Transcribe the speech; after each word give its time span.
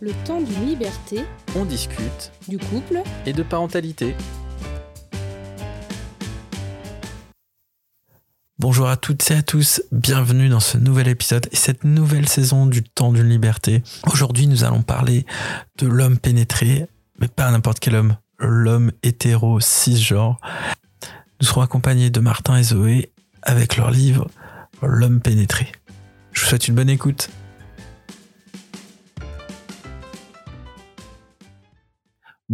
Le 0.00 0.12
temps 0.24 0.40
d'une 0.40 0.66
liberté, 0.66 1.24
On 1.56 1.64
discute 1.64 2.32
du 2.48 2.58
couple, 2.58 3.02
et 3.26 3.32
de 3.32 3.42
parentalité. 3.42 4.16
Bonjour 8.58 8.88
à 8.88 8.96
toutes 8.96 9.30
et 9.30 9.34
à 9.34 9.42
tous, 9.42 9.82
bienvenue 9.92 10.48
dans 10.48 10.60
ce 10.60 10.78
nouvel 10.78 11.08
épisode 11.08 11.48
et 11.52 11.56
cette 11.56 11.84
nouvelle 11.84 12.28
saison 12.28 12.66
du 12.66 12.82
temps 12.82 13.12
d'une 13.12 13.28
liberté. 13.28 13.82
Aujourd'hui 14.10 14.46
nous 14.46 14.64
allons 14.64 14.82
parler 14.82 15.26
de 15.78 15.86
l'homme 15.86 16.18
pénétré, 16.18 16.86
mais 17.20 17.28
pas 17.28 17.50
n'importe 17.50 17.78
quel 17.78 17.94
homme, 17.94 18.16
l'homme 18.38 18.90
hétéro 19.02 19.60
cisgenre. 19.60 20.40
Nous 21.40 21.46
serons 21.46 21.62
accompagnés 21.62 22.10
de 22.10 22.20
Martin 22.20 22.56
et 22.56 22.62
Zoé 22.62 23.12
avec 23.42 23.76
leur 23.76 23.90
livre 23.90 24.28
L'homme 24.82 25.20
pénétré. 25.20 25.70
Je 26.32 26.42
vous 26.42 26.48
souhaite 26.48 26.68
une 26.68 26.74
bonne 26.74 26.90
écoute. 26.90 27.30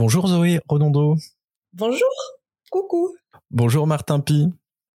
Bonjour 0.00 0.28
Zoé 0.28 0.60
Redondo. 0.66 1.18
Bonjour, 1.74 2.08
coucou. 2.70 3.14
Bonjour 3.50 3.86
Martin 3.86 4.18
Pi. 4.20 4.48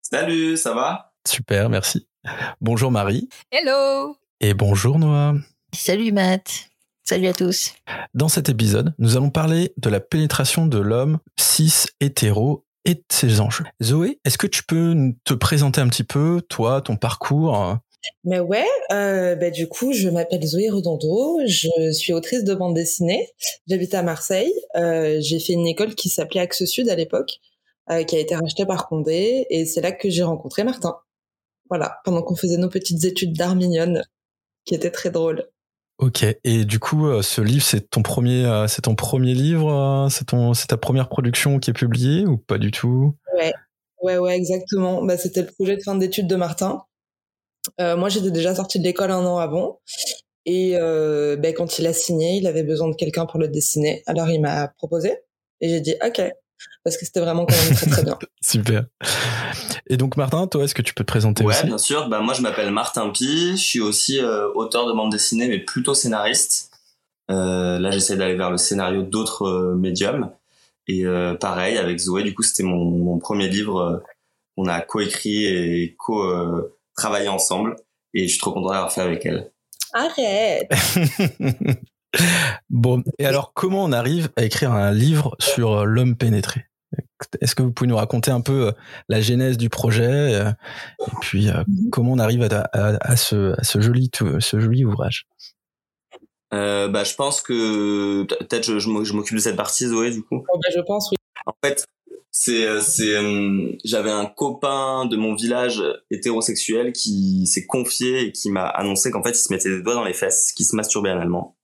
Salut, 0.02 0.56
ça 0.56 0.74
va? 0.74 1.12
Super, 1.28 1.68
merci. 1.68 2.08
Bonjour 2.62 2.90
Marie. 2.90 3.28
Hello 3.52 4.16
Et 4.40 4.54
bonjour 4.54 5.00
Noah. 5.00 5.34
Salut 5.74 6.14
Matt. 6.14 6.70
Salut 7.04 7.28
à 7.28 7.34
tous. 7.34 7.74
Dans 8.14 8.30
cet 8.30 8.48
épisode, 8.48 8.94
nous 8.98 9.18
allons 9.18 9.30
parler 9.30 9.74
de 9.76 9.90
la 9.90 10.00
pénétration 10.00 10.68
de 10.68 10.80
l'homme 10.80 11.20
cis 11.38 11.88
hétéro 12.00 12.66
et 12.86 12.94
de 12.96 13.04
ses 13.12 13.42
enjeux. 13.42 13.66
Zoé, 13.84 14.22
est-ce 14.24 14.38
que 14.38 14.48
tu 14.48 14.64
peux 14.64 14.96
te 15.26 15.34
présenter 15.34 15.82
un 15.82 15.90
petit 15.90 16.06
peu, 16.06 16.42
toi, 16.48 16.82
ton 16.82 16.96
parcours? 16.96 17.78
Mais 18.24 18.40
ouais, 18.40 18.68
euh, 18.92 19.36
bah, 19.36 19.50
du 19.50 19.68
coup, 19.68 19.94
je 19.94 20.10
m'appelle 20.10 20.46
Zoé 20.46 20.70
Redondo, 20.70 21.40
je 21.48 21.92
suis 21.92 22.14
autrice 22.14 22.44
de 22.44 22.54
bande 22.54 22.74
dessinée, 22.74 23.30
j'habite 23.68 23.94
à 23.94 24.04
Marseille, 24.04 24.54
euh, 24.76 25.20
j'ai 25.22 25.40
fait 25.40 25.54
une 25.54 25.68
école 25.68 25.96
qui 25.96 26.10
s'appelait 26.10 26.42
Axe 26.42 26.66
Sud 26.66 26.90
à 26.90 26.96
l'époque, 26.96 27.40
euh, 27.90 28.04
qui 28.04 28.16
a 28.16 28.20
été 28.20 28.36
rachetée 28.36 28.66
par 28.66 28.88
Condé, 28.88 29.46
et 29.50 29.66
c'est 29.66 29.82
là 29.82 29.92
que 29.92 30.10
j'ai 30.10 30.24
rencontré 30.24 30.64
Martin. 30.64 30.96
Voilà, 31.70 31.98
pendant 32.04 32.22
qu'on 32.22 32.36
faisait 32.36 32.58
nos 32.58 32.70
petites 32.70 33.04
études 33.06 33.34
d'art 33.34 33.56
mignonnes, 33.56 34.04
qui 34.66 34.76
étaient 34.76 34.92
très 34.92 35.10
drôles. 35.10 35.48
Ok, 36.00 36.26
et 36.44 36.66
du 36.66 36.80
coup, 36.80 37.08
euh, 37.08 37.22
ce 37.22 37.40
livre, 37.40 37.64
c'est 37.64 37.90
ton 37.90 38.02
premier, 38.02 38.46
euh, 38.46 38.68
c'est 38.68 38.82
ton 38.82 38.96
premier 38.96 39.34
livre, 39.34 39.72
euh, 39.72 40.10
c'est 40.10 40.26
ton, 40.26 40.54
c'est 40.54 40.68
ta 40.68 40.78
première 40.78 41.08
production 41.08 41.60
qui 41.60 41.70
est 41.70 41.74
publiée 41.74 42.26
ou 42.26 42.38
pas 42.38 42.58
du 42.58 42.72
tout? 42.72 43.16
Ouais, 43.38 43.54
ouais, 44.02 44.18
ouais, 44.18 44.36
exactement. 44.36 45.04
Bah, 45.04 45.18
c'était 45.18 45.42
le 45.42 45.48
projet 45.48 45.78
de 45.78 45.82
fin 45.84 45.96
d'études 45.96 46.28
de 46.28 46.36
Martin. 46.36 46.84
Euh, 47.80 47.96
moi, 47.96 48.10
j'étais 48.10 48.32
déjà 48.32 48.54
sortie 48.56 48.80
de 48.80 48.84
l'école 48.84 49.12
un 49.12 49.26
an 49.26 49.38
avant. 49.38 49.80
Et 50.46 50.74
euh, 50.76 51.36
bah, 51.38 51.54
quand 51.54 51.80
il 51.80 51.88
a 51.88 51.94
signé, 51.94 52.38
il 52.38 52.48
avait 52.48 52.64
besoin 52.64 52.90
de 52.90 52.96
quelqu'un 52.96 53.26
pour 53.26 53.40
le 53.40 53.48
dessiner. 53.48 54.04
Alors, 54.06 54.30
il 54.30 54.42
m'a 54.42 54.68
proposé. 54.68 55.18
Et 55.62 55.70
j'ai 55.70 55.80
dit 55.80 55.96
OK. 56.06 56.22
Parce 56.84 56.98
que 56.98 57.06
c'était 57.06 57.20
vraiment 57.20 57.46
quand 57.46 57.56
même 57.56 57.76
très, 57.76 57.90
très 57.90 58.04
bien. 58.04 58.18
Super. 58.42 58.86
Et 59.90 59.98
donc 59.98 60.16
Martin, 60.16 60.48
toi, 60.48 60.64
est-ce 60.64 60.74
que 60.76 60.82
tu 60.82 60.94
peux 60.94 61.04
te 61.04 61.12
présenter 61.12 61.44
Ouais, 61.44 61.54
aussi? 61.54 61.66
bien 61.66 61.78
sûr. 61.78 62.08
Bah, 62.10 62.20
moi, 62.20 62.34
je 62.34 62.42
m'appelle 62.42 62.72
Martin 62.72 63.10
Pi. 63.10 63.52
Je 63.52 63.62
suis 63.62 63.82
aussi 63.82 64.20
euh, 64.20 64.50
auteur 64.54 64.86
de 64.88 64.94
bande 64.94 65.12
dessinée, 65.12 65.48
mais 65.48 65.60
plutôt 65.60 65.94
scénariste. 65.94 66.72
Euh, 67.32 67.80
là, 67.80 67.92
j'essaie 67.92 68.18
d'aller 68.18 68.36
vers 68.36 68.52
le 68.52 68.58
scénario 68.58 69.02
d'autres 69.04 69.44
euh, 69.46 69.76
médiums. 69.76 70.32
Et 70.88 71.06
euh, 71.06 71.36
pareil, 71.36 71.78
avec 71.78 71.98
Zoé, 72.00 72.24
du 72.24 72.34
coup, 72.34 72.44
c'était 72.44 72.64
mon, 72.64 72.84
mon 72.84 73.18
premier 73.18 73.48
livre 73.48 73.80
euh, 73.80 73.98
qu'on 74.56 74.68
a 74.68 74.82
coécrit 74.82 75.46
et 75.46 75.96
co-travaillé 76.96 77.28
ensemble. 77.28 77.76
Et 78.14 78.24
je 78.28 78.32
suis 78.32 78.40
trop 78.40 78.52
content 78.54 78.70
d'avoir 78.72 78.92
fait 78.92 79.02
avec 79.02 79.26
elle. 79.26 79.52
Arrête 79.94 80.70
Bon, 82.70 83.04
et 83.18 83.26
alors 83.26 83.54
comment 83.54 83.84
on 83.84 83.92
arrive 83.92 84.30
à 84.36 84.44
écrire 84.44 84.72
un 84.72 84.92
livre 84.92 85.36
sur 85.40 85.72
euh, 85.80 85.84
l'homme 85.86 86.16
pénétré? 86.16 86.66
Est-ce 87.42 87.56
que 87.56 87.64
vous 87.64 87.72
pouvez 87.72 87.88
nous 87.88 87.96
raconter 87.96 88.30
un 88.30 88.42
peu 88.42 88.68
euh, 88.68 88.72
la 89.10 89.20
genèse 89.20 89.58
du 89.58 89.70
projet 89.70 90.36
euh, 90.36 90.52
et 91.08 91.12
puis 91.22 91.48
Mhm. 91.48 91.90
comment 91.92 92.12
on 92.12 92.20
arrive 92.20 92.44
à, 92.44 92.70
à- 92.74 92.98
à 93.12 93.16
ce, 93.16 93.60
à 93.60 93.64
ce 93.64 93.82
joli 93.82 94.10
tout- 94.12 94.40
ce 94.40 94.60
joli 94.60 94.86
ouvrage? 94.86 95.26
Euh, 96.54 96.88
bah, 96.88 97.04
je 97.04 97.16
pense 97.16 97.42
que 97.42 98.24
peut-être 98.26 98.66
je, 98.66 98.78
je 98.78 98.90
m'oc- 98.90 99.06
je 99.06 99.14
m'occupe 99.14 99.38
de 99.38 99.42
cette 99.42 99.56
partie, 99.56 99.88
Zoé, 99.88 100.12
du 100.12 100.22
coup. 100.22 100.38
Bon, 100.38 100.60
bah, 100.62 100.70
Je 100.76 100.82
pense, 100.82 101.10
oui. 101.10 101.18
En 101.48 101.54
fait, 101.66 101.84
c'est 102.36 102.66
euh, 102.66 102.82
c'est 102.82 103.16
euh, 103.16 103.72
j'avais 103.86 104.10
un 104.10 104.26
copain 104.26 105.06
de 105.06 105.16
mon 105.16 105.36
village 105.36 105.84
hétérosexuel 106.10 106.92
qui 106.92 107.46
s'est 107.46 107.68
confié 107.68 108.26
et 108.26 108.32
qui 108.32 108.50
m'a 108.50 108.66
annoncé 108.66 109.12
qu'en 109.12 109.24
fait 109.24 109.30
il 109.30 109.36
se 109.36 109.54
mettait 109.54 109.70
des 109.70 109.84
doigts 109.84 109.94
dans 109.94 110.04
les 110.04 110.14
fesses, 110.14 110.52
qu'il 110.52 110.66
se 110.66 110.76
masturbait 110.76 111.12
analement. 111.12 111.56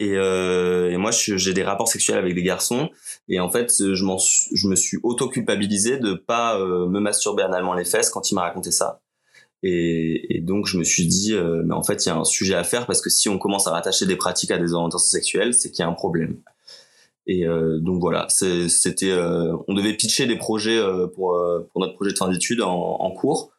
Et, 0.00 0.16
euh, 0.16 0.90
et 0.90 0.96
moi 0.96 1.10
j'ai 1.12 1.52
des 1.52 1.62
rapports 1.62 1.88
sexuels 1.88 2.18
avec 2.18 2.34
des 2.34 2.42
garçons 2.42 2.90
et 3.28 3.38
en 3.38 3.50
fait 3.50 3.70
je 3.78 4.04
m'en 4.04 4.18
je 4.18 4.66
me 4.66 4.74
suis 4.74 4.98
auto 5.02 5.28
culpabilisé 5.28 5.98
de 5.98 6.14
pas 6.14 6.58
euh, 6.58 6.88
me 6.88 6.98
masturber 6.98 7.42
analement 7.42 7.74
les 7.74 7.84
fesses 7.84 8.08
quand 8.08 8.30
il 8.30 8.34
m'a 8.34 8.42
raconté 8.42 8.72
ça. 8.72 9.02
Et, 9.62 10.36
et 10.36 10.40
donc 10.40 10.66
je 10.66 10.78
me 10.78 10.84
suis 10.84 11.06
dit 11.06 11.34
euh, 11.34 11.62
mais 11.64 11.74
en 11.74 11.82
fait 11.82 12.04
il 12.04 12.08
y 12.08 12.12
a 12.12 12.16
un 12.16 12.24
sujet 12.24 12.54
à 12.54 12.64
faire 12.64 12.86
parce 12.86 13.02
que 13.02 13.10
si 13.10 13.28
on 13.28 13.38
commence 13.38 13.66
à 13.66 13.72
rattacher 13.72 14.06
des 14.06 14.16
pratiques 14.16 14.50
à 14.50 14.58
des 14.58 14.72
orientations 14.72 15.06
sexuelles, 15.06 15.52
c'est 15.52 15.70
qu'il 15.70 15.84
y 15.84 15.86
a 15.86 15.88
un 15.88 15.92
problème. 15.92 16.38
Et 17.26 17.46
euh, 17.46 17.78
donc 17.78 18.00
voilà, 18.00 18.26
c'était, 18.28 19.10
euh, 19.10 19.56
on 19.68 19.74
devait 19.74 19.94
pitcher 19.94 20.26
des 20.26 20.36
projets 20.36 20.76
euh, 20.76 21.06
pour 21.06 21.34
euh, 21.34 21.68
pour 21.70 21.80
notre 21.80 21.94
projet 21.94 22.12
de 22.12 22.16
fin 22.16 22.28
d'études 22.28 22.62
en, 22.62 22.72
en 22.72 23.10
cours. 23.12 23.52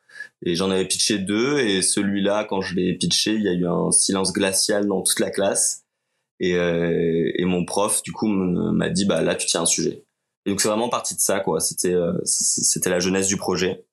Et 0.46 0.56
j'en 0.56 0.70
avais 0.70 0.86
pitché 0.86 1.18
deux, 1.18 1.60
et 1.60 1.82
celui-là, 1.82 2.44
quand 2.44 2.60
je 2.62 2.76
l'ai 2.76 2.94
pitché, 2.96 3.34
il 3.34 3.44
y 3.44 3.48
a 3.48 3.54
eu 3.54 3.66
un 3.66 3.92
silence 3.92 4.34
glacial 4.34 4.88
dans 4.88 5.02
toute 5.02 5.22
la 5.22 5.32
classe. 5.32 5.86
Et, 6.42 6.56
euh, 6.58 7.32
et 7.36 7.46
mon 7.46 7.64
prof, 7.64 8.04
du 8.04 8.12
coup, 8.12 8.28
m'a 8.28 8.90
dit, 8.90 9.06
bah 9.06 9.22
là, 9.22 9.36
tu 9.36 9.48
tiens 9.48 9.62
un 9.62 9.66
sujet. 9.66 10.04
Et 10.46 10.50
donc 10.50 10.60
c'est 10.60 10.68
vraiment 10.68 10.90
parti 10.90 11.16
de 11.16 11.22
ça, 11.22 11.40
quoi. 11.40 11.62
C'était 11.62 11.94
euh, 11.94 12.20
c'était 12.26 12.90
la 12.90 13.00
jeunesse 13.00 13.28
du 13.28 13.38
projet. 13.38 13.86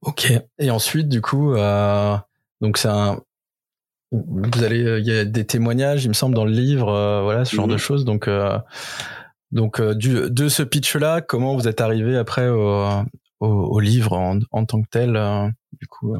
Ok. 0.00 0.32
Et 0.58 0.70
ensuite, 0.70 1.08
du 1.08 1.20
coup, 1.20 1.54
donc 2.62 2.78
c'est 2.78 2.88
un 2.88 3.22
vous 4.12 4.62
allez, 4.62 4.80
il 5.00 5.06
y 5.06 5.18
a 5.18 5.24
des 5.24 5.46
témoignages, 5.46 6.04
il 6.04 6.08
me 6.08 6.14
semble, 6.14 6.34
dans 6.34 6.44
le 6.44 6.52
livre, 6.52 6.88
euh, 6.90 7.22
voilà, 7.22 7.44
ce 7.44 7.56
genre 7.56 7.66
Mhm. 7.66 7.72
de 7.72 7.78
choses. 7.78 8.04
Donc, 8.04 8.28
euh, 8.28 8.58
donc 9.50 9.80
euh, 9.80 9.94
du, 9.94 10.30
de 10.30 10.48
ce 10.48 10.62
pitch-là, 10.62 11.20
comment 11.22 11.56
vous 11.56 11.66
êtes 11.68 11.80
arrivé 11.80 12.16
après 12.16 12.48
au, 12.48 12.86
au, 13.40 13.46
au 13.48 13.80
livre 13.80 14.12
en, 14.12 14.38
en 14.50 14.64
tant 14.66 14.82
que 14.82 14.88
tel, 14.90 15.16
euh, 15.16 15.48
du 15.80 15.86
coup 15.86 16.14
euh? 16.14 16.18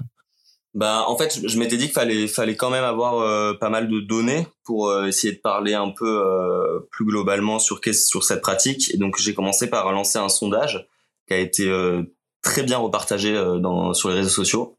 Bah, 0.75 1.05
en 1.07 1.19
fait, 1.19 1.39
je, 1.47 1.59
m'étais 1.59 1.77
dit 1.77 1.85
qu'il 1.85 1.93
fallait, 1.93 2.27
fallait 2.27 2.57
quand 2.57 2.71
même 2.71 2.83
avoir 2.85 3.19
euh, 3.19 3.53
pas 3.53 3.69
mal 3.69 3.89
de 3.89 4.01
données 4.01 4.47
pour 4.65 4.89
euh, 4.89 5.05
essayer 5.05 5.35
de 5.35 5.39
parler 5.39 5.75
un 5.75 5.91
peu 5.91 6.23
euh, 6.25 6.81
plus 6.91 7.05
globalement 7.05 7.59
sur, 7.59 7.79
sur 7.93 8.25
cette 8.25 8.41
pratique. 8.41 8.91
Et 8.95 8.97
donc, 8.97 9.19
j'ai 9.19 9.35
commencé 9.35 9.69
par 9.69 9.93
lancer 9.93 10.19
un 10.19 10.31
sondage 10.31 10.89
qui 11.29 11.35
a 11.35 11.39
été 11.39 11.69
euh, 11.69 12.03
très 12.41 12.63
bien 12.63 12.79
repartagé 12.79 13.37
euh, 13.37 13.59
dans, 13.59 13.93
sur 13.93 14.09
les 14.09 14.15
réseaux 14.15 14.31
sociaux 14.31 14.79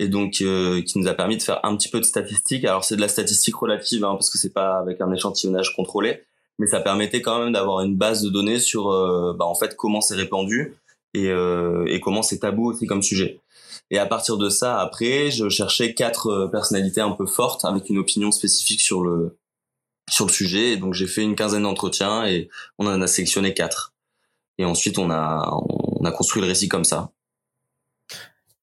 et 0.00 0.08
donc 0.08 0.40
euh, 0.40 0.80
qui 0.80 0.98
nous 0.98 1.08
a 1.08 1.14
permis 1.14 1.36
de 1.36 1.42
faire 1.42 1.60
un 1.62 1.76
petit 1.76 1.90
peu 1.90 2.00
de 2.00 2.04
statistiques. 2.04 2.64
Alors, 2.64 2.84
c'est 2.84 2.96
de 2.96 3.02
la 3.02 3.08
statistique 3.08 3.54
relative 3.54 4.02
hein, 4.02 4.14
parce 4.14 4.30
que 4.30 4.38
c'est 4.38 4.54
pas 4.54 4.78
avec 4.78 4.98
un 5.02 5.12
échantillonnage 5.12 5.76
contrôlé, 5.76 6.22
mais 6.58 6.66
ça 6.66 6.80
permettait 6.80 7.20
quand 7.20 7.38
même 7.38 7.52
d'avoir 7.52 7.82
une 7.82 7.96
base 7.96 8.22
de 8.22 8.30
données 8.30 8.60
sur 8.60 8.90
euh, 8.90 9.34
bah, 9.38 9.44
en 9.44 9.54
fait 9.54 9.76
comment 9.76 10.00
c'est 10.00 10.14
répandu 10.14 10.74
et, 11.12 11.28
euh, 11.28 11.84
et 11.86 12.00
comment 12.00 12.22
c'est 12.22 12.38
tabou 12.38 12.70
aussi 12.70 12.86
comme 12.86 13.02
sujet. 13.02 13.40
Et 13.90 13.98
à 13.98 14.06
partir 14.06 14.38
de 14.38 14.48
ça, 14.48 14.80
après, 14.80 15.30
je 15.30 15.50
cherchais 15.50 15.92
quatre 15.92 16.28
euh, 16.28 16.48
personnalités 16.48 17.02
un 17.02 17.10
peu 17.10 17.26
fortes 17.26 17.66
avec 17.66 17.90
une 17.90 17.98
opinion 17.98 18.30
spécifique 18.30 18.80
sur 18.80 19.02
le 19.02 19.36
sur 20.08 20.26
le 20.26 20.32
sujet. 20.32 20.72
Et 20.72 20.76
donc 20.78 20.94
j'ai 20.94 21.06
fait 21.06 21.22
une 21.22 21.36
quinzaine 21.36 21.64
d'entretiens 21.64 22.26
et 22.26 22.48
on 22.78 22.86
en 22.86 23.02
a 23.02 23.06
sélectionné 23.06 23.52
quatre. 23.52 23.92
Et 24.56 24.64
ensuite 24.64 24.96
on 24.96 25.10
a 25.10 25.46
on 26.00 26.04
a 26.06 26.10
construit 26.10 26.40
le 26.40 26.48
récit 26.48 26.68
comme 26.68 26.84
ça. 26.84 27.10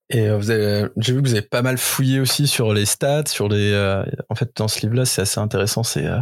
Et 0.10 0.28
euh, 0.28 0.38
vous 0.38 0.50
avez, 0.52 0.88
j'ai 0.98 1.14
vu 1.14 1.22
que 1.22 1.28
vous 1.28 1.34
avez 1.34 1.42
pas 1.42 1.62
mal 1.62 1.78
fouillé 1.78 2.20
aussi 2.20 2.48
sur 2.48 2.74
les 2.74 2.86
stats, 2.86 3.26
sur 3.28 3.50
les. 3.50 3.72
euh, 3.74 4.04
en 4.30 4.36
fait, 4.36 4.52
dans 4.56 4.68
ce 4.68 4.82
livre-là, 4.82 5.06
c'est 5.06 5.22
assez 5.22 5.40
intéressant. 5.40 5.84
C'est 5.84 6.06
euh, 6.06 6.20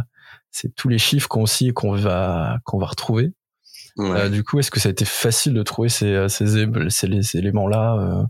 c'est 0.50 0.74
tous 0.74 0.88
les 0.88 0.98
chiffres 0.98 1.28
qu'on 1.28 1.42
aussi 1.42 1.72
qu'on 1.72 1.92
va 1.92 2.58
qu'on 2.64 2.78
va 2.78 2.86
retrouver. 2.86 3.32
Ouais. 3.96 4.20
Euh, 4.22 4.28
du 4.28 4.42
coup, 4.42 4.58
est-ce 4.58 4.70
que 4.70 4.80
ça 4.80 4.88
a 4.88 4.92
été 4.92 5.04
facile 5.04 5.54
de 5.54 5.62
trouver 5.62 5.88
ces 5.88 6.12
euh, 6.12 6.28
ces, 6.28 6.46
ces, 6.46 7.22
ces 7.22 7.38
éléments-là 7.38 7.94
euh, 7.94 8.22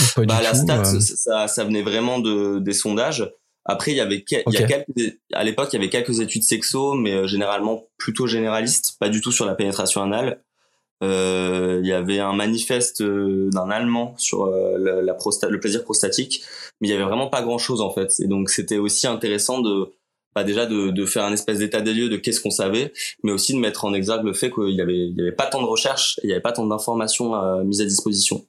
ou 0.00 0.04
pas 0.16 0.24
bah, 0.24 0.38
du 0.38 0.42
la 0.42 0.50
tout 0.50 0.56
stat, 0.56 0.80
euh, 0.80 0.84
ça, 0.84 1.16
ça, 1.16 1.48
ça 1.48 1.64
venait 1.64 1.82
vraiment 1.82 2.18
de 2.18 2.58
des 2.58 2.72
sondages. 2.72 3.30
Après, 3.64 3.92
il 3.92 3.96
y 3.96 4.00
avait 4.00 4.24
il 4.28 4.52
y 4.52 4.56
a 4.58 4.66
quelques 4.66 5.18
à 5.32 5.44
l'époque, 5.44 5.68
il 5.72 5.76
y 5.76 5.78
avait 5.78 5.88
quelques 5.88 6.20
études 6.20 6.42
sexo, 6.42 6.94
mais 6.94 7.12
euh, 7.12 7.26
généralement 7.26 7.84
plutôt 7.96 8.26
généralistes, 8.26 8.96
pas 8.98 9.08
du 9.08 9.20
tout 9.20 9.32
sur 9.32 9.46
la 9.46 9.54
pénétration 9.54 10.02
anale. 10.02 10.42
Euh, 11.02 11.80
il 11.82 11.88
y 11.88 11.92
avait 11.92 12.20
un 12.20 12.32
manifeste 12.32 13.00
euh, 13.00 13.50
d'un 13.50 13.68
Allemand 13.70 14.14
sur 14.16 14.44
euh, 14.44 14.78
la, 14.78 15.02
la 15.02 15.14
prosta- 15.14 15.48
le 15.48 15.60
plaisir 15.60 15.82
prostatique, 15.82 16.42
mais 16.80 16.88
il 16.88 16.90
y 16.90 16.94
avait 16.94 17.04
vraiment 17.04 17.28
pas 17.28 17.42
grand 17.42 17.58
chose 17.58 17.80
en 17.80 17.90
fait. 17.90 18.12
Et 18.20 18.26
donc 18.26 18.48
c'était 18.48 18.78
aussi 18.78 19.06
intéressant 19.06 19.60
de 19.60 19.92
bah 20.34 20.42
déjà 20.42 20.66
de, 20.66 21.06
faire 21.06 21.24
un 21.24 21.32
espèce 21.32 21.58
d'état 21.58 21.80
des 21.80 21.94
lieux 21.94 22.08
de 22.08 22.16
qu'est-ce 22.16 22.40
qu'on 22.40 22.50
savait, 22.50 22.92
mais 23.22 23.30
aussi 23.30 23.54
de 23.54 23.58
mettre 23.58 23.84
en 23.84 23.94
exergue 23.94 24.24
le 24.24 24.32
fait 24.32 24.50
qu'il 24.50 24.70
y 24.70 24.80
avait 24.80 25.30
pas 25.30 25.46
tant 25.46 25.62
de 25.62 25.66
recherches, 25.66 26.18
il 26.24 26.30
y 26.30 26.32
avait 26.32 26.42
pas 26.42 26.50
tant 26.50 26.66
d'informations 26.66 27.36
euh, 27.36 27.62
mises 27.62 27.80
à 27.80 27.84
disposition. 27.84 28.44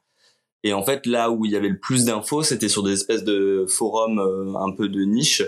Et 0.63 0.74
en 0.74 0.81
fait, 0.81 1.06
là 1.06 1.30
où 1.30 1.45
il 1.45 1.51
y 1.51 1.56
avait 1.56 1.69
le 1.69 1.77
plus 1.77 2.06
d'infos, 2.06 2.42
c'était 2.42 2.69
sur 2.69 2.81
des 2.81 2.94
espèces 2.94 3.24
de 3.24 3.68
forums 3.68 4.57
un 4.59 4.71
peu 4.71 4.89
de 4.89 5.03
niche 5.03 5.44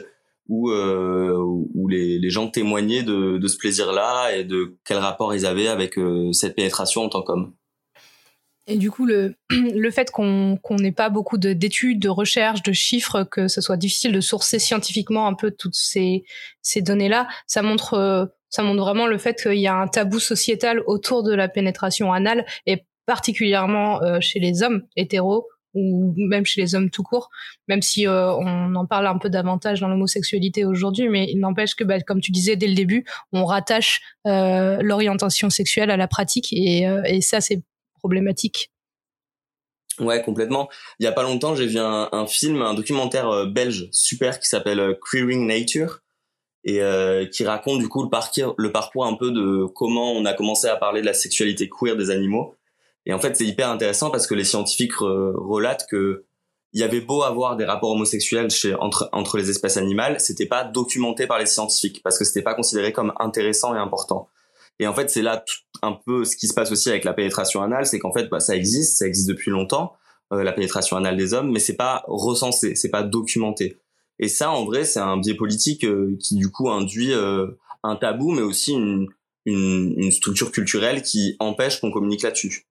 où, 0.50 0.72
où 0.72 1.88
les, 1.88 2.30
gens 2.30 2.48
témoignaient 2.48 3.04
de, 3.04 3.48
ce 3.48 3.58
plaisir-là 3.58 4.36
et 4.36 4.44
de 4.44 4.78
quel 4.86 4.98
rapport 4.98 5.34
ils 5.36 5.46
avaient 5.46 5.68
avec 5.68 5.96
cette 6.32 6.56
pénétration 6.56 7.04
en 7.04 7.10
tant 7.10 7.22
qu'homme. 7.22 7.54
Et 8.68 8.78
du 8.78 8.92
coup, 8.92 9.06
le, 9.06 9.36
fait 9.92 10.12
qu'on 10.12 10.60
n'ait 10.72 10.92
pas 10.92 11.10
beaucoup 11.10 11.38
d'études, 11.38 12.00
de, 12.00 12.10
recherches, 12.10 12.62
de 12.64 12.74
chiffres, 12.74 13.24
que 13.24 13.48
ce 13.48 13.62
soit 13.62 13.78
difficile 13.78 14.12
de 14.12 14.22
sourcer 14.22 14.60
scientifiquement 14.60 15.28
un 15.28 15.34
peu 15.34 15.52
toutes 15.52 15.76
ces, 15.76 16.26
données-là, 16.76 17.30
ça 17.48 17.62
montre, 17.62 17.94
euh, 17.94 18.26
ça 18.50 18.64
montre 18.64 18.84
vraiment 18.84 19.08
le 19.08 19.18
fait 19.18 19.42
qu'il 19.42 19.60
y 19.60 19.68
a 19.68 19.76
un 19.76 19.88
tabou 19.88 20.20
sociétal 20.20 20.82
autour 20.86 21.24
de 21.24 21.34
la 21.34 21.48
pénétration 21.48 22.12
anale, 22.12 22.46
et 22.66 22.84
particulièrement 23.06 24.04
euh, 24.04 24.20
chez 24.20 24.40
les 24.40 24.64
hommes 24.64 24.84
hétéros 24.98 25.48
ou 25.74 26.14
même 26.18 26.46
chez 26.46 26.62
les 26.62 26.76
hommes 26.76 26.90
tout 26.90 27.04
court, 27.04 27.30
même 27.68 27.82
si 27.82 28.08
euh, 28.08 28.34
on 28.34 28.76
en 28.76 28.86
parle 28.86 29.08
un 29.08 29.18
peu 29.18 29.30
davantage 29.30 29.82
dans 29.82 29.88
l'homosexualité 29.88 30.66
aujourd'hui, 30.66 31.10
mais 31.10 31.26
il 31.30 31.40
n'empêche 31.40 31.76
que, 31.76 31.84
bah, 31.84 32.00
comme 32.02 32.22
tu 32.22 32.32
disais 32.32 32.56
dès 32.56 32.68
le 32.68 32.76
début, 32.76 33.06
on 33.32 33.46
rattache 33.46 34.02
l'orientation 34.26 35.50
sexuelle 35.50 35.92
à 35.92 35.98
la 35.98 36.08
pratique, 36.08 36.52
et, 36.52 36.82
et 37.06 37.22
ça 37.22 37.42
c'est 37.42 37.62
problématique. 38.00 38.72
Ouais, 40.00 40.22
complètement. 40.22 40.70
Il 41.00 41.04
y 41.04 41.08
a 41.08 41.12
pas 41.12 41.24
longtemps, 41.24 41.56
j'ai 41.56 41.66
vu 41.66 41.80
un, 41.80 42.10
un, 42.12 42.28
film, 42.28 42.62
un 42.62 42.74
documentaire 42.74 43.30
euh, 43.30 43.46
belge 43.46 43.90
super 43.92 44.40
qui 44.40 44.48
s'appelle 44.48 44.80
euh, 44.80 44.94
Queering 44.94 45.48
Nature 45.48 46.02
et 46.64 46.82
euh, 46.82 47.26
qui 47.26 47.44
raconte 47.44 47.80
du 47.80 47.90
coup 47.90 48.04
le 48.04 48.10
parcours, 48.10 48.54
le 48.58 48.72
parcours 48.72 49.06
un 49.06 49.16
peu 49.16 49.32
de 49.32 49.66
comment 49.66 50.12
on 50.12 50.26
a 50.26 50.34
commencé 50.34 50.68
à 50.68 50.76
parler 50.76 51.02
de 51.02 51.06
la 51.06 51.14
sexualité 51.14 51.70
queer 51.70 51.96
des 51.96 52.12
animaux. 52.12 52.56
Et 53.08 53.14
en 53.14 53.20
fait, 53.20 53.36
c'est 53.36 53.46
hyper 53.46 53.70
intéressant 53.70 54.12
parce 54.12 54.28
que 54.28 54.36
les 54.36 54.44
scientifiques 54.44 54.94
relatent 54.98 55.88
que 55.90 56.26
il 56.74 56.82
y 56.82 56.84
avait 56.84 57.02
beau 57.02 57.24
avoir 57.24 57.56
des 57.56 57.66
rapports 57.66 57.92
homosexuels 57.92 58.50
entre 58.80 59.38
les 59.38 59.50
espèces 59.50 59.78
animales, 59.78 60.20
c'était 60.20 60.46
pas 60.46 60.64
documenté 60.64 61.26
par 61.26 61.40
les 61.40 61.46
scientifiques 61.46 62.04
parce 62.04 62.20
que 62.20 62.26
c'était 62.26 62.44
pas 62.44 62.54
considéré 62.54 62.92
comme 62.92 63.14
intéressant 63.20 63.74
et 63.74 63.80
important. 63.80 64.28
Et 64.80 64.88
en 64.88 64.94
fait, 64.94 65.10
c'est 65.10 65.22
là 65.22 65.44
un 65.82 65.94
peu 65.94 66.24
ce 66.26 66.36
qui 66.36 66.48
se 66.48 66.54
passe 66.54 66.72
aussi 66.72 66.90
avec 66.90 67.04
la 67.04 67.14
pénétration 67.14 67.62
anale, 67.62 67.86
c'est 67.86 68.00
qu'en 68.00 68.14
fait, 68.14 68.28
bah, 68.30 68.40
ça 68.40 68.56
existe, 68.56 68.98
ça 68.98 69.08
existe 69.08 69.28
depuis 69.28 69.50
longtemps, 69.50 69.94
euh, 70.34 70.44
la 70.44 70.52
pénétration 70.52 70.98
anale 70.98 71.18
des 71.18 71.34
hommes, 71.34 71.52
mais 71.52 71.60
c'est 71.60 71.76
pas 71.76 72.04
recensé, 72.08 72.76
c'est 72.76 72.90
pas 72.90 73.04
documenté. 73.04 73.78
Et 74.20 74.28
ça, 74.28 74.52
en 74.52 74.66
vrai, 74.66 74.84
c'est 74.84 75.00
un 75.00 75.18
biais 75.18 75.36
politique 75.36 75.84
euh, 75.84 76.18
qui 76.20 76.36
du 76.36 76.52
coup 76.52 76.70
induit 76.70 77.14
euh, 77.14 77.48
un 77.84 77.96
tabou, 77.96 78.32
mais 78.32 78.42
aussi 78.42 78.74
une 79.46 80.12
structure 80.12 80.52
culturelle 80.52 81.02
qui 81.02 81.38
empêche 81.40 81.80
qu'on 81.80 81.92
communique 81.92 82.24
là-dessus. 82.24 82.68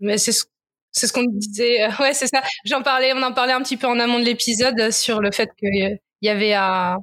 Mais 0.00 0.18
c'est 0.18 0.32
ce 0.32 0.44
c'est 0.92 1.06
ce 1.06 1.12
qu'on 1.12 1.24
disait. 1.24 1.86
Ouais, 2.00 2.14
c'est 2.14 2.26
ça. 2.26 2.42
J'en 2.64 2.82
parlais, 2.82 3.12
on 3.14 3.22
en 3.22 3.32
parlait 3.32 3.52
un 3.52 3.62
petit 3.62 3.76
peu 3.76 3.86
en 3.86 3.98
amont 4.00 4.18
de 4.18 4.24
l'épisode 4.24 4.90
sur 4.90 5.20
le 5.20 5.30
fait 5.30 5.50
qu'il 5.58 5.98
y 6.22 6.28
avait 6.28 6.54
un, 6.54 6.96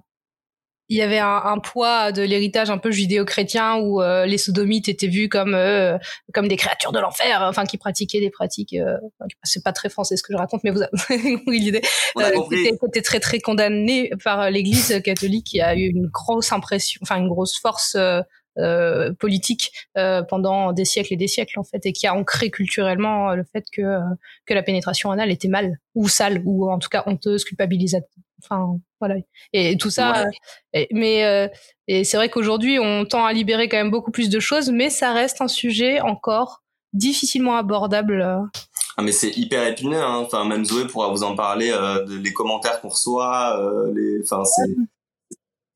il 0.90 0.98
y 0.98 1.02
avait 1.02 1.20
un, 1.20 1.58
poids 1.60 2.12
de 2.12 2.22
l'héritage 2.22 2.70
un 2.70 2.78
peu 2.78 2.92
judéo-chrétien 2.92 3.78
où 3.78 4.02
euh, 4.02 4.26
les 4.26 4.38
sodomites 4.38 4.90
étaient 4.90 5.08
vus 5.08 5.30
comme 5.30 5.56
euh, 5.56 5.98
comme 6.34 6.48
des 6.48 6.58
créatures 6.58 6.92
de 6.92 7.00
l'enfer, 7.00 7.42
enfin 7.44 7.66
qui 7.66 7.78
pratiquaient 7.78 8.20
des 8.20 8.30
pratiques. 8.30 8.74
Euh, 8.74 8.98
c'est 9.44 9.64
pas 9.64 9.72
très 9.72 9.90
français 9.90 10.18
ce 10.18 10.24
que 10.24 10.34
je 10.34 10.38
raconte, 10.38 10.64
mais 10.64 10.72
vous 10.72 10.82
avez 11.10 11.36
compris 11.38 11.60
l'idée. 11.60 11.82
Euh, 12.18 12.32
qui 12.94 13.02
très 13.02 13.20
très 13.20 13.40
condamné 13.40 14.12
par 14.24 14.52
l'Église 14.52 15.02
catholique 15.04 15.48
qui 15.48 15.62
a 15.62 15.76
eu 15.76 15.88
une 15.88 16.08
grosse 16.08 16.52
impression, 16.52 17.00
enfin 17.02 17.18
une 17.18 17.30
grosse 17.30 17.58
force. 17.58 17.98
Politique 19.20 19.72
pendant 20.30 20.74
des 20.74 20.86
siècles 20.86 21.14
et 21.14 21.18
des 21.18 21.28
siècles 21.28 21.60
en 21.60 21.64
fait 21.64 21.86
et 21.86 21.94
qui 21.94 22.08
a 22.08 22.16
ancré 22.16 22.52
culturellement 22.52 23.34
le 23.34 23.44
fait 23.44 23.66
que 23.72 24.00
que 24.46 24.54
la 24.54 24.64
pénétration 24.64 25.12
anale 25.12 25.32
était 25.32 25.48
mal 25.48 25.80
ou 25.96 26.08
sale 26.08 26.42
ou 26.46 26.70
en 26.70 26.80
tout 26.80 26.90
cas 26.90 27.04
honteuse 27.08 27.44
culpabilisatrice 27.46 28.24
Enfin, 28.44 28.80
voilà. 29.00 29.16
Et 29.54 29.78
tout 29.78 29.90
ça. 29.90 30.26
mais 30.92 31.26
euh, 31.26 31.48
et 31.88 32.04
c'est 32.04 32.18
vrai 32.18 32.30
qu'aujourd'hui, 32.30 32.80
on 32.80 33.06
tend 33.06 33.26
à 33.26 33.34
libérer 33.34 33.70
quand 33.70 33.78
même 33.78 33.92
beaucoup 33.92 34.12
plus 34.12 34.30
de 34.30 34.40
choses, 34.40 34.70
mais 34.70 34.90
ça 34.90 35.14
reste 35.14 35.42
un 35.42 35.48
sujet 35.48 36.02
encore 36.02 36.64
difficilement 36.94 37.56
abordable. 37.56 38.22
Euh. 38.22 38.42
Ah 38.98 39.02
mais 39.02 39.12
c'est 39.12 39.36
hyper 39.38 39.66
épineux. 39.68 40.02
Hein. 40.02 40.22
Enfin, 40.26 40.46
même 40.46 40.66
Zoé 40.66 40.86
pourra 40.86 41.10
vous 41.10 41.24
en 41.24 41.36
parler. 41.36 41.72
Euh, 41.72 42.06
les 42.22 42.34
commentaires 42.34 42.80
qu'on 42.82 42.90
reçoit. 42.90 43.60
les. 43.94 44.22
Enfin, 44.24 44.44
c'est. 44.46 44.70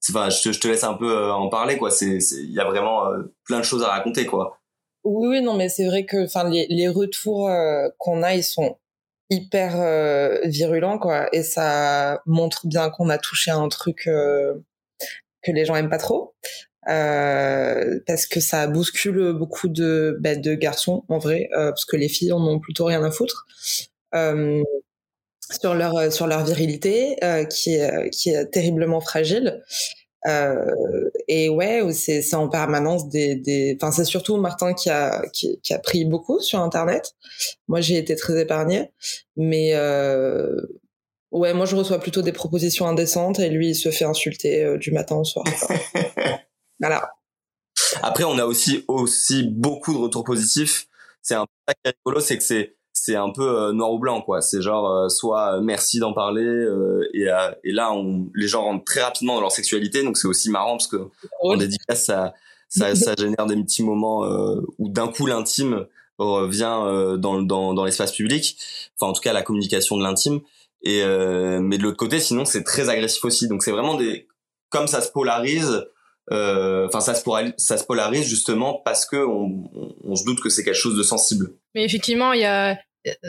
Enfin, 0.10 0.30
je 0.30 0.58
te, 0.58 0.68
laisse 0.68 0.84
un 0.84 0.94
peu 0.94 1.32
en 1.32 1.50
parler, 1.50 1.78
quoi. 1.78 1.90
Il 2.02 2.52
y 2.52 2.60
a 2.60 2.66
vraiment 2.66 3.06
plein 3.46 3.60
de 3.60 3.66
choses 3.66 3.84
à 3.84 3.88
raconter, 3.88 4.26
quoi. 4.26 4.60
Oui, 5.04 5.28
oui, 5.28 5.42
non, 5.42 5.56
mais 5.56 5.70
c'est 5.70 5.86
vrai 5.86 6.06
que, 6.06 6.18
les, 6.70 6.88
retours 6.88 7.50
qu'on 7.98 8.24
a, 8.24 8.34
ils 8.36 8.44
sont 8.44 8.78
hyper 9.30 9.80
euh, 9.80 10.40
virulent 10.46 11.00
quoi 11.00 11.28
et 11.34 11.44
ça 11.44 12.22
montre 12.26 12.68
bien 12.68 12.90
qu'on 12.90 13.10
a 13.10 13.18
touché 13.18 13.52
à 13.52 13.58
un 13.58 13.68
truc 13.68 14.08
euh, 14.08 14.54
que 15.42 15.52
les 15.52 15.66
gens 15.66 15.76
aiment 15.76 15.90
pas 15.90 15.98
trop 15.98 16.34
euh, 16.88 18.00
parce 18.08 18.26
que 18.26 18.40
ça 18.40 18.68
bouscule 18.68 19.34
beaucoup 19.34 19.68
de 19.68 20.18
bah, 20.22 20.36
de 20.36 20.56
garçons 20.56 21.04
en 21.10 21.18
vrai 21.18 21.50
parce 21.52 21.86
que 21.86 21.98
les 21.98 22.08
filles 22.08 22.32
en 22.32 22.46
ont 22.48 22.60
plutôt 22.60 22.86
rien 22.86 23.04
à 23.04 23.12
foutre 23.12 23.46
sur 25.62 25.74
leur 25.74 26.12
sur 26.12 26.28
leur 26.28 26.44
virilité 26.44 27.18
qui 27.50 27.76
est 27.76 28.10
qui 28.12 28.30
est 28.30 28.46
terriblement 28.48 29.02
fragile 29.02 29.62
euh, 30.28 31.10
et 31.28 31.50
ouais, 31.50 31.82
c'est 31.94 32.34
en 32.34 32.50
permanence 32.50 33.08
des, 33.10 33.36
des... 33.36 33.78
Enfin, 33.80 33.92
c'est 33.92 34.04
surtout 34.04 34.38
Martin 34.38 34.74
qui 34.74 34.90
a, 34.90 35.26
qui, 35.32 35.60
qui, 35.62 35.74
a 35.74 35.80
pris 35.80 36.06
beaucoup 36.06 36.40
sur 36.40 36.60
Internet. 36.60 37.16
Moi, 37.68 37.82
j'ai 37.82 37.98
été 37.98 38.16
très 38.16 38.42
épargnée. 38.42 38.92
Mais 39.36 39.74
euh... 39.76 40.56
ouais, 41.32 41.54
moi, 41.54 41.66
je 41.66 41.76
reçois 41.76 42.00
plutôt 42.00 42.22
des 42.22 42.34
propositions 42.34 42.88
indécentes 42.88 43.40
et 43.40 43.50
lui, 43.50 43.70
il 43.70 43.76
se 43.76 43.92
fait 43.92 44.06
insulter 44.06 44.64
euh, 44.64 44.78
du 44.78 44.92
matin 44.92 45.16
au 45.16 45.24
soir. 45.24 45.46
voilà. 46.80 47.12
Après, 48.02 48.24
on 48.24 48.38
a 48.38 48.46
aussi, 48.46 48.84
aussi 48.88 49.44
beaucoup 49.44 49.94
de 49.94 50.00
retours 50.00 50.24
positifs. 50.24 50.88
C'est 51.22 51.36
un 51.36 51.46
peu 51.46 51.74
rigolo, 51.86 52.22
c'est 52.22 52.38
que 52.38 52.44
c'est 52.44 52.77
c'est 53.08 53.16
un 53.16 53.30
peu 53.30 53.48
euh, 53.48 53.72
noir 53.72 53.94
ou 53.94 54.00
blanc 54.00 54.22
quoi. 54.22 54.42
C'est 54.42 54.62
genre 54.62 54.92
euh, 54.92 55.08
soit 55.08 55.56
euh, 55.56 55.62
merci 55.62 56.00
d'en 56.00 56.12
parler 56.12 56.68
et, 57.14 57.28
et 57.64 57.72
là 57.72 57.94
on, 57.94 58.28
les 58.36 58.50
gens 58.50 58.64
rentrent 58.64 58.84
très 58.84 59.02
rapidement 59.02 59.36
dans 59.36 59.42
leur 59.42 59.52
sexualité 59.52 60.04
donc 60.04 60.18
c'est 60.18 60.28
aussi 60.28 60.50
marrant 60.50 60.72
parce 60.72 60.88
que 60.88 60.98
en 61.42 61.56
dédicace 61.56 62.06
ça 62.06 62.34
ça, 62.68 62.96
ça 62.96 63.14
génère 63.18 63.46
des 63.46 63.56
petits 63.64 63.84
moments 63.84 64.26
où 64.78 64.90
d'un 64.90 65.08
coup 65.08 65.26
l'intime 65.26 65.86
vient 66.20 67.16
dans 67.18 67.42
dans, 67.42 67.74
dans 67.74 67.86
l'espace 67.86 68.12
public. 68.12 68.58
Enfin 69.00 69.12
en 69.12 69.14
tout 69.14 69.22
cas 69.22 69.32
la 69.32 69.42
communication 69.42 69.96
de 69.98 70.04
l'intime. 70.04 70.42
Et 70.84 71.02
mais 71.62 71.78
de 71.78 71.84
l'autre 71.84 71.98
côté 71.98 72.20
sinon 72.20 72.44
c'est 72.44 72.64
très 72.64 72.90
agressif 72.90 73.24
aussi. 73.24 73.48
Donc 73.48 73.64
c'est 73.64 73.72
vraiment 73.72 73.96
des 73.96 74.28
comme 74.70 74.88
ça 74.88 75.00
se 75.00 75.12
polarise 75.12 75.86
enfin 76.30 77.00
ça 77.00 77.16
se 77.16 77.24
polarise, 77.24 77.54
ça 77.58 77.78
se 77.78 77.86
polarise 77.86 78.28
justement 78.28 78.82
parce 78.84 79.06
que 79.06 79.16
on, 79.16 79.70
on 80.04 80.16
se 80.16 80.26
doute 80.26 80.42
que 80.42 80.50
c'est 80.50 80.66
quelque 80.66 80.76
chose 80.76 80.98
de 80.98 81.04
sensible. 81.04 81.54
Mais 81.74 81.86
effectivement 81.86 82.34
il 82.34 82.42
y 82.42 82.46
a 82.46 82.78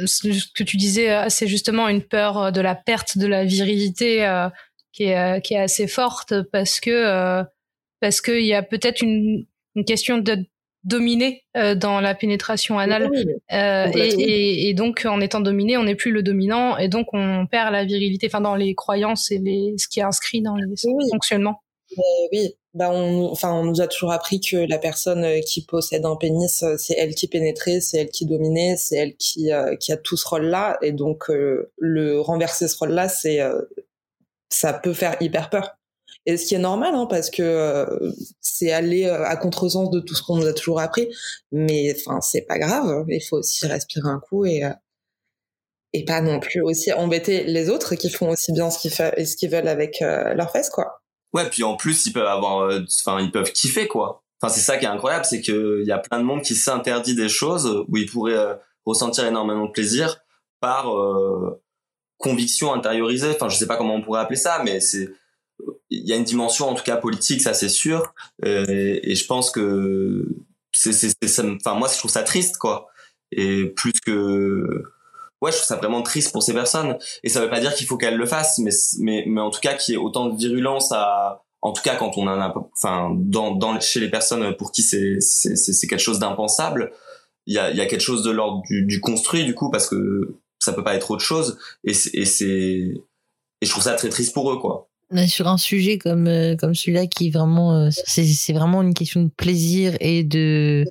ce 0.06 0.52
que 0.54 0.62
tu 0.62 0.76
disais, 0.76 1.10
euh, 1.10 1.26
c'est 1.28 1.46
justement 1.46 1.88
une 1.88 2.02
peur 2.02 2.38
euh, 2.38 2.50
de 2.50 2.60
la 2.60 2.74
perte 2.74 3.18
de 3.18 3.26
la 3.26 3.44
virilité 3.44 4.26
qui, 4.92 5.04
est, 5.04 5.42
qui 5.42 5.54
est 5.54 5.60
assez 5.60 5.86
forte 5.86 6.42
parce 6.52 6.80
que 6.80 7.42
parce 8.00 8.20
qu'il 8.20 8.44
y 8.44 8.54
a 8.54 8.62
peut-être 8.62 9.02
une, 9.02 9.46
une 9.74 9.84
question 9.84 10.18
de 10.18 10.38
dominer 10.84 11.44
dans 11.76 12.00
la 12.00 12.14
pénétration 12.14 12.78
anale. 12.78 13.10
Et, 13.50 14.68
et, 14.68 14.74
donc 14.74 15.04
en 15.04 15.20
étant 15.20 15.40
dominé 15.40 15.76
on 15.76 15.82
n'est 15.82 15.96
plus 15.96 16.12
le 16.12 16.22
dominant 16.22 16.78
et 16.78 16.88
donc 16.88 17.08
on 17.12 17.46
perd 17.46 17.72
la 17.72 17.84
virilité. 17.84 18.28
Enfin 18.28 18.40
dans 18.40 18.54
les 18.54 18.74
croyances 18.74 19.30
et 19.30 19.38
les 19.38 19.74
ce 19.76 19.88
qui 19.88 20.00
est 20.00 20.04
inscrit 20.04 20.42
dans 20.42 20.56
les 20.56 20.74
fonctionnements 21.10 21.62
oui 22.32 22.54
bah 22.74 22.90
on, 22.92 23.24
enfin, 23.32 23.52
on 23.52 23.64
nous 23.64 23.80
a 23.80 23.88
toujours 23.88 24.12
appris 24.12 24.40
que 24.40 24.56
la 24.56 24.78
personne 24.78 25.24
euh, 25.24 25.40
qui 25.40 25.64
possède 25.64 26.04
un 26.04 26.16
pénis, 26.16 26.62
euh, 26.62 26.76
c'est 26.78 26.94
elle 26.96 27.14
qui 27.14 27.26
pénétrait, 27.26 27.80
c'est 27.80 27.98
elle 27.98 28.10
qui 28.10 28.24
dominait, 28.24 28.76
c'est 28.76 28.96
elle 28.96 29.16
qui, 29.16 29.52
euh, 29.52 29.74
qui 29.76 29.90
a 29.92 29.96
tout 29.96 30.16
ce 30.16 30.28
rôle-là. 30.28 30.78
Et 30.82 30.92
donc, 30.92 31.24
le 31.28 32.20
renverser 32.20 32.68
ce 32.68 32.76
rôle-là, 32.78 33.08
c'est, 33.08 33.40
ça 34.50 34.72
peut 34.72 34.92
faire 34.94 35.16
hyper 35.20 35.50
peur. 35.50 35.76
Et 36.26 36.36
ce 36.36 36.46
qui 36.46 36.54
est 36.54 36.58
normal, 36.58 36.94
hein, 36.94 37.06
parce 37.08 37.30
que 37.30 37.86
c'est 38.40 38.72
aller 38.72 39.06
à 39.06 39.36
contresens 39.36 39.90
de 39.90 40.00
tout 40.00 40.14
ce 40.14 40.22
qu'on 40.22 40.36
nous 40.36 40.46
a 40.46 40.52
toujours 40.52 40.80
appris. 40.80 41.08
Mais 41.52 41.94
enfin, 41.96 42.20
c'est 42.20 42.42
pas 42.42 42.58
grave. 42.58 43.06
Il 43.08 43.20
faut 43.22 43.38
aussi 43.38 43.66
respirer 43.66 44.08
un 44.08 44.20
coup 44.20 44.44
et 44.46 44.62
et 45.94 46.04
pas 46.04 46.20
non 46.20 46.38
plus 46.40 46.60
aussi 46.60 46.92
embêter 46.92 47.44
les 47.44 47.70
autres 47.70 47.94
qui 47.94 48.10
font 48.10 48.30
aussi 48.30 48.52
bien 48.52 48.70
ce 48.70 48.78
qu'ils, 48.78 48.92
ce 48.92 49.36
qu'ils 49.36 49.50
veulent 49.50 49.68
avec 49.68 50.00
leurs 50.00 50.50
fesses, 50.52 50.70
quoi. 50.70 50.97
Ouais, 51.34 51.48
puis 51.50 51.62
en 51.62 51.76
plus 51.76 52.06
ils 52.06 52.12
peuvent 52.12 52.26
avoir, 52.26 52.60
euh, 52.60 52.80
enfin 53.04 53.20
ils 53.20 53.30
peuvent 53.30 53.52
kiffer 53.52 53.86
quoi. 53.86 54.22
Enfin 54.40 54.52
c'est 54.52 54.60
ça 54.60 54.78
qui 54.78 54.84
est 54.84 54.88
incroyable, 54.88 55.24
c'est 55.24 55.42
que 55.42 55.80
il 55.82 55.86
y 55.86 55.92
a 55.92 55.98
plein 55.98 56.18
de 56.18 56.24
monde 56.24 56.42
qui 56.42 56.54
s'interdit 56.54 57.14
des 57.14 57.28
choses 57.28 57.84
où 57.88 57.96
ils 57.96 58.10
pourraient 58.10 58.36
euh, 58.36 58.54
ressentir 58.86 59.26
énormément 59.26 59.66
de 59.66 59.72
plaisir 59.72 60.18
par 60.60 60.96
euh, 60.96 61.60
conviction 62.16 62.72
intériorisée. 62.72 63.30
Enfin 63.30 63.48
je 63.48 63.56
sais 63.56 63.66
pas 63.66 63.76
comment 63.76 63.94
on 63.94 64.02
pourrait 64.02 64.20
appeler 64.20 64.38
ça, 64.38 64.62
mais 64.64 64.80
c'est 64.80 65.10
il 65.90 66.08
y 66.08 66.12
a 66.12 66.16
une 66.16 66.24
dimension 66.24 66.68
en 66.68 66.74
tout 66.74 66.84
cas 66.84 66.96
politique, 66.96 67.42
ça 67.42 67.52
c'est 67.52 67.68
sûr. 67.68 68.14
Et, 68.44 69.10
et, 69.10 69.14
je 69.16 69.26
pense 69.26 69.50
que 69.50 70.24
c'est 70.72 70.92
c'est 70.92 71.40
enfin 71.40 71.74
moi 71.74 71.88
je 71.92 71.98
trouve 71.98 72.10
ça 72.10 72.22
triste 72.22 72.58
quoi. 72.58 72.88
Et 73.32 73.66
plus 73.66 73.92
que 73.92 74.84
ouais, 75.40 75.52
je 75.52 75.56
trouve 75.56 75.66
ça 75.66 75.76
vraiment 75.76 76.02
triste 76.02 76.32
pour 76.32 76.42
ces 76.42 76.54
personnes. 76.54 76.96
Et 77.22 77.28
ça 77.28 77.40
veut 77.40 77.50
pas 77.50 77.60
dire 77.60 77.74
qu'il 77.74 77.86
faut 77.86 77.96
qu'elles 77.96 78.16
le 78.16 78.26
fassent, 78.26 78.58
mais, 78.58 78.70
mais, 78.98 79.24
mais 79.26 79.40
en 79.40 79.50
tout 79.50 79.60
cas, 79.60 79.74
qu'il 79.74 79.94
y 79.94 79.96
ait 79.96 80.00
autant 80.00 80.26
de 80.26 80.36
virulence 80.36 80.92
à, 80.92 81.44
en 81.60 81.72
tout 81.72 81.82
cas, 81.82 81.96
quand 81.96 82.16
on 82.16 82.26
en 82.26 82.40
a, 82.40 82.54
enfin, 82.76 83.12
dans, 83.16 83.54
dans, 83.54 83.78
chez 83.80 84.00
les 84.00 84.10
personnes 84.10 84.54
pour 84.56 84.72
qui 84.72 84.82
c'est, 84.82 85.20
c'est, 85.20 85.56
c'est 85.56 85.86
quelque 85.86 86.00
chose 86.00 86.18
d'impensable, 86.18 86.92
il 87.46 87.54
y 87.54 87.58
a, 87.58 87.70
y 87.72 87.80
a 87.80 87.86
quelque 87.86 88.00
chose 88.00 88.22
de 88.22 88.30
l'ordre 88.30 88.62
du, 88.68 89.00
construit, 89.00 89.44
du 89.44 89.54
coup, 89.54 89.70
parce 89.70 89.88
que 89.88 90.36
ça 90.58 90.72
peut 90.72 90.84
pas 90.84 90.94
être 90.94 91.10
autre 91.10 91.24
chose. 91.24 91.58
Et 91.84 91.92
et 93.60 93.66
je 93.66 93.70
trouve 93.70 93.82
ça 93.82 93.94
très 93.94 94.08
triste 94.08 94.34
pour 94.34 94.52
eux, 94.52 94.58
quoi. 94.58 94.88
Sur 95.26 95.48
un 95.48 95.56
sujet 95.56 95.96
comme 95.96 96.26
euh, 96.26 96.54
comme 96.54 96.74
celui-là 96.74 97.06
qui 97.06 97.28
est 97.28 97.30
vraiment 97.30 97.74
euh, 97.74 97.88
c'est 97.90 98.24
c'est 98.24 98.52
vraiment 98.52 98.82
une 98.82 98.92
question 98.92 99.22
de 99.22 99.30
plaisir 99.30 99.96
et 100.00 100.22
de 100.22 100.84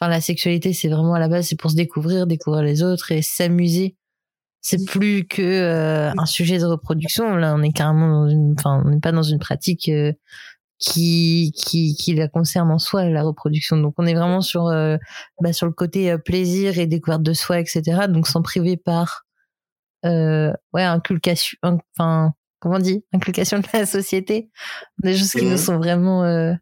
enfin 0.00 0.10
la 0.10 0.20
sexualité 0.20 0.72
c'est 0.72 0.88
vraiment 0.88 1.14
à 1.14 1.18
la 1.18 1.28
base 1.28 1.48
c'est 1.48 1.56
pour 1.56 1.70
se 1.70 1.76
découvrir 1.76 2.26
découvrir 2.26 2.62
les 2.62 2.82
autres 2.82 3.12
et 3.12 3.22
s'amuser. 3.22 3.96
C'est 4.62 4.84
plus 4.84 5.26
que 5.26 5.40
euh, 5.42 6.12
un 6.18 6.26
sujet 6.26 6.58
de 6.58 6.66
reproduction. 6.66 7.34
Là 7.36 7.54
on 7.56 7.62
est 7.62 7.72
carrément 7.72 8.24
dans 8.24 8.28
une 8.28 8.54
enfin 8.58 8.82
on 8.84 8.90
n'est 8.90 9.00
pas 9.00 9.12
dans 9.12 9.22
une 9.22 9.38
pratique 9.38 9.90
qui 10.78 11.52
qui 11.56 11.94
qui 11.94 12.14
la 12.14 12.28
concerne 12.28 12.70
en 12.70 12.78
soi 12.78 13.04
la 13.04 13.22
reproduction. 13.22 13.76
Donc 13.78 13.94
on 13.98 14.06
est 14.06 14.14
vraiment 14.14 14.42
sur 14.42 14.64
bah, 15.40 15.52
sur 15.52 15.66
le 15.66 15.72
côté 15.72 16.16
plaisir 16.18 16.78
et 16.78 16.86
découverte 16.86 17.22
de 17.22 17.32
soi 17.32 17.60
etc 17.60 18.06
donc 18.08 18.26
sans 18.26 18.42
priver 18.42 18.76
par 18.76 19.24
euh, 20.06 20.52
ouais 20.72 20.84
inculcation 20.84 21.58
enfin 21.62 22.34
comment 22.60 22.76
on 22.76 22.78
dit? 22.78 23.04
Inculcation 23.12 23.58
de 23.58 23.66
la 23.72 23.86
société. 23.86 24.50
Des 25.02 25.16
choses 25.16 25.32
qui 25.32 25.44
nous 25.44 25.56
sont 25.56 25.78
vraiment 25.78 26.24
euh, 26.24 26.52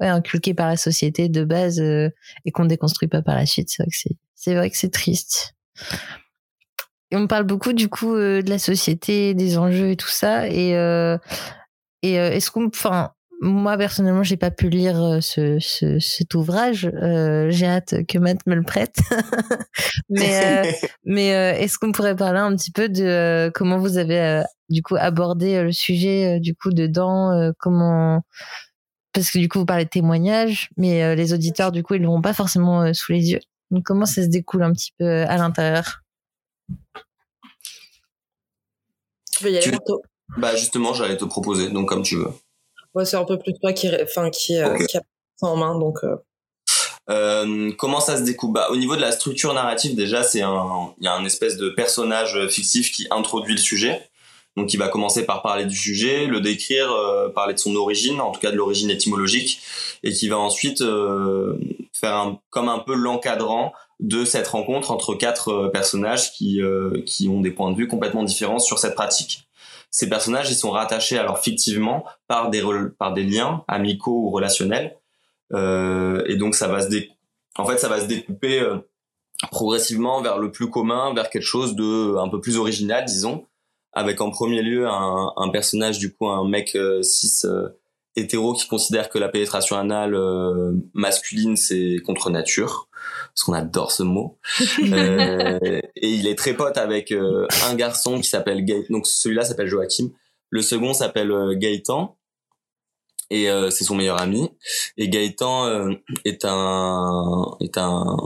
ouais, 0.00 0.08
inculquées 0.08 0.54
par 0.54 0.68
la 0.68 0.76
société 0.76 1.28
de 1.28 1.44
base 1.44 1.80
euh, 1.80 2.10
et 2.44 2.50
qu'on 2.50 2.64
déconstruit 2.64 3.08
pas 3.08 3.22
par 3.22 3.36
la 3.36 3.46
suite. 3.46 3.68
C'est 3.70 3.82
vrai 3.82 3.90
que 3.90 3.96
c'est 3.96 4.16
c'est 4.34 4.54
vrai 4.54 4.70
que 4.70 4.76
c'est 4.76 4.92
triste. 4.92 5.54
Et 7.10 7.16
on 7.16 7.26
parle 7.26 7.44
beaucoup 7.44 7.72
du 7.72 7.88
coup 7.88 8.14
euh, 8.14 8.42
de 8.42 8.50
la 8.50 8.58
société 8.58 9.34
des 9.34 9.58
enjeux 9.58 9.90
et 9.90 9.96
tout 9.96 10.08
ça. 10.08 10.48
Et 10.48 10.76
euh, 10.76 11.18
et 12.02 12.14
est-ce 12.14 12.50
qu'on 12.50 12.68
enfin 12.68 13.12
moi 13.40 13.76
personnellement 13.76 14.22
j'ai 14.22 14.36
pas 14.36 14.50
pu 14.50 14.68
lire 14.68 15.00
euh, 15.02 15.20
ce, 15.20 15.58
ce 15.60 15.98
cet 15.98 16.34
ouvrage. 16.34 16.86
Euh, 16.86 17.50
j'ai 17.50 17.66
hâte 17.66 18.06
que 18.06 18.18
Matt 18.18 18.38
me 18.46 18.54
le 18.54 18.62
prête. 18.62 18.96
Mais 20.08 20.64
euh, 20.66 20.70
mais 21.04 21.34
euh, 21.34 21.58
est-ce 21.58 21.78
qu'on 21.78 21.92
pourrait 21.92 22.16
parler 22.16 22.40
un 22.40 22.54
petit 22.56 22.72
peu 22.72 22.88
de 22.88 23.04
euh, 23.04 23.50
comment 23.52 23.78
vous 23.78 23.98
avez 23.98 24.42
du 24.68 24.82
coup 24.82 24.96
abordé 24.98 25.62
le 25.62 25.72
sujet 25.72 26.40
du 26.40 26.54
coup 26.54 26.70
dedans 26.70 27.52
comment 27.58 28.22
parce 29.12 29.30
que 29.30 29.38
du 29.38 29.48
coup 29.48 29.58
vous 29.58 29.66
parlez 29.66 29.84
de 29.84 29.90
témoignages 29.90 30.70
mais 30.76 31.16
les 31.16 31.32
auditeurs 31.32 31.72
du 31.72 31.82
coup 31.82 31.94
ils 31.94 32.02
l'ont 32.02 32.20
pas 32.20 32.34
forcément 32.34 32.92
sous 32.94 33.12
les 33.12 33.30
yeux 33.30 33.40
donc 33.70 33.84
comment 33.84 34.06
ça 34.06 34.22
se 34.22 34.28
découle 34.28 34.62
un 34.62 34.72
petit 34.72 34.92
peu 34.98 35.22
à 35.22 35.36
l'intérieur? 35.36 36.02
Tu 39.32 39.44
veux 39.44 39.50
y 39.50 39.58
aller 39.58 39.70
bientôt 39.70 40.02
bah 40.36 40.54
justement 40.56 40.92
j'allais 40.92 41.16
te 41.16 41.24
proposer 41.24 41.70
donc 41.70 41.88
comme 41.88 42.02
tu 42.02 42.16
veux 42.16 42.32
Ouais, 42.94 43.04
c'est 43.04 43.16
un 43.16 43.24
peu 43.24 43.38
plus 43.38 43.54
toi 43.54 43.72
qui, 43.72 43.88
enfin, 44.02 44.30
qui, 44.30 44.56
euh, 44.56 44.74
okay. 44.74 44.86
qui 44.86 44.96
a 44.96 45.02
ça 45.36 45.46
en 45.46 45.56
main, 45.56 45.78
donc. 45.78 45.98
Euh... 46.04 46.16
Euh, 47.10 47.72
comment 47.78 48.00
ça 48.00 48.18
se 48.18 48.22
découpe 48.22 48.52
bah, 48.52 48.68
Au 48.70 48.76
niveau 48.76 48.96
de 48.96 49.00
la 49.00 49.12
structure 49.12 49.54
narrative, 49.54 49.94
déjà, 49.94 50.22
c'est 50.22 50.42
un, 50.42 50.92
il 50.98 51.04
y 51.04 51.08
a 51.08 51.14
un 51.14 51.24
espèce 51.24 51.56
de 51.56 51.70
personnage 51.70 52.48
fictif 52.48 52.92
qui 52.92 53.06
introduit 53.10 53.54
le 53.54 53.60
sujet. 53.60 54.07
Donc, 54.58 54.74
il 54.74 54.76
va 54.76 54.88
commencer 54.88 55.24
par 55.24 55.42
parler 55.42 55.64
du 55.64 55.76
sujet, 55.76 56.26
le 56.26 56.40
décrire, 56.40 56.90
euh, 56.90 57.28
parler 57.28 57.54
de 57.54 57.58
son 57.58 57.74
origine, 57.76 58.20
en 58.20 58.32
tout 58.32 58.40
cas 58.40 58.50
de 58.50 58.56
l'origine 58.56 58.90
étymologique, 58.90 59.60
et 60.02 60.12
qui 60.12 60.28
va 60.28 60.38
ensuite 60.38 60.82
euh, 60.82 61.58
faire 61.92 62.14
un, 62.14 62.40
comme 62.50 62.68
un 62.68 62.80
peu 62.80 62.94
l'encadrant 62.94 63.72
de 64.00 64.24
cette 64.24 64.48
rencontre 64.48 64.90
entre 64.90 65.14
quatre 65.14 65.68
personnages 65.72 66.32
qui, 66.32 66.60
qui 67.04 67.28
ont 67.28 67.40
des 67.40 67.50
points 67.50 67.72
de 67.72 67.76
vue 67.76 67.88
complètement 67.88 68.22
différents 68.22 68.60
sur 68.60 68.78
cette 68.78 68.94
pratique. 68.94 69.48
Ces 69.90 70.08
personnages 70.08 70.50
ils 70.50 70.54
sont 70.54 70.70
rattachés 70.70 71.18
alors 71.18 71.38
fictivement 71.38 72.04
par 72.26 72.50
des 72.50 72.62
par 72.98 73.12
des 73.14 73.24
liens 73.24 73.64
amicaux 73.68 74.24
ou 74.24 74.30
relationnels 74.30 74.96
euh, 75.54 76.22
et 76.26 76.36
donc 76.36 76.54
ça 76.54 76.68
va 76.68 76.82
se 76.82 76.88
dé... 76.88 77.10
en 77.56 77.64
fait 77.64 77.78
ça 77.78 77.88
va 77.88 78.00
se 78.00 78.06
découper 78.06 78.60
euh, 78.60 78.76
progressivement 79.50 80.20
vers 80.20 80.38
le 80.38 80.50
plus 80.50 80.68
commun 80.68 81.14
vers 81.14 81.30
quelque 81.30 81.42
chose 81.42 81.74
de 81.74 82.16
un 82.18 82.28
peu 82.28 82.40
plus 82.40 82.58
original 82.58 83.06
disons 83.06 83.46
avec 83.98 84.20
en 84.20 84.30
premier 84.30 84.62
lieu 84.62 84.86
un, 84.86 85.32
un 85.36 85.48
personnage 85.48 85.98
du 85.98 86.14
coup 86.14 86.28
un 86.28 86.48
mec 86.48 86.76
euh, 86.76 87.02
cis 87.02 87.44
euh, 87.44 87.68
hétéro 88.16 88.54
qui 88.54 88.66
considère 88.68 89.08
que 89.08 89.18
la 89.18 89.28
pénétration 89.28 89.76
anale 89.76 90.14
euh, 90.14 90.72
masculine 90.94 91.56
c'est 91.56 91.96
contre 92.06 92.30
nature 92.30 92.88
parce 93.34 93.42
qu'on 93.44 93.52
adore 93.52 93.92
ce 93.92 94.02
mot. 94.02 94.38
Euh, 94.90 95.80
et 95.96 96.08
il 96.08 96.26
est 96.26 96.36
très 96.36 96.54
pote 96.54 96.78
avec 96.78 97.12
euh, 97.12 97.46
un 97.66 97.74
garçon 97.74 98.20
qui 98.20 98.28
s'appelle 98.28 98.64
Gaëtan 98.64 98.94
donc 98.94 99.06
celui-là 99.06 99.44
s'appelle 99.44 99.66
Joachim. 99.66 100.10
Le 100.50 100.62
second 100.62 100.94
s'appelle 100.94 101.30
euh, 101.30 101.54
Gaëtan. 101.54 102.16
Et 103.30 103.50
euh, 103.50 103.68
c'est 103.70 103.84
son 103.84 103.94
meilleur 103.96 104.20
ami. 104.20 104.50
Et 104.96 105.08
Gaëtan 105.08 105.90
est 106.24 106.44
un 106.44 107.56
est 107.60 107.76
un 107.76 108.16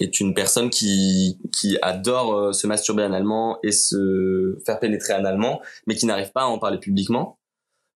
est 0.00 0.20
une 0.20 0.34
personne 0.34 0.70
qui 0.70 1.38
qui 1.52 1.78
adore 1.82 2.54
se 2.54 2.66
masturber 2.66 3.02
analement 3.02 3.58
et 3.62 3.72
se 3.72 4.58
faire 4.64 4.78
pénétrer 4.78 5.12
analement 5.12 5.60
mais 5.86 5.96
qui 5.96 6.06
n'arrive 6.06 6.32
pas 6.32 6.42
à 6.42 6.46
en 6.46 6.58
parler 6.58 6.78
publiquement 6.78 7.38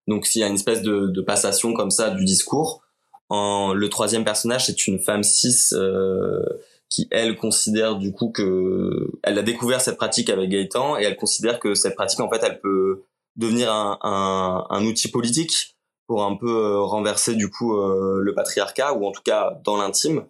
donc 0.08 0.26
s'il 0.26 0.40
y 0.40 0.44
a 0.44 0.49
une 0.49 0.54
espèce 0.54 0.82
de, 0.82 1.06
de, 1.06 1.20
passation 1.20 1.75
comme 1.75 1.90
ça 1.90 2.11
du 2.11 2.25
discours. 2.25 2.82
En, 3.28 3.72
le 3.72 3.88
troisième 3.88 4.25
personnage, 4.25 4.66
c'est 4.66 4.87
une 4.87 4.99
femme 4.99 5.22
cis 5.22 5.70
euh, 5.72 6.42
qui, 6.88 7.08
elle, 7.11 7.37
considère 7.37 7.96
du 7.96 8.12
coup 8.12 8.30
que 8.30 9.11
elle 9.22 9.38
a 9.38 9.42
découvert 9.42 9.80
cette 9.80 9.96
pratique 9.96 10.28
avec 10.28 10.50
Gaëtan 10.50 10.99
et 10.99 11.04
elle 11.04 11.16
considère 11.16 11.61
que 11.61 11.75
cette 11.75 11.94
pratique, 11.94 12.20
en 12.20 12.28
fait, 12.28 12.42
elle 12.42 12.61
peut 12.61 13.04
devenir 13.37 13.72
un, 13.72 13.99
un, 14.02 14.66
un 14.68 14.84
outil 14.84 15.08
politique 15.08 15.76
pour 16.06 16.25
un 16.25 16.37
peu 16.37 16.50
euh, 16.50 16.80
renverser 16.80 17.34
du 17.34 17.49
coup 17.49 17.75
euh, 17.76 18.20
le 18.20 18.34
patriarcat 18.34 18.92
ou 18.92 19.06
en 19.06 19.12
tout 19.12 19.22
cas 19.22 19.58
dans 19.64 19.76
l'intime. 19.76 20.25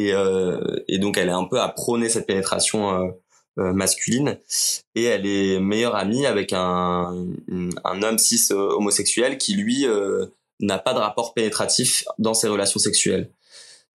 Et, 0.00 0.14
euh, 0.14 0.58
et 0.88 0.98
donc 0.98 1.18
elle 1.18 1.28
est 1.28 1.32
un 1.32 1.44
peu 1.44 1.60
à 1.60 1.68
prôner 1.68 2.08
cette 2.08 2.26
pénétration 2.26 2.90
euh, 2.90 3.10
euh, 3.58 3.72
masculine 3.74 4.38
et 4.94 5.04
elle 5.04 5.26
est 5.26 5.60
meilleure 5.60 5.94
amie 5.94 6.24
avec 6.24 6.54
un, 6.54 7.26
homme 7.84 8.18
cis 8.18 8.52
homosexuel 8.52 9.36
qui 9.36 9.54
lui 9.54 9.86
n'a 10.60 10.78
pas 10.78 10.94
de 10.94 10.98
rapport 10.98 11.34
pénétratif 11.34 12.04
dans 12.18 12.32
ses 12.32 12.48
relations 12.48 12.80
sexuelles. 12.80 13.30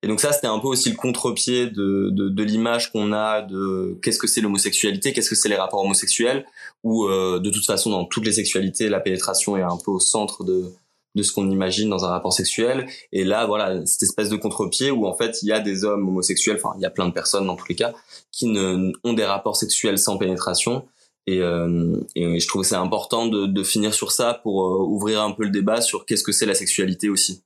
Et 0.04 0.08
donc 0.08 0.20
ça, 0.20 0.32
c'était 0.32 0.46
un 0.46 0.60
peu 0.60 0.68
aussi 0.68 0.92
le 0.92 0.96
contre-pied 0.96 1.68
de, 1.68 2.44
l'image 2.44 2.92
qu'on 2.92 3.12
a 3.12 3.42
de 3.42 3.98
qu'est-ce 4.04 4.20
que 4.20 4.28
c'est 4.28 4.42
l'homosexualité, 4.42 5.14
qu'est-ce 5.14 5.30
que 5.30 5.36
c'est 5.36 5.50
les 5.50 5.56
rapports 5.56 5.84
homosexuels, 5.84 6.46
où 6.84 7.08
de 7.08 7.50
toute 7.50 7.66
façon, 7.66 7.90
dans 7.90 8.06
toutes 8.06 8.26
les 8.26 8.34
sexualités, 8.34 8.90
la 8.90 9.00
pénétration 9.00 9.58
est 9.58 9.64
un 9.64 9.78
peu 9.84 9.92
au 9.92 10.00
centre 10.00 10.44
de, 10.44 10.72
de 11.16 11.24
ce 11.24 11.32
qu'on 11.32 11.50
imagine 11.50 11.90
dans 11.90 12.06
un 12.06 12.10
rapport 12.10 12.34
sexuel. 12.34 12.88
Et 13.12 13.24
là, 13.24 13.46
voilà, 13.46 13.86
cette 13.86 14.04
espèce 14.04 14.30
de 14.30 14.36
contre-pied 14.36 14.92
où 14.92 15.08
en 15.08 15.16
fait 15.16 15.42
il 15.42 15.48
y 15.48 15.52
a 15.52 15.60
des 15.60 15.84
hommes 15.84 16.08
homosexuels, 16.08 16.58
enfin 16.58 16.76
il 16.78 16.82
y 16.82 16.86
a 16.86 16.90
plein 16.90 17.08
de 17.08 17.14
personnes 17.14 17.48
dans 17.48 17.56
tous 17.56 17.68
les 17.70 17.76
cas, 17.76 17.94
qui 18.32 18.48
ne, 18.48 18.92
ont 19.04 19.14
des 19.14 19.26
rapports 19.26 19.56
sexuels 19.56 19.98
sans 19.98 20.18
pénétration. 20.18 20.86
Et, 21.28 21.40
euh, 21.40 21.96
et 22.16 22.40
je 22.40 22.48
trouve 22.48 22.62
que 22.62 22.68
c'est 22.68 22.76
important 22.76 23.26
de, 23.26 23.48
de, 23.48 23.64
finir 23.64 23.96
sur 23.96 24.12
ça 24.12 24.40
pour 24.44 24.64
euh, 24.64 24.84
ouvrir 24.84 25.24
un 25.24 25.32
peu 25.32 25.44
le 25.44 25.50
débat 25.50 25.82
sur 25.82 26.06
qu'est-ce 26.06 26.24
que 26.24 26.32
c'est 26.32 26.46
la 26.46 26.54
sexualité 26.54 27.10
aussi. 27.10 27.42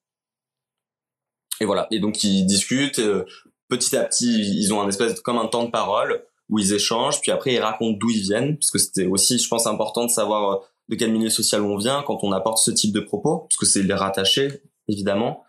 Et 1.61 1.65
voilà. 1.65 1.87
Et 1.91 1.99
donc 1.99 2.23
ils 2.23 2.45
discutent. 2.45 2.99
Euh, 2.99 3.25
petit 3.69 3.95
à 3.95 4.03
petit, 4.03 4.57
ils 4.57 4.73
ont 4.73 4.81
un 4.81 4.89
espèce 4.89 5.15
de, 5.15 5.19
comme 5.19 5.37
un 5.37 5.47
temps 5.47 5.63
de 5.63 5.69
parole 5.69 6.25
où 6.49 6.59
ils 6.59 6.73
échangent. 6.73 7.21
Puis 7.21 7.31
après, 7.31 7.53
ils 7.53 7.59
racontent 7.59 7.97
d'où 7.97 8.09
ils 8.09 8.21
viennent, 8.21 8.57
parce 8.57 8.71
que 8.71 8.79
c'était 8.79 9.05
aussi, 9.05 9.37
je 9.37 9.47
pense, 9.47 9.67
important 9.67 10.05
de 10.05 10.11
savoir 10.11 10.51
euh, 10.51 10.57
de 10.89 10.95
quel 10.95 11.11
milieu 11.11 11.29
social 11.29 11.61
on 11.61 11.77
vient 11.77 12.03
quand 12.05 12.23
on 12.23 12.31
apporte 12.31 12.57
ce 12.57 12.71
type 12.71 12.91
de 12.93 12.99
propos, 12.99 13.47
parce 13.49 13.57
que 13.57 13.65
c'est 13.65 13.83
les 13.83 13.93
rattacher 13.93 14.61
évidemment. 14.89 15.45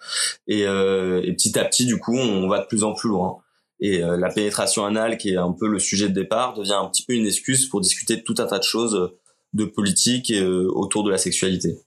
Et, 0.47 0.67
euh, 0.67 1.23
et, 1.25 1.33
petit 1.33 1.59
à 1.59 1.65
petit, 1.65 1.87
du 1.87 1.99
coup, 1.99 2.17
on 2.17 2.49
va 2.49 2.61
de 2.61 2.67
plus 2.67 2.85
en 2.85 2.93
plus 2.93 3.09
loin. 3.09 3.39
Et 3.81 4.03
euh, 4.03 4.17
la 4.17 4.29
pénétration 4.29 4.85
anale, 4.85 5.17
qui 5.17 5.31
est 5.31 5.37
un 5.37 5.53
peu 5.53 5.67
le 5.67 5.79
sujet 5.79 6.09
de 6.09 6.15
départ, 6.15 6.55
devient 6.55 6.75
un 6.75 6.89
petit 6.89 7.05
peu 7.05 7.15
une 7.15 7.27
excuse 7.27 7.67
pour 7.67 7.81
discuter 7.81 8.17
de 8.17 8.21
tout 8.23 8.35
un 8.39 8.47
tas 8.47 8.59
de 8.59 8.65
choses 8.65 9.13
de 9.53 9.65
politique 9.65 10.31
et, 10.31 10.41
euh, 10.41 10.69
autour 10.73 11.03
de 11.03 11.11
la 11.11 11.19
sexualité. 11.19 11.79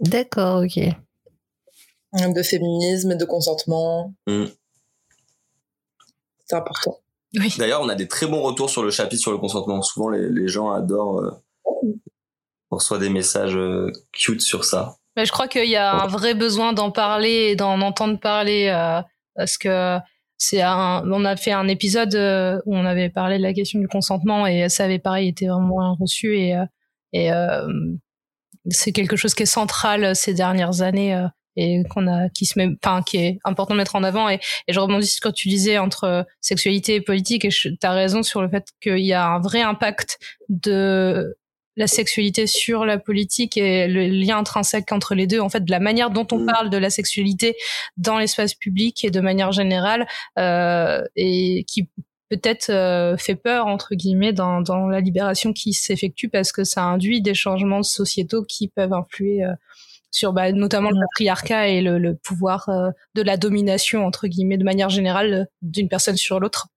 D'accord, 0.00 0.62
ok. 0.62 0.80
De 2.14 2.42
féminisme 2.42 3.12
et 3.12 3.16
de 3.16 3.24
consentement. 3.26 4.14
Mmh. 4.26 4.46
C'est 6.46 6.56
important. 6.56 6.98
Oui. 7.34 7.54
D'ailleurs, 7.58 7.82
on 7.82 7.90
a 7.90 7.94
des 7.94 8.08
très 8.08 8.26
bons 8.26 8.40
retours 8.40 8.70
sur 8.70 8.82
le 8.82 8.90
chapitre 8.90 9.20
sur 9.20 9.32
le 9.32 9.36
consentement. 9.36 9.82
Souvent, 9.82 10.08
les, 10.08 10.30
les 10.30 10.48
gens 10.48 10.70
adorent. 10.70 11.42
Euh, 12.70 12.74
on 12.74 12.76
reçoit 12.76 12.98
des 12.98 13.08
messages 13.08 13.56
euh, 13.56 13.90
cute 14.12 14.40
sur 14.40 14.64
ça. 14.64 14.96
Mais 15.16 15.26
je 15.26 15.32
crois 15.32 15.48
qu'il 15.48 15.68
y 15.68 15.76
a 15.76 15.94
un 15.94 16.06
vrai 16.06 16.34
besoin 16.34 16.72
d'en 16.72 16.92
parler 16.92 17.48
et 17.50 17.56
d'en 17.56 17.80
entendre 17.80 18.20
parler 18.20 18.68
euh, 18.68 19.02
parce 19.34 19.58
que 19.58 19.98
c'est 20.36 20.62
un, 20.62 21.02
on 21.10 21.24
a 21.24 21.34
fait 21.34 21.50
un 21.50 21.66
épisode 21.66 22.14
euh, 22.14 22.60
où 22.66 22.76
on 22.76 22.84
avait 22.84 23.10
parlé 23.10 23.38
de 23.38 23.42
la 23.42 23.52
question 23.52 23.80
du 23.80 23.88
consentement 23.88 24.46
et 24.46 24.68
ça 24.68 24.84
avait 24.84 25.00
pareil 25.00 25.28
été 25.28 25.48
vraiment 25.48 25.96
reçu 25.96 26.38
et 26.38 26.56
et 27.12 27.32
euh, 27.32 27.66
c'est 28.70 28.92
quelque 28.92 29.16
chose 29.16 29.34
qui 29.34 29.42
est 29.42 29.46
central 29.46 30.14
ces 30.14 30.34
dernières 30.34 30.82
années 30.82 31.26
et 31.56 31.82
qu'on 31.90 32.06
a 32.06 32.28
qui 32.28 32.46
se 32.46 32.56
met 32.56 32.68
enfin 32.84 33.02
qui 33.02 33.16
est 33.16 33.38
important 33.42 33.74
de 33.74 33.78
mettre 33.78 33.96
en 33.96 34.04
avant 34.04 34.28
et, 34.28 34.38
et 34.68 34.72
je 34.72 34.78
rebondis 34.78 35.08
sur 35.08 35.16
ce 35.16 35.20
que 35.20 35.34
tu 35.34 35.48
disais 35.48 35.78
entre 35.78 36.26
sexualité 36.40 36.94
et 36.94 37.00
politique 37.00 37.44
et 37.44 37.48
tu 37.48 37.76
as 37.82 37.92
raison 37.92 38.22
sur 38.22 38.40
le 38.40 38.48
fait 38.48 38.68
qu'il 38.80 38.98
y 38.98 39.14
a 39.14 39.26
un 39.26 39.40
vrai 39.40 39.62
impact 39.62 40.20
de 40.48 41.36
la 41.78 41.86
sexualité 41.86 42.46
sur 42.46 42.84
la 42.84 42.98
politique 42.98 43.56
et 43.56 43.88
le 43.88 44.06
lien 44.08 44.38
intrinsèque 44.38 44.92
entre 44.92 45.14
les 45.14 45.26
deux, 45.26 45.40
en 45.40 45.48
fait, 45.48 45.64
de 45.64 45.70
la 45.70 45.80
manière 45.80 46.10
dont 46.10 46.26
on 46.32 46.40
mm. 46.40 46.46
parle 46.46 46.70
de 46.70 46.76
la 46.76 46.90
sexualité 46.90 47.56
dans 47.96 48.18
l'espace 48.18 48.54
public 48.54 49.04
et 49.04 49.10
de 49.10 49.20
manière 49.20 49.52
générale, 49.52 50.06
euh, 50.38 51.02
et 51.16 51.64
qui 51.68 51.88
peut-être 52.28 52.70
euh, 52.70 53.16
fait 53.16 53.36
peur 53.36 53.66
entre 53.66 53.94
guillemets 53.94 54.32
dans, 54.32 54.60
dans 54.60 54.86
la 54.86 55.00
libération 55.00 55.52
qui 55.52 55.72
s'effectue 55.72 56.28
parce 56.28 56.52
que 56.52 56.64
ça 56.64 56.82
induit 56.82 57.22
des 57.22 57.34
changements 57.34 57.82
sociétaux 57.82 58.44
qui 58.44 58.68
peuvent 58.68 58.92
influer 58.92 59.44
euh, 59.44 59.54
sur 60.10 60.32
bah, 60.32 60.52
notamment 60.52 60.90
le 60.90 60.96
mm. 60.96 61.00
patriarcat 61.00 61.68
et 61.68 61.80
le, 61.80 61.98
le 61.98 62.16
pouvoir 62.16 62.68
euh, 62.68 62.90
de 63.14 63.22
la 63.22 63.36
domination 63.36 64.04
entre 64.04 64.26
guillemets 64.26 64.58
de 64.58 64.64
manière 64.64 64.90
générale 64.90 65.48
d'une 65.62 65.88
personne 65.88 66.16
sur 66.16 66.40
l'autre. 66.40 66.68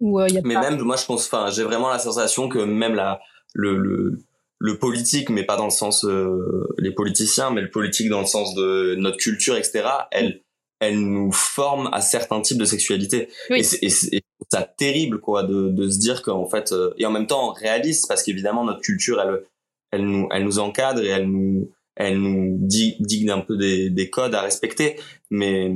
Y 0.00 0.38
a 0.38 0.40
mais 0.42 0.56
même 0.56 0.80
moi 0.80 0.96
je 0.96 1.04
pense 1.04 1.26
enfin 1.26 1.50
j'ai 1.50 1.62
vraiment 1.62 1.88
la 1.88 2.00
sensation 2.00 2.48
que 2.48 2.58
même 2.58 2.96
la 2.96 3.20
le, 3.54 3.76
le, 3.76 4.18
le 4.58 4.78
politique, 4.78 5.28
mais 5.28 5.44
pas 5.44 5.56
dans 5.56 5.64
le 5.64 5.70
sens 5.70 6.04
euh, 6.04 6.68
les 6.78 6.92
politiciens, 6.92 7.50
mais 7.50 7.62
le 7.62 7.70
politique 7.70 8.08
dans 8.08 8.20
le 8.20 8.26
sens 8.26 8.54
de 8.54 8.94
notre 8.96 9.16
culture, 9.16 9.56
etc. 9.56 9.84
Elle, 10.10 10.40
elle 10.80 11.00
nous 11.00 11.32
forme 11.32 11.88
à 11.92 12.00
certains 12.00 12.40
types 12.40 12.58
de 12.58 12.64
sexualité. 12.64 13.28
Et 13.50 13.62
c'est 13.62 14.22
ça 14.50 14.62
terrible, 14.62 15.20
quoi, 15.20 15.42
de, 15.42 15.68
de 15.68 15.88
se 15.88 15.98
dire 15.98 16.22
qu'en 16.22 16.46
fait, 16.46 16.72
euh, 16.72 16.92
et 16.98 17.06
en 17.06 17.10
même 17.10 17.26
temps 17.26 17.52
réaliste, 17.52 18.06
parce 18.08 18.22
qu'évidemment 18.22 18.64
notre 18.64 18.80
culture, 18.80 19.20
elle, 19.20 19.42
elle 19.90 20.06
nous, 20.06 20.28
elle 20.30 20.44
nous 20.44 20.58
encadre 20.58 21.02
et 21.02 21.08
elle 21.08 21.28
nous, 21.28 21.70
elle 21.96 22.18
nous 22.18 22.56
dit, 22.60 22.96
dit 23.00 23.28
un 23.30 23.40
peu 23.40 23.56
des, 23.56 23.90
des 23.90 24.10
codes 24.10 24.34
à 24.34 24.42
respecter. 24.42 24.96
Mais 25.30 25.74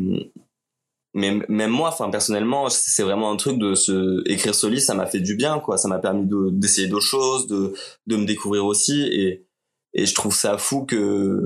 mais 1.16 1.40
même 1.48 1.70
moi 1.70 1.88
enfin 1.88 2.10
personnellement 2.10 2.68
c'est 2.68 3.02
vraiment 3.02 3.32
un 3.32 3.36
truc 3.36 3.58
de 3.58 3.74
se 3.74 4.22
écrire 4.30 4.54
ce 4.54 4.66
livre 4.66 4.82
ça 4.82 4.94
m'a 4.94 5.06
fait 5.06 5.20
du 5.20 5.34
bien 5.34 5.60
quoi. 5.60 5.78
Ça 5.78 5.88
m'a 5.88 5.98
permis 5.98 6.26
de 6.26 6.50
d'essayer 6.50 6.88
d'autres 6.88 7.06
choses 7.06 7.46
de 7.46 7.72
de 8.06 8.16
me 8.16 8.26
découvrir 8.26 8.66
aussi. 8.66 9.02
Et 9.02 9.46
et 9.94 10.04
je 10.04 10.14
trouve 10.14 10.34
ça 10.34 10.58
fou 10.58 10.84
que 10.84 11.40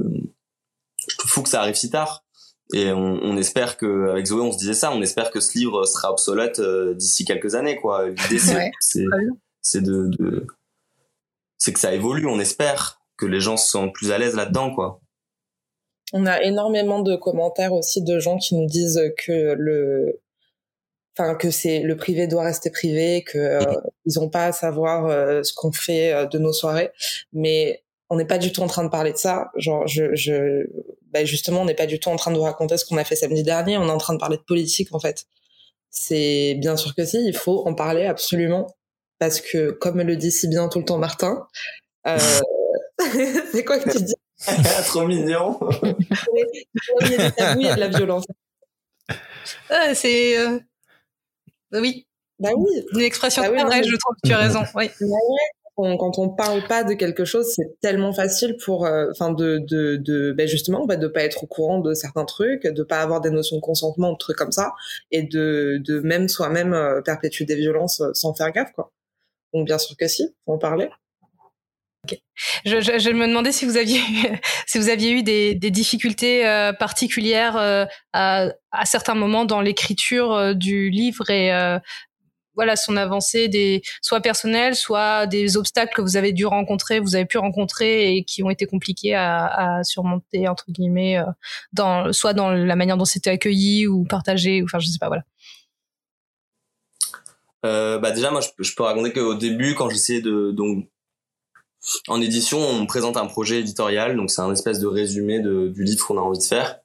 je 1.06 1.16
trouve 1.16 1.30
fou 1.30 1.42
que 1.42 1.48
ça 1.48 1.60
arrive 1.60 1.76
si 1.76 1.88
tard. 1.88 2.24
Et 2.74 2.90
on, 2.90 3.20
on 3.22 3.36
espère 3.36 3.76
que 3.76 4.10
avec 4.10 4.26
Zoé 4.26 4.40
on 4.40 4.50
se 4.50 4.58
disait 4.58 4.74
ça 4.74 4.92
on 4.92 5.02
espère 5.02 5.30
que 5.30 5.38
ce 5.38 5.56
livre 5.56 5.84
sera 5.84 6.10
obsolète 6.10 6.58
euh, 6.58 6.94
d'ici 6.94 7.24
quelques 7.24 7.54
années 7.54 7.76
quoi. 7.76 8.08
L'idée 8.08 8.40
c'est 8.80 9.04
c'est 9.60 9.82
de, 9.82 10.08
de 10.18 10.46
c'est 11.58 11.72
que 11.72 11.78
ça 11.78 11.94
évolue 11.94 12.26
on 12.26 12.40
espère 12.40 13.00
que 13.16 13.26
les 13.26 13.40
gens 13.40 13.56
sont 13.56 13.88
plus 13.88 14.10
à 14.10 14.18
l'aise 14.18 14.34
là-dedans 14.34 14.74
quoi 14.74 15.00
on 16.12 16.26
a 16.26 16.42
énormément 16.42 17.00
de 17.00 17.16
commentaires 17.16 17.72
aussi 17.72 18.02
de 18.02 18.18
gens 18.18 18.38
qui 18.38 18.56
nous 18.56 18.66
disent 18.66 19.00
que 19.16 19.54
le, 19.56 20.20
enfin 21.16 21.34
que 21.34 21.50
c'est 21.50 21.80
le 21.80 21.96
privé 21.96 22.26
doit 22.26 22.44
rester 22.44 22.70
privé, 22.70 23.22
que 23.24 23.38
euh, 23.38 23.60
ils 24.06 24.18
ont 24.18 24.28
pas 24.28 24.46
à 24.46 24.52
savoir 24.52 25.06
euh, 25.06 25.42
ce 25.42 25.52
qu'on 25.52 25.72
fait 25.72 26.12
euh, 26.12 26.26
de 26.26 26.38
nos 26.38 26.52
soirées, 26.52 26.90
mais 27.32 27.82
on 28.08 28.16
n'est 28.16 28.26
pas 28.26 28.38
du 28.38 28.52
tout 28.52 28.62
en 28.62 28.66
train 28.66 28.82
de 28.84 28.88
parler 28.88 29.12
de 29.12 29.18
ça. 29.18 29.50
Genre, 29.56 29.86
je, 29.86 30.14
je 30.14 30.66
ben 31.12 31.24
justement, 31.24 31.62
on 31.62 31.64
n'est 31.64 31.74
pas 31.74 31.86
du 31.86 32.00
tout 32.00 32.08
en 32.08 32.16
train 32.16 32.32
de 32.32 32.36
vous 32.36 32.42
raconter 32.42 32.76
ce 32.76 32.84
qu'on 32.84 32.96
a 32.96 33.04
fait 33.04 33.16
samedi 33.16 33.42
dernier. 33.44 33.78
On 33.78 33.86
est 33.86 33.90
en 33.90 33.98
train 33.98 34.14
de 34.14 34.18
parler 34.18 34.36
de 34.36 34.42
politique 34.42 34.92
en 34.94 34.98
fait. 34.98 35.26
C'est 35.90 36.54
bien 36.58 36.76
sûr 36.76 36.94
que 36.94 37.04
si, 37.04 37.18
il 37.24 37.36
faut 37.36 37.66
en 37.66 37.74
parler 37.74 38.06
absolument 38.06 38.66
parce 39.18 39.40
que 39.40 39.70
comme 39.70 40.00
le 40.00 40.16
dit 40.16 40.30
si 40.32 40.48
bien 40.48 40.68
tout 40.68 40.78
le 40.78 40.84
temps 40.84 40.98
Martin, 40.98 41.46
euh... 42.06 42.18
c'est 43.52 43.64
quoi 43.64 43.78
que 43.78 43.90
tu 43.90 44.02
dis? 44.02 44.14
Trop 44.86 45.06
mignon. 45.06 45.58
il 45.82 47.12
y 47.12 47.16
a 47.16 47.54
il 47.54 47.62
y 47.62 47.68
a 47.68 47.74
de 47.74 47.80
la 47.80 47.88
violence. 47.88 48.24
Ah, 49.68 49.94
c'est. 49.94 50.38
Euh... 50.38 50.58
Oui. 51.72 52.06
Bah 52.38 52.50
oui. 52.56 52.70
Une 52.94 53.00
expression 53.00 53.42
bah 53.42 53.64
vraie, 53.64 53.82
je 53.82 53.96
trouve. 53.96 54.16
Tu 54.24 54.32
as 54.32 54.38
raison. 54.38 54.62
Oui. 54.74 54.90
Bah 55.00 55.16
quand 55.98 56.18
on 56.18 56.28
parle 56.28 56.66
pas 56.66 56.84
de 56.84 56.94
quelque 56.94 57.24
chose, 57.24 57.46
c'est 57.54 57.80
tellement 57.80 58.12
facile 58.12 58.56
pour, 58.64 58.86
euh, 58.86 59.08
enfin, 59.10 59.32
de, 59.32 59.58
de, 59.58 59.96
de, 59.96 60.32
ben 60.32 60.46
justement, 60.46 60.86
bah, 60.86 60.96
de 60.96 61.06
pas 61.06 61.22
être 61.22 61.44
au 61.44 61.46
courant 61.46 61.80
de 61.80 61.94
certains 61.94 62.24
trucs, 62.24 62.66
de 62.66 62.82
pas 62.82 63.00
avoir 63.00 63.20
des 63.20 63.30
notions 63.30 63.56
de 63.56 63.60
consentement, 63.60 64.12
de 64.12 64.18
trucs 64.18 64.36
comme 64.36 64.52
ça, 64.52 64.72
et 65.10 65.22
de, 65.22 65.80
de 65.84 66.00
même 66.00 66.28
soi-même 66.28 66.74
euh, 66.74 67.00
perpétuer 67.02 67.44
des 67.44 67.56
violences 67.56 68.00
euh, 68.00 68.10
sans 68.14 68.34
faire 68.34 68.52
gaffe, 68.52 68.72
quoi. 68.72 68.92
Donc 69.52 69.66
bien 69.66 69.78
sûr 69.78 69.96
que 69.96 70.06
si, 70.06 70.34
faut 70.44 70.52
en 70.52 70.58
parler. 70.58 70.88
Je, 72.64 73.10
me 73.12 73.26
demandais 73.26 73.52
si 73.52 73.64
vous 73.64 73.76
aviez 73.76 74.00
si 74.66 74.78
vous 74.78 74.88
aviez 74.88 75.12
eu 75.12 75.22
des, 75.22 75.54
difficultés 75.54 76.46
euh, 76.46 76.72
particulières 76.72 77.56
euh, 77.56 77.84
à, 78.12 78.50
certains 78.84 79.14
moments 79.14 79.44
dans 79.44 79.60
l'écriture 79.60 80.32
euh, 80.32 80.54
du 80.54 80.90
livre 80.90 81.30
et 81.30 81.50
voilà 82.56 82.76
son 82.76 82.96
avancée 82.96 83.48
des 83.48 83.80
soit 84.02 84.20
personnelles 84.20 84.74
soit 84.74 85.26
des 85.26 85.56
obstacles 85.56 85.94
que 85.94 86.02
vous 86.02 86.16
avez 86.16 86.32
dû 86.32 86.46
rencontrer 86.46 86.98
vous 87.00 87.14
avez 87.14 87.24
pu 87.24 87.38
rencontrer 87.38 88.16
et 88.16 88.24
qui 88.24 88.42
ont 88.42 88.50
été 88.50 88.66
compliqués 88.66 89.14
à, 89.14 89.80
surmonter 89.84 90.48
entre 90.48 90.64
guillemets 90.68 91.18
soit 92.10 92.32
dans 92.34 92.50
la 92.50 92.76
manière 92.76 92.96
dont 92.96 93.04
c'était 93.04 93.30
accueilli 93.30 93.86
ou 93.86 94.04
partagé 94.04 94.62
enfin 94.64 94.78
je 94.78 94.88
sais 94.88 94.98
pas 94.98 95.08
voilà. 95.08 95.22
Bah 97.62 98.10
déjà 98.10 98.30
moi 98.30 98.40
je, 98.40 98.48
je 98.58 98.74
peux 98.74 98.82
raconter 98.82 99.12
qu'au 99.12 99.34
début 99.34 99.74
quand 99.74 99.88
j'essayais 99.88 100.20
de 100.20 100.50
donc 100.50 100.88
en 102.08 102.20
édition, 102.20 102.58
on 102.58 102.86
présente 102.86 103.16
un 103.16 103.26
projet 103.26 103.60
éditorial, 103.60 104.16
donc 104.16 104.30
c'est 104.30 104.42
un 104.42 104.52
espèce 104.52 104.80
de 104.80 104.86
résumé 104.86 105.40
de, 105.40 105.68
du 105.68 105.84
livre 105.84 106.06
qu'on 106.06 106.18
a 106.18 106.20
envie 106.20 106.38
de 106.38 106.44
faire, 106.44 106.78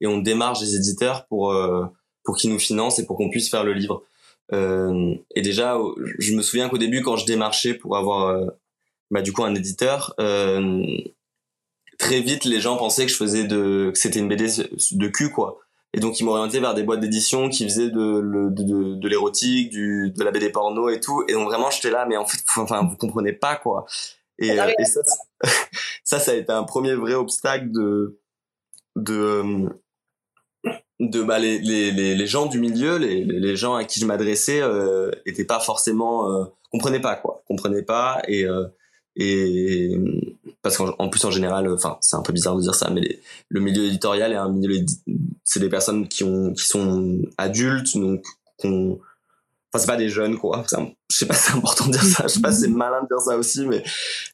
et 0.00 0.06
on 0.06 0.18
démarche 0.18 0.60
des 0.60 0.76
éditeurs 0.76 1.26
pour 1.26 1.52
euh, 1.52 1.84
pour 2.24 2.36
qu'ils 2.36 2.50
nous 2.50 2.58
financent 2.58 2.98
et 2.98 3.06
pour 3.06 3.16
qu'on 3.16 3.30
puisse 3.30 3.50
faire 3.50 3.64
le 3.64 3.72
livre. 3.72 4.04
Euh, 4.52 5.14
et 5.34 5.42
déjà, 5.42 5.78
je 6.18 6.34
me 6.34 6.42
souviens 6.42 6.68
qu'au 6.68 6.78
début, 6.78 7.02
quand 7.02 7.16
je 7.16 7.26
démarchais 7.26 7.74
pour 7.74 7.96
avoir 7.96 8.28
euh, 8.28 8.46
bah, 9.10 9.22
du 9.22 9.32
coup 9.32 9.44
un 9.44 9.54
éditeur, 9.54 10.14
euh, 10.20 10.84
très 11.98 12.20
vite 12.20 12.44
les 12.44 12.60
gens 12.60 12.76
pensaient 12.76 13.06
que 13.06 13.12
je 13.12 13.16
faisais 13.16 13.44
de 13.44 13.90
que 13.92 13.98
c'était 13.98 14.18
une 14.18 14.28
BD 14.28 14.46
de 14.46 15.08
cul 15.08 15.30
quoi. 15.30 15.58
Et 15.94 16.00
donc 16.00 16.20
ils 16.20 16.24
m'orientaient 16.24 16.60
vers 16.60 16.74
des 16.74 16.84
boîtes 16.84 17.00
d'édition 17.00 17.50
qui 17.50 17.64
faisaient 17.64 17.90
de, 17.90 18.22
de, 18.50 18.94
de, 18.94 19.08
l'érotique, 19.08 19.70
du 19.70 20.10
de 20.16 20.24
la 20.24 20.30
BD 20.30 20.48
porno 20.50 20.88
et 20.88 21.00
tout. 21.00 21.22
Et 21.28 21.34
donc 21.34 21.44
vraiment 21.48 21.70
j'étais 21.70 21.90
là, 21.90 22.06
mais 22.06 22.16
en 22.16 22.26
fait, 22.26 22.38
enfin 22.56 22.82
vous 22.82 22.96
comprenez 22.96 23.32
pas 23.32 23.56
quoi. 23.56 23.86
Et, 24.38 24.58
euh, 24.58 24.72
et 24.78 24.84
ça, 24.84 25.00
ça, 26.04 26.18
ça 26.18 26.32
a 26.32 26.34
été 26.34 26.52
un 26.52 26.64
premier 26.64 26.94
vrai 26.94 27.14
obstacle 27.14 27.70
de, 27.70 28.18
de, 28.96 29.68
de 31.00 31.22
bah, 31.22 31.38
les, 31.38 31.58
les, 31.58 31.90
les, 31.92 32.26
gens 32.26 32.46
du 32.46 32.58
milieu, 32.60 32.96
les, 32.96 33.24
les 33.24 33.56
gens 33.56 33.74
à 33.74 33.84
qui 33.84 34.00
je 34.00 34.06
m'adressais, 34.06 34.60
euh, 34.62 35.10
étaient 35.26 35.44
pas 35.44 35.60
forcément, 35.60 36.30
euh, 36.30 36.44
comprenaient 36.70 37.00
pas 37.00 37.16
quoi, 37.16 37.42
comprenaient 37.46 37.82
pas 37.82 38.22
et 38.28 38.44
euh, 38.44 38.66
et 39.14 39.90
parce 40.62 40.78
qu'en 40.78 41.08
plus 41.10 41.22
en 41.26 41.30
général, 41.30 41.70
enfin 41.70 41.98
c'est 42.00 42.16
un 42.16 42.22
peu 42.22 42.32
bizarre 42.32 42.56
de 42.56 42.62
dire 42.62 42.74
ça, 42.74 42.88
mais 42.88 43.20
le 43.50 43.60
milieu 43.60 43.84
éditorial 43.84 44.32
est 44.32 44.36
un 44.36 44.48
milieu, 44.48 44.76
c'est 45.44 45.60
des 45.60 45.68
personnes 45.68 46.08
qui 46.08 46.24
ont 46.24 46.54
qui 46.54 46.64
sont 46.64 47.20
adultes 47.36 47.94
donc 47.98 48.24
qu'on 48.58 49.00
enfin 49.72 49.80
c'est 49.80 49.86
pas 49.86 49.96
des 49.96 50.08
jeunes 50.08 50.38
quoi. 50.38 50.64
Je 51.10 51.16
sais 51.16 51.26
pas 51.26 51.34
si 51.34 51.50
c'est 51.50 51.56
important 51.56 51.86
de 51.86 51.92
dire 51.92 52.02
ça. 52.02 52.24
Je 52.24 52.34
sais 52.34 52.40
pas 52.40 52.52
si 52.52 52.62
c'est 52.62 52.68
malin 52.68 53.02
de 53.02 53.08
dire 53.08 53.20
ça 53.20 53.36
aussi 53.36 53.66
mais 53.66 53.82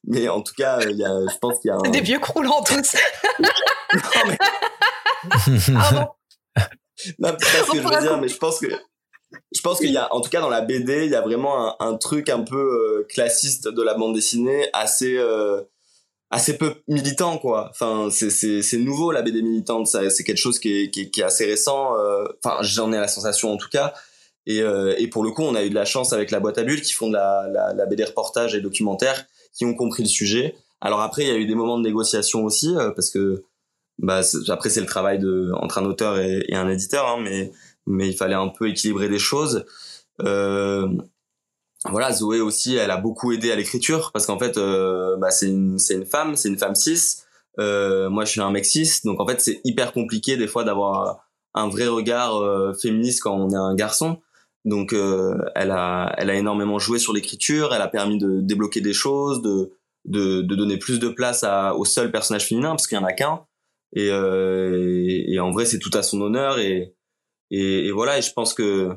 mais 0.05 0.29
en 0.29 0.42
tout 0.42 0.55
cas 0.57 0.81
il 0.81 0.96
y 0.96 1.05
a 1.05 1.11
je 1.31 1.38
pense 1.38 1.61
qu'il 1.61 1.68
y 1.68 1.72
a 1.72 1.77
un... 1.77 1.90
des 1.90 2.01
vieux 2.01 2.18
croulants 2.18 2.62
tous. 2.62 2.96
Non 3.40 3.48
mais 4.27 4.38
Pardon. 5.72 6.07
non 7.18 7.37
c'est 7.38 7.59
pas 7.59 7.66
ce 7.66 7.70
que 7.72 7.83
je 7.83 7.88
veux 7.88 8.01
dire 8.01 8.18
mais 8.18 8.29
je 8.29 8.37
pense 8.37 8.59
que 8.59 8.66
je 9.55 9.61
pense 9.61 9.79
qu'il 9.79 9.90
y 9.90 9.96
a 9.96 10.12
en 10.14 10.20
tout 10.20 10.31
cas 10.31 10.40
dans 10.40 10.48
la 10.48 10.62
BD 10.62 11.05
il 11.05 11.11
y 11.11 11.14
a 11.14 11.20
vraiment 11.20 11.68
un, 11.81 11.87
un 11.87 11.96
truc 11.96 12.29
un 12.29 12.40
peu 12.40 12.57
euh, 12.57 13.07
classiste 13.09 13.68
de 13.68 13.83
la 13.83 13.94
bande 13.94 14.14
dessinée 14.14 14.68
assez 14.72 15.16
euh, 15.18 15.62
assez 16.31 16.59
peu 16.59 16.74
militant 16.88 17.38
quoi. 17.38 17.68
Enfin 17.70 18.09
c'est 18.11 18.31
c'est 18.31 18.62
c'est 18.62 18.79
nouveau 18.79 19.12
la 19.12 19.22
BD 19.22 19.42
militante. 19.42 19.87
Ça 19.87 20.09
c'est 20.11 20.24
quelque 20.24 20.38
chose 20.38 20.59
qui 20.59 20.83
est 20.83 20.90
qui 20.90 21.03
est, 21.03 21.11
qui 21.11 21.20
est 21.20 21.24
assez 21.24 21.46
récent 21.46 21.96
euh, 21.96 22.24
enfin 22.42 22.59
j'en 22.62 22.92
ai 22.92 22.98
la 22.98 23.09
sensation 23.09 23.53
en 23.53 23.57
tout 23.57 23.68
cas 23.68 23.94
et, 24.46 24.62
euh, 24.62 24.94
et 24.98 25.09
pour 25.09 25.24
le 25.24 25.31
coup, 25.31 25.42
on 25.42 25.55
a 25.55 25.64
eu 25.64 25.70
de 25.70 25.74
la 25.74 25.85
chance 25.85 26.12
avec 26.12 26.31
la 26.31 26.40
boîte 26.40 26.59
à 26.59 26.64
bulles 26.64 26.83
qui 26.83 26.92
font 26.92 27.09
de 27.09 27.14
la, 27.14 27.48
la, 27.53 27.74
la 27.74 27.87
BD 27.87 28.05
reportage 28.05 28.55
et 28.55 28.61
documentaire, 28.61 29.27
qui 29.53 29.64
ont 29.64 29.74
compris 29.74 30.03
le 30.03 30.09
sujet. 30.09 30.57
Alors 30.81 31.01
après, 31.01 31.22
il 31.22 31.29
y 31.29 31.33
a 31.33 31.37
eu 31.37 31.46
des 31.46 31.55
moments 31.55 31.79
de 31.79 31.85
négociation 31.85 32.44
aussi, 32.44 32.74
euh, 32.77 32.90
parce 32.90 33.11
que 33.11 33.44
bah, 33.98 34.20
après 34.48 34.70
c'est 34.70 34.81
le 34.81 34.87
travail 34.87 35.18
de 35.18 35.51
entre 35.55 35.79
un 35.79 35.85
auteur 35.85 36.18
et, 36.18 36.44
et 36.48 36.55
un 36.55 36.68
éditeur, 36.68 37.07
hein, 37.09 37.20
mais 37.22 37.53
mais 37.87 38.09
il 38.09 38.16
fallait 38.16 38.35
un 38.35 38.48
peu 38.48 38.68
équilibrer 38.68 39.09
des 39.09 39.18
choses. 39.18 39.64
Euh, 40.22 40.88
voilà, 41.85 42.12
Zoé 42.12 42.40
aussi, 42.40 42.77
elle 42.77 42.90
a 42.90 42.96
beaucoup 42.96 43.33
aidé 43.33 43.51
à 43.51 43.57
l'écriture 43.57 44.11
parce 44.12 44.27
qu'en 44.27 44.38
fait, 44.38 44.57
euh, 44.57 45.16
bah, 45.16 45.31
c'est 45.31 45.46
une 45.46 45.79
une 45.90 46.05
femme, 46.05 46.37
c'est 46.37 46.48
une 46.48 46.59
femme 46.59 46.74
cis. 46.74 47.22
Euh, 47.59 48.09
moi, 48.09 48.24
je 48.24 48.31
suis 48.31 48.40
un 48.40 48.51
mec 48.51 48.64
cis, 48.64 49.01
donc 49.05 49.20
en 49.20 49.27
fait, 49.27 49.40
c'est 49.40 49.61
hyper 49.64 49.92
compliqué 49.92 50.37
des 50.37 50.46
fois 50.46 50.64
d'avoir 50.64 51.29
un 51.55 51.68
vrai 51.68 51.87
regard 51.88 52.37
euh, 52.37 52.72
féministe 52.74 53.22
quand 53.22 53.35
on 53.35 53.51
est 53.51 53.57
un 53.57 53.74
garçon. 53.74 54.18
Donc 54.68 54.92
euh, 54.92 55.35
elle 55.54 55.70
a 55.70 56.14
elle 56.18 56.31
a 56.31 56.35
énormément 56.35 56.78
joué 56.78 56.98
sur 56.98 57.12
l'écriture, 57.12 57.74
elle 57.74 57.83
a 57.83 57.88
permis 57.88 58.18
de 58.18 58.40
débloquer 58.40 58.81
des 58.81 58.92
choses, 58.92 59.42
de 59.42 59.72
de, 60.04 60.42
de 60.42 60.54
donner 60.54 60.78
plus 60.78 61.00
de 61.00 61.09
place 61.09 61.44
à, 61.44 61.74
au 61.74 61.85
seul 61.85 62.11
personnage 62.11 62.46
féminin 62.46 62.70
parce 62.70 62.87
qu'il 62.87 62.96
y 62.96 63.00
en 63.00 63.04
a 63.04 63.12
qu'un. 63.12 63.44
et, 63.94 64.09
et, 64.09 65.40
en 65.40 65.50
vrai 65.50 65.64
c'est 65.64 65.78
tout 65.78 65.90
à 65.94 66.02
son 66.02 66.20
honneur 66.20 66.59
et, 66.59 66.94
et, 67.50 67.87
et 67.87 67.90
voilà 67.92 68.18
et 68.18 68.22
je 68.22 68.33
pense 68.33 68.54
que 68.54 68.90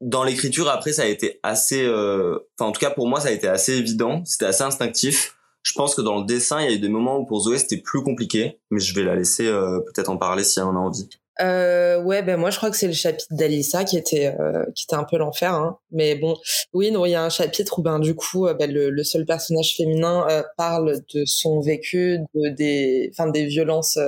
dans 0.00 0.22
l'écriture 0.22 0.68
après 0.68 0.92
ça 0.92 1.02
a 1.02 1.06
été 1.06 1.40
assez 1.42 1.88
enfin 1.88 2.68
en 2.68 2.72
tout 2.72 2.80
cas 2.80 2.90
pour 2.90 3.08
moi 3.08 3.20
ça 3.20 3.28
a 3.28 3.32
été 3.32 3.48
assez 3.48 3.74
évident 3.74 4.22
c'était 4.24 4.46
assez 4.46 4.62
instinctif 4.62 5.36
je 5.62 5.72
pense 5.74 5.94
que 5.94 6.02
dans 6.02 6.18
le 6.18 6.24
dessin, 6.24 6.60
il 6.60 6.70
y 6.70 6.72
a 6.72 6.76
eu 6.76 6.80
des 6.80 6.88
moments 6.88 7.18
où 7.18 7.24
pour 7.24 7.40
Zoé 7.40 7.58
c'était 7.58 7.76
plus 7.76 8.02
compliqué, 8.02 8.60
mais 8.70 8.80
je 8.80 8.94
vais 8.94 9.04
la 9.04 9.14
laisser 9.14 9.46
euh, 9.46 9.80
peut-être 9.80 10.08
en 10.08 10.16
parler 10.16 10.44
si 10.44 10.58
elle 10.58 10.66
en 10.66 10.76
a 10.76 10.78
envie. 10.78 11.08
Euh, 11.40 12.02
ouais, 12.02 12.22
ben 12.22 12.36
moi 12.36 12.50
je 12.50 12.58
crois 12.58 12.70
que 12.70 12.76
c'est 12.76 12.86
le 12.86 12.92
chapitre 12.92 13.34
d'Alissa 13.34 13.84
qui 13.84 13.96
était 13.96 14.34
euh, 14.38 14.64
qui 14.74 14.84
était 14.84 14.96
un 14.96 15.04
peu 15.04 15.16
l'enfer, 15.16 15.54
hein. 15.54 15.78
mais 15.90 16.14
bon, 16.14 16.36
oui, 16.74 16.92
il 16.92 17.10
y 17.10 17.14
a 17.14 17.24
un 17.24 17.30
chapitre 17.30 17.78
où 17.78 17.82
ben 17.82 17.98
du 17.98 18.14
coup 18.14 18.46
ben, 18.58 18.70
le, 18.70 18.90
le, 18.90 19.04
seul 19.04 19.24
personnage 19.24 19.74
féminin 19.76 20.26
parle 20.58 21.00
de 21.14 21.24
son 21.24 21.60
vécu, 21.60 22.18
de 22.34 22.50
des, 22.50 23.10
enfin 23.12 23.30
des 23.30 23.46
violences 23.46 23.98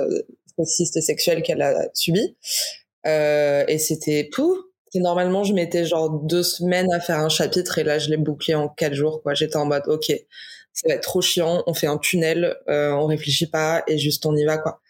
sexistes 0.57 0.97
et 0.97 1.01
sexuelles 1.01 1.41
qu'elle 1.41 1.63
a 1.63 1.87
subies, 1.93 2.35
et 3.05 3.77
c'était 3.79 4.29
pou. 4.31 4.57
Normalement, 4.93 5.43
je 5.43 5.53
mettais 5.53 5.85
genre 5.85 6.09
deux 6.09 6.43
semaines 6.43 6.91
à 6.93 7.01
faire 7.01 7.19
un 7.19 7.27
chapitre 7.27 7.79
et 7.79 7.83
là, 7.83 7.99
je 7.99 8.09
l'ai 8.09 8.15
bouclé 8.17 8.55
en 8.55 8.69
quatre 8.69 8.93
jours. 8.93 9.21
Quoi, 9.21 9.33
j'étais 9.33 9.57
en 9.57 9.65
mode, 9.65 9.83
ok, 9.87 10.13
ça 10.75 10.89
va 10.89 10.95
être 10.95 11.03
trop 11.03 11.21
chiant, 11.21 11.63
on 11.67 11.73
fait 11.73 11.87
un 11.87 11.97
tunnel, 11.97 12.57
euh, 12.67 12.91
on 12.91 13.05
réfléchit 13.05 13.47
pas 13.47 13.83
et 13.87 13.97
juste 13.97 14.25
on 14.25 14.35
y 14.35 14.43
va 14.43 14.57
quoi. 14.57 14.81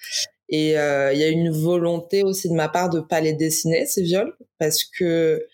Et 0.50 0.78
euh, 0.78 1.12
il 1.14 1.20
y 1.20 1.24
a 1.24 1.30
une 1.30 1.50
volonté 1.52 2.24
aussi 2.24 2.50
de 2.50 2.54
ma 2.56 2.70
part 2.70 2.90
de 2.90 3.00
pas 3.00 3.22
les 3.22 3.34
dessiner 3.34 3.86
ces 3.86 4.04
viols 4.04 4.36
parce 4.60 4.84
que 4.84 5.46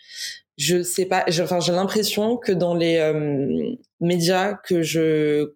je 0.58 0.84
sais 0.84 1.06
pas, 1.06 1.26
enfin 1.42 1.60
j'ai 1.60 1.72
l'impression 1.72 2.38
que 2.38 2.52
dans 2.52 2.76
les 2.76 2.98
euh, 2.98 3.76
médias 4.00 4.54
que 4.54 4.82
je 4.84 5.54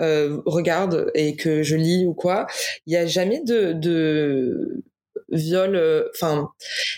euh, 0.00 0.40
regarde 0.46 1.10
et 1.14 1.36
que 1.36 1.62
je 1.62 1.76
lis 1.76 2.06
ou 2.06 2.14
quoi, 2.14 2.46
il 2.86 2.94
y 2.94 2.96
a 2.96 3.06
jamais 3.06 3.42
de, 3.44 3.72
de 3.74 4.82
viol 5.30 5.76
euh, 5.76 6.08
enfin 6.14 6.48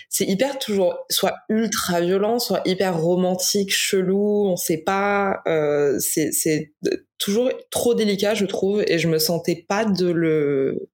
c'est 0.09 0.25
hyper 0.25 0.57
toujours 0.59 1.05
soit 1.09 1.35
ultra 1.49 2.01
violent 2.01 2.39
soit 2.39 2.61
hyper 2.65 2.99
romantique 2.99 3.71
chelou 3.71 4.47
on 4.47 4.55
sait 4.55 4.79
pas 4.79 5.41
euh, 5.47 5.99
c'est 5.99 6.31
c'est 6.31 6.71
toujours 7.19 7.51
trop 7.69 7.93
délicat 7.93 8.33
je 8.33 8.45
trouve 8.45 8.83
et 8.87 8.97
je 8.97 9.07
me 9.07 9.19
sentais 9.19 9.65
pas 9.67 9.85
de 9.85 10.07
le 10.09 10.89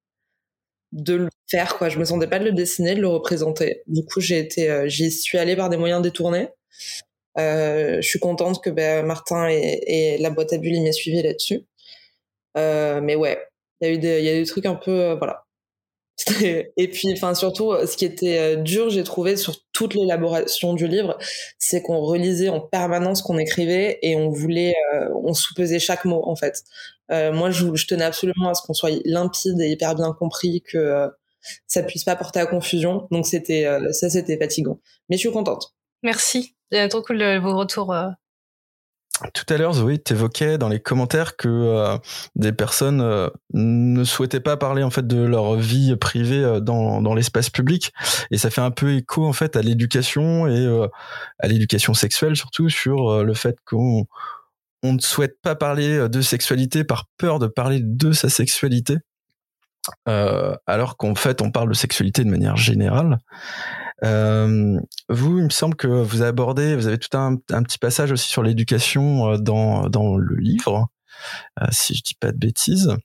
de 0.92 1.14
le 1.16 1.30
faire 1.50 1.78
quoi. 1.78 1.90
Je 1.90 2.00
me 2.00 2.06
sentais 2.06 2.28
pas 2.28 2.40
de 2.40 2.46
le 2.46 2.52
dessiner 2.52 2.96
de 2.96 3.02
le 3.02 3.08
représenter. 3.08 3.84
Du 3.88 4.04
coup 4.06 4.22
j'ai 4.22 4.40
été 4.40 4.70
euh, 4.70 4.88
j'y 4.88 5.12
suis 5.12 5.38
allée 5.38 5.56
par 5.56 5.70
des 5.70 5.78
moyens 5.78 6.02
détournés. 6.02 6.50
Euh, 7.38 8.02
je 8.02 8.08
suis 8.08 8.20
contente 8.20 8.64
que 8.64 8.70
ben, 8.70 9.06
Martin 9.06 9.48
et, 9.50 10.18
la 10.20 10.30
boîte 10.30 10.54
à 10.54 10.58
bulles 10.58 10.82
m'aient 10.82 10.92
suivi 10.92 11.22
là-dessus. 11.22 11.66
Euh, 12.58 13.02
mais 13.02 13.16
ouais 13.16 13.40
il 13.82 13.88
y 13.88 13.92
a 13.92 13.94
eu 13.94 14.00
des 14.00 14.20
il 14.20 14.26
y 14.26 14.30
a 14.30 14.34
des 14.34 14.46
trucs 14.46 14.66
un 14.66 14.76
peu 14.76 15.14
voilà. 15.18 15.46
Et 16.78 16.90
puis, 16.90 17.14
enfin, 17.14 17.34
surtout, 17.34 17.74
ce 17.88 17.96
qui 17.96 18.04
était 18.04 18.58
dur, 18.58 18.90
j'ai 18.90 19.06
trouvé 19.06 19.38
sur 19.38 19.56
toute 19.72 19.96
l'élaboration 19.96 20.74
du 20.74 20.86
livre, 20.86 21.18
c'est 21.58 21.82
qu'on 21.82 22.00
relisait 22.00 22.50
en 22.50 22.60
permanence 22.60 23.20
ce 23.20 23.24
qu'on 23.24 23.38
écrivait 23.38 24.00
et 24.02 24.18
on 24.18 24.30
voulait, 24.30 24.74
on 25.24 25.34
sous-pesait 25.34 25.80
chaque 25.80 26.04
mot, 26.04 26.22
en 26.26 26.36
fait. 26.36 26.66
Euh, 27.12 27.32
moi, 27.32 27.52
je, 27.52 27.74
je, 27.76 27.88
tenais 27.88 28.04
absolument 28.04 28.50
à 28.50 28.54
ce 28.54 28.62
qu'on 28.62 28.74
soit 28.74 28.92
limpide 29.06 29.60
et 29.60 29.70
hyper 29.70 29.96
bien 29.96 30.14
compris, 30.14 30.62
que 30.62 30.78
euh, 30.78 31.08
ça 31.68 31.84
puisse 31.84 32.04
pas 32.04 32.16
porter 32.16 32.40
à 32.40 32.46
confusion. 32.46 33.08
Donc, 33.12 33.26
c'était, 33.26 33.68
ça, 33.92 34.10
c'était 34.10 34.38
fatigant. 34.38 34.80
Mais 35.10 35.16
je 35.16 35.22
suis 35.22 35.32
contente. 35.32 35.74
Merci. 36.04 36.56
C'est 36.72 36.88
trop 36.90 37.02
cool 37.02 37.24
vos 37.40 37.58
retours 37.58 37.94
tout 39.34 39.46
à 39.50 39.58
l'heure, 39.58 39.74
Zoé, 39.74 39.98
t'évoquais 39.98 40.58
dans 40.58 40.70
les 40.70 40.80
commentaires 40.80 41.36
que 41.36 41.50
euh, 41.50 41.98
des 42.36 42.54
personnes 42.54 43.02
euh, 43.02 43.30
ne 43.54 44.04
souhaitaient 44.04 44.40
pas 44.40 44.56
parler 44.56 44.84
en 44.84 44.90
fait 44.90 45.06
de 45.06 45.22
leur 45.22 45.56
vie 45.56 45.96
privée 45.98 46.44
euh, 46.44 46.60
dans, 46.60 47.02
dans 47.02 47.14
l'espace 47.14 47.50
public, 47.50 47.92
et 48.32 48.38
ça 48.38 48.50
fait 48.50 48.62
un 48.62 48.72
peu 48.72 48.94
écho 48.94 49.26
en 49.26 49.34
fait 49.34 49.56
à 49.56 49.62
l'éducation 49.62 50.48
et 50.48 50.90
à 51.40 51.48
l'éducation 51.48 51.94
sexuelle 51.94 52.36
surtout 52.36 52.70
sur 52.70 53.24
le 53.24 53.34
fait 53.34 53.58
qu'on 53.66 54.06
on 54.84 54.94
ne 54.94 55.00
souhaite 55.00 55.42
pas 55.42 55.56
parler 55.56 56.08
de 56.10 56.22
sexualité 56.22 56.84
par 56.84 57.06
peur 57.18 57.40
de 57.40 57.48
parler 57.48 57.80
de 57.82 58.12
sa 58.12 58.30
sexualité, 58.30 58.98
alors 60.06 60.98
qu'en 60.98 61.16
fait 61.16 61.42
on 61.42 61.52
parle 61.52 61.70
de 61.70 61.74
sexualité 61.74 62.24
de 62.24 62.30
manière 62.30 62.58
générale. 62.58 63.20
Euh, 64.04 64.80
vous, 65.10 65.40
il 65.40 65.46
me 65.46 65.50
semble 65.50 65.76
que 65.76 65.88
vous 65.88 66.22
abordez, 66.22 66.76
vous 66.76 66.88
avez 66.88 66.98
tout 66.98 67.16
un, 67.18 67.36
petit 67.38 67.78
passage 67.78 68.12
aussi 68.12 68.30
sur 68.30 68.44
l'éducation 68.44 69.34
euh, 69.34 69.38
dans, 69.38 69.90
dans 69.90 70.16
le 70.16 70.36
livre, 70.36 70.88
euh, 71.62 71.68
si 71.72 71.96
je 71.96 72.04
dis 72.04 72.16
pas 72.16 72.32
de 72.32 72.38
bêtises. 72.38 72.96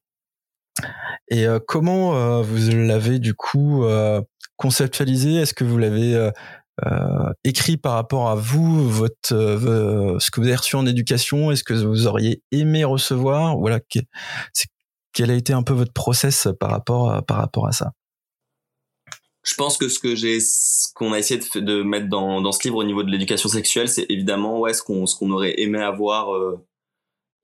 Et 1.29 1.47
euh, 1.47 1.59
comment 1.67 2.17
euh, 2.17 2.43
vous 2.43 2.71
l'avez 2.77 3.19
du 3.19 3.35
coup 3.35 3.85
conceptualisé? 4.57 5.37
Est-ce 5.37 5.55
que 5.55 5.65
vous 5.65 5.79
l'avez 5.79 6.31
écrit 7.45 7.77
par 7.77 7.95
rapport 7.95 8.29
à 8.29 8.35
vous, 8.35 8.89
votre 8.89 9.29
ce 9.29 10.31
que 10.31 10.41
vous 10.41 10.47
avez 10.47 10.57
reçu 10.57 10.77
en 10.77 10.87
éducation 10.87 11.51
Est-ce 11.51 11.65
que 11.65 11.75
vous 11.75 12.07
auriez 12.07 12.43
aimé 12.51 12.85
recevoir 12.85 13.57
Voilà, 13.59 13.81
quel 15.13 15.31
a 15.31 15.35
été 15.35 15.53
un 15.53 15.63
peu 15.63 15.75
votre 15.75 15.93
process 15.93 16.49
par 16.59 16.71
rapport 16.71 17.25
par 17.27 17.39
rapport 17.39 17.67
à 17.67 17.73
ça? 17.73 17.93
Je 19.45 19.55
pense 19.55 19.77
que 19.77 19.89
ce 19.89 19.99
que 19.99 20.15
j'ai, 20.15 20.41
ce 20.41 20.89
qu'on 20.95 21.13
a 21.13 21.19
essayé 21.19 21.39
de, 21.39 21.61
de, 21.61 21.83
mettre 21.83 22.09
dans, 22.09 22.41
dans 22.41 22.53
ce 22.53 22.63
livre 22.65 22.77
au 22.77 22.85
niveau 22.85 23.03
de 23.03 23.11
l'éducation 23.11 23.49
sexuelle, 23.49 23.91
c'est 23.91 24.07
évidemment 24.09 24.59
ouais 24.59 24.73
ce 24.73 24.83
qu'on 24.83 25.05
ce 25.05 25.17
qu'on 25.17 25.31
aurait 25.31 25.61
aimé 25.61 25.81
avoir, 25.81 26.35
euh, 26.35 26.59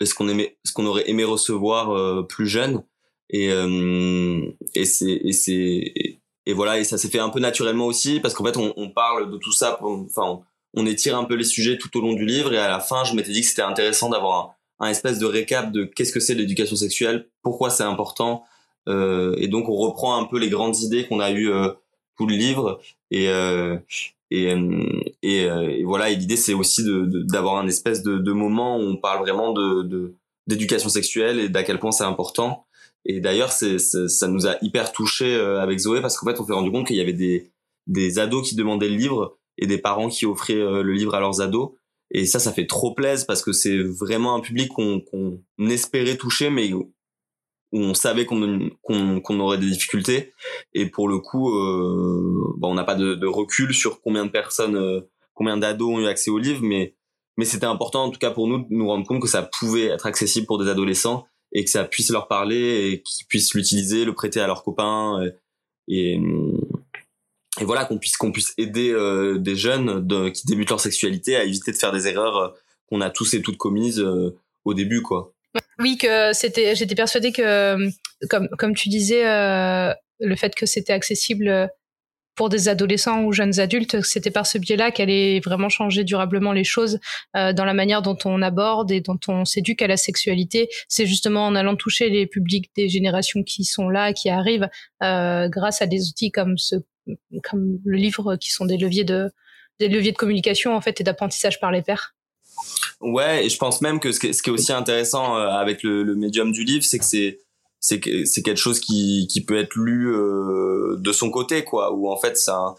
ce 0.02 0.14
qu'on 0.14 0.28
aimait, 0.28 0.56
ce 0.64 0.72
qu'on 0.72 0.86
aurait 0.86 1.08
aimé 1.10 1.24
recevoir 1.24 1.90
euh, 1.90 2.22
plus 2.22 2.46
jeune, 2.46 2.82
et 3.28 3.52
euh, 3.52 4.40
et 4.74 4.86
c'est 4.86 5.12
et 5.12 5.32
c'est 5.32 6.19
et, 6.50 6.52
voilà 6.52 6.78
et 6.78 6.84
ça 6.84 6.98
s'est 6.98 7.08
fait 7.08 7.18
un 7.18 7.30
peu 7.30 7.40
naturellement 7.40 7.86
aussi 7.86 8.20
parce 8.20 8.34
qu'en 8.34 8.44
fait 8.44 8.56
on, 8.56 8.90
parle 8.90 9.30
de 9.30 9.36
tout 9.36 9.52
ça, 9.52 9.78
enfin 9.82 10.40
on, 10.74 10.86
étire 10.86 11.16
un 11.16 11.24
peu 11.24 11.34
les 11.34 11.44
sujets 11.44 11.78
tout 11.78 11.96
au 11.96 12.00
long 12.00 12.14
du 12.14 12.24
livre 12.24 12.52
et 12.52 12.58
à 12.58 12.68
la 12.68 12.80
fin 12.80 13.04
je 13.04 13.14
m'étais 13.14 13.32
dit 13.32 13.40
que 13.40 13.46
c'était 13.46 13.62
intéressant 13.62 14.08
d'avoir 14.08 14.54
un, 14.78 14.88
espèce 14.88 15.18
de 15.18 15.26
récap 15.26 15.72
de 15.72 15.84
qu'est-ce 15.84 16.12
que 16.12 16.20
c'est 16.20 16.34
l'éducation 16.34 16.76
sexuelle, 16.76 17.28
pourquoi 17.42 17.70
c'est 17.70 17.82
important, 17.82 18.44
euh, 18.88 19.34
et 19.38 19.48
donc 19.48 19.68
on 19.68 19.76
reprend 19.76 20.16
un 20.20 20.24
peu 20.24 20.38
les 20.38 20.48
grandes 20.48 20.78
idées 20.78 21.06
qu'on 21.06 21.20
a 21.20 21.30
eues 21.30 21.50
le 22.26 22.34
livre 22.34 22.80
et 23.10 23.28
euh, 23.28 23.76
euh, 24.32 25.00
euh, 25.24 25.82
voilà 25.84 26.10
et 26.10 26.16
l'idée 26.16 26.36
c'est 26.36 26.54
aussi 26.54 26.82
d'avoir 27.30 27.56
un 27.56 27.66
espèce 27.66 28.02
de, 28.02 28.32
moment 28.32 28.76
où 28.76 28.82
on 28.82 28.96
parle 28.96 29.20
vraiment 29.20 29.54
d'éducation 30.46 30.88
sexuelle 30.88 31.38
et 31.38 31.48
d'à 31.48 31.62
quel 31.62 31.78
point 31.78 31.92
c'est 31.92 32.04
important 32.04 32.66
et 33.04 33.20
d'ailleurs 33.20 33.52
c'est 33.52 33.78
ça 33.78 34.28
nous 34.28 34.46
a 34.46 34.56
hyper 34.62 34.92
touché 34.92 35.34
avec 35.34 35.78
Zoé 35.78 36.00
parce 36.00 36.18
qu'en 36.18 36.26
fait 36.26 36.40
on 36.40 36.46
s'est 36.46 36.52
rendu 36.52 36.70
compte 36.70 36.86
qu'il 36.86 36.96
y 36.96 37.00
avait 37.00 37.12
des 37.12 37.50
des 37.86 38.18
ados 38.18 38.48
qui 38.48 38.54
demandaient 38.54 38.88
le 38.88 38.96
livre 38.96 39.38
et 39.58 39.66
des 39.66 39.78
parents 39.78 40.08
qui 40.08 40.26
offraient 40.26 40.54
le 40.54 40.92
livre 40.92 41.14
à 41.14 41.20
leurs 41.20 41.40
ados. 41.40 41.70
Et 42.10 42.26
ça 42.26 42.38
ça 42.38 42.52
fait 42.52 42.66
trop 42.66 42.94
plaisir 42.94 43.26
parce 43.26 43.42
que 43.42 43.52
c'est 43.52 43.78
vraiment 43.78 44.34
un 44.34 44.40
public 44.40 44.68
qu'on 44.68 45.00
qu'on 45.00 45.40
espérait 45.68 46.16
toucher 46.16 46.50
mais 46.50 46.72
où 46.72 46.92
on 47.72 47.94
savait 47.94 48.26
qu'on 48.26 48.70
qu'on 48.82 49.40
aurait 49.40 49.58
des 49.58 49.70
difficultés. 49.70 50.32
Et 50.74 50.86
pour 50.86 51.08
le 51.08 51.18
coup 51.18 51.50
euh, 51.50 52.54
bon, 52.56 52.72
on 52.72 52.74
n'a 52.74 52.84
pas 52.84 52.96
de, 52.96 53.14
de, 53.14 53.26
recul 53.26 53.72
sur 53.74 54.00
combien 54.00 54.26
de 54.26 54.30
personnes 54.30 54.76
euh, 54.76 55.00
combien 55.34 55.56
d'ados 55.56 55.88
ont 55.88 56.00
eu 56.00 56.06
accès 56.06 56.30
au 56.30 56.38
livre 56.38 56.62
mais 56.62 56.96
mais 57.36 57.44
c'était 57.44 57.66
important 57.66 58.04
en 58.04 58.10
tout 58.10 58.18
cas 58.18 58.30
pour 58.30 58.48
nous 58.48 58.58
de 58.58 58.66
nous 58.70 58.88
rendre 58.88 59.06
compte 59.06 59.22
que 59.22 59.28
ça 59.28 59.48
pouvait 59.58 59.86
être 59.86 60.06
accessible 60.06 60.46
pour 60.46 60.58
des 60.58 60.68
adolescents 60.68 61.26
et 61.52 61.64
que 61.64 61.70
ça 61.70 61.84
puisse 61.84 62.10
leur 62.10 62.28
parler 62.28 62.90
et 62.90 63.02
qu'ils 63.02 63.26
puissent 63.26 63.54
l'utiliser 63.54 64.04
le 64.04 64.14
prêter 64.14 64.40
à 64.40 64.46
leurs 64.46 64.62
copains 64.62 65.20
et, 65.88 66.14
et, 66.14 66.20
voilà 67.60 67.84
qu'on 67.84 67.98
puisse 67.98 68.16
qu'on 68.16 68.32
puisse 68.32 68.54
aider 68.58 68.90
euh, 68.90 69.38
des 69.38 69.56
jeunes 69.56 70.06
qui 70.32 70.46
débutent 70.46 70.70
leur 70.70 70.80
sexualité 70.80 71.36
à 71.36 71.44
éviter 71.44 71.72
de 71.72 71.76
faire 71.76 71.92
des 71.92 72.06
erreurs 72.06 72.36
euh, 72.36 72.48
qu'on 72.86 73.00
a 73.00 73.10
tous 73.10 73.34
et 73.34 73.42
toutes 73.42 73.58
commises 73.58 74.00
euh, 74.00 74.36
au 74.64 74.74
début 74.74 75.02
quoi 75.02 75.34
oui, 75.78 75.96
que 75.96 76.32
c'était. 76.32 76.74
J'étais 76.74 76.94
persuadée 76.94 77.32
que, 77.32 77.76
comme 78.28 78.48
comme 78.58 78.74
tu 78.74 78.88
disais, 78.88 79.26
euh, 79.26 79.92
le 80.20 80.36
fait 80.36 80.54
que 80.54 80.66
c'était 80.66 80.92
accessible 80.92 81.70
pour 82.34 82.48
des 82.48 82.68
adolescents 82.68 83.24
ou 83.24 83.32
jeunes 83.32 83.60
adultes, 83.60 84.00
c'était 84.02 84.30
par 84.30 84.46
ce 84.46 84.58
biais-là 84.58 84.90
qu'elle 84.90 85.10
allait 85.10 85.40
vraiment 85.40 85.68
changer 85.68 86.04
durablement 86.04 86.52
les 86.52 86.64
choses 86.64 86.98
euh, 87.36 87.52
dans 87.52 87.64
la 87.64 87.74
manière 87.74 88.02
dont 88.02 88.16
on 88.24 88.42
aborde 88.42 88.90
et 88.90 89.00
dont 89.00 89.18
on 89.28 89.44
s'éduque 89.44 89.82
à 89.82 89.86
la 89.86 89.96
sexualité. 89.96 90.68
C'est 90.88 91.06
justement 91.06 91.46
en 91.46 91.54
allant 91.54 91.76
toucher 91.76 92.08
les 92.08 92.26
publics 92.26 92.70
des 92.76 92.88
générations 92.88 93.42
qui 93.42 93.64
sont 93.64 93.88
là, 93.88 94.12
qui 94.12 94.30
arrivent, 94.30 94.68
euh, 95.02 95.48
grâce 95.48 95.82
à 95.82 95.86
des 95.86 96.08
outils 96.08 96.30
comme 96.30 96.56
ce, 96.56 96.76
comme 97.42 97.78
le 97.84 97.96
livre, 97.96 98.36
qui 98.36 98.50
sont 98.50 98.64
des 98.64 98.76
leviers 98.76 99.04
de 99.04 99.30
des 99.78 99.88
leviers 99.88 100.12
de 100.12 100.18
communication 100.18 100.74
en 100.74 100.82
fait 100.82 101.00
et 101.00 101.04
d'apprentissage 101.04 101.58
par 101.58 101.72
les 101.72 101.80
pairs. 101.80 102.14
Ouais, 103.00 103.46
et 103.46 103.48
je 103.48 103.56
pense 103.56 103.80
même 103.80 103.98
que 103.98 104.12
ce 104.12 104.20
qui 104.20 104.26
est, 104.26 104.48
aussi 104.48 104.72
intéressant 104.72 105.38
euh, 105.38 105.48
avec 105.48 105.82
le 105.82 106.14
médium 106.14 106.52
du 106.52 106.64
livre, 106.64 106.84
c'est 106.84 106.98
que 106.98 107.04
c'est 107.04 107.38
c'est 107.80 108.00
c'est 108.26 108.42
quelque 108.42 108.58
chose 108.58 108.78
qui 108.78 109.26
qui 109.28 109.42
peut 109.42 109.56
être 109.56 109.74
lu 109.74 110.14
euh, 110.14 110.96
de 110.98 111.12
son 111.12 111.30
côté 111.30 111.64
quoi. 111.64 111.92
Où 111.92 112.10
en 112.10 112.16
fait 112.16 112.36
ça 112.36 112.74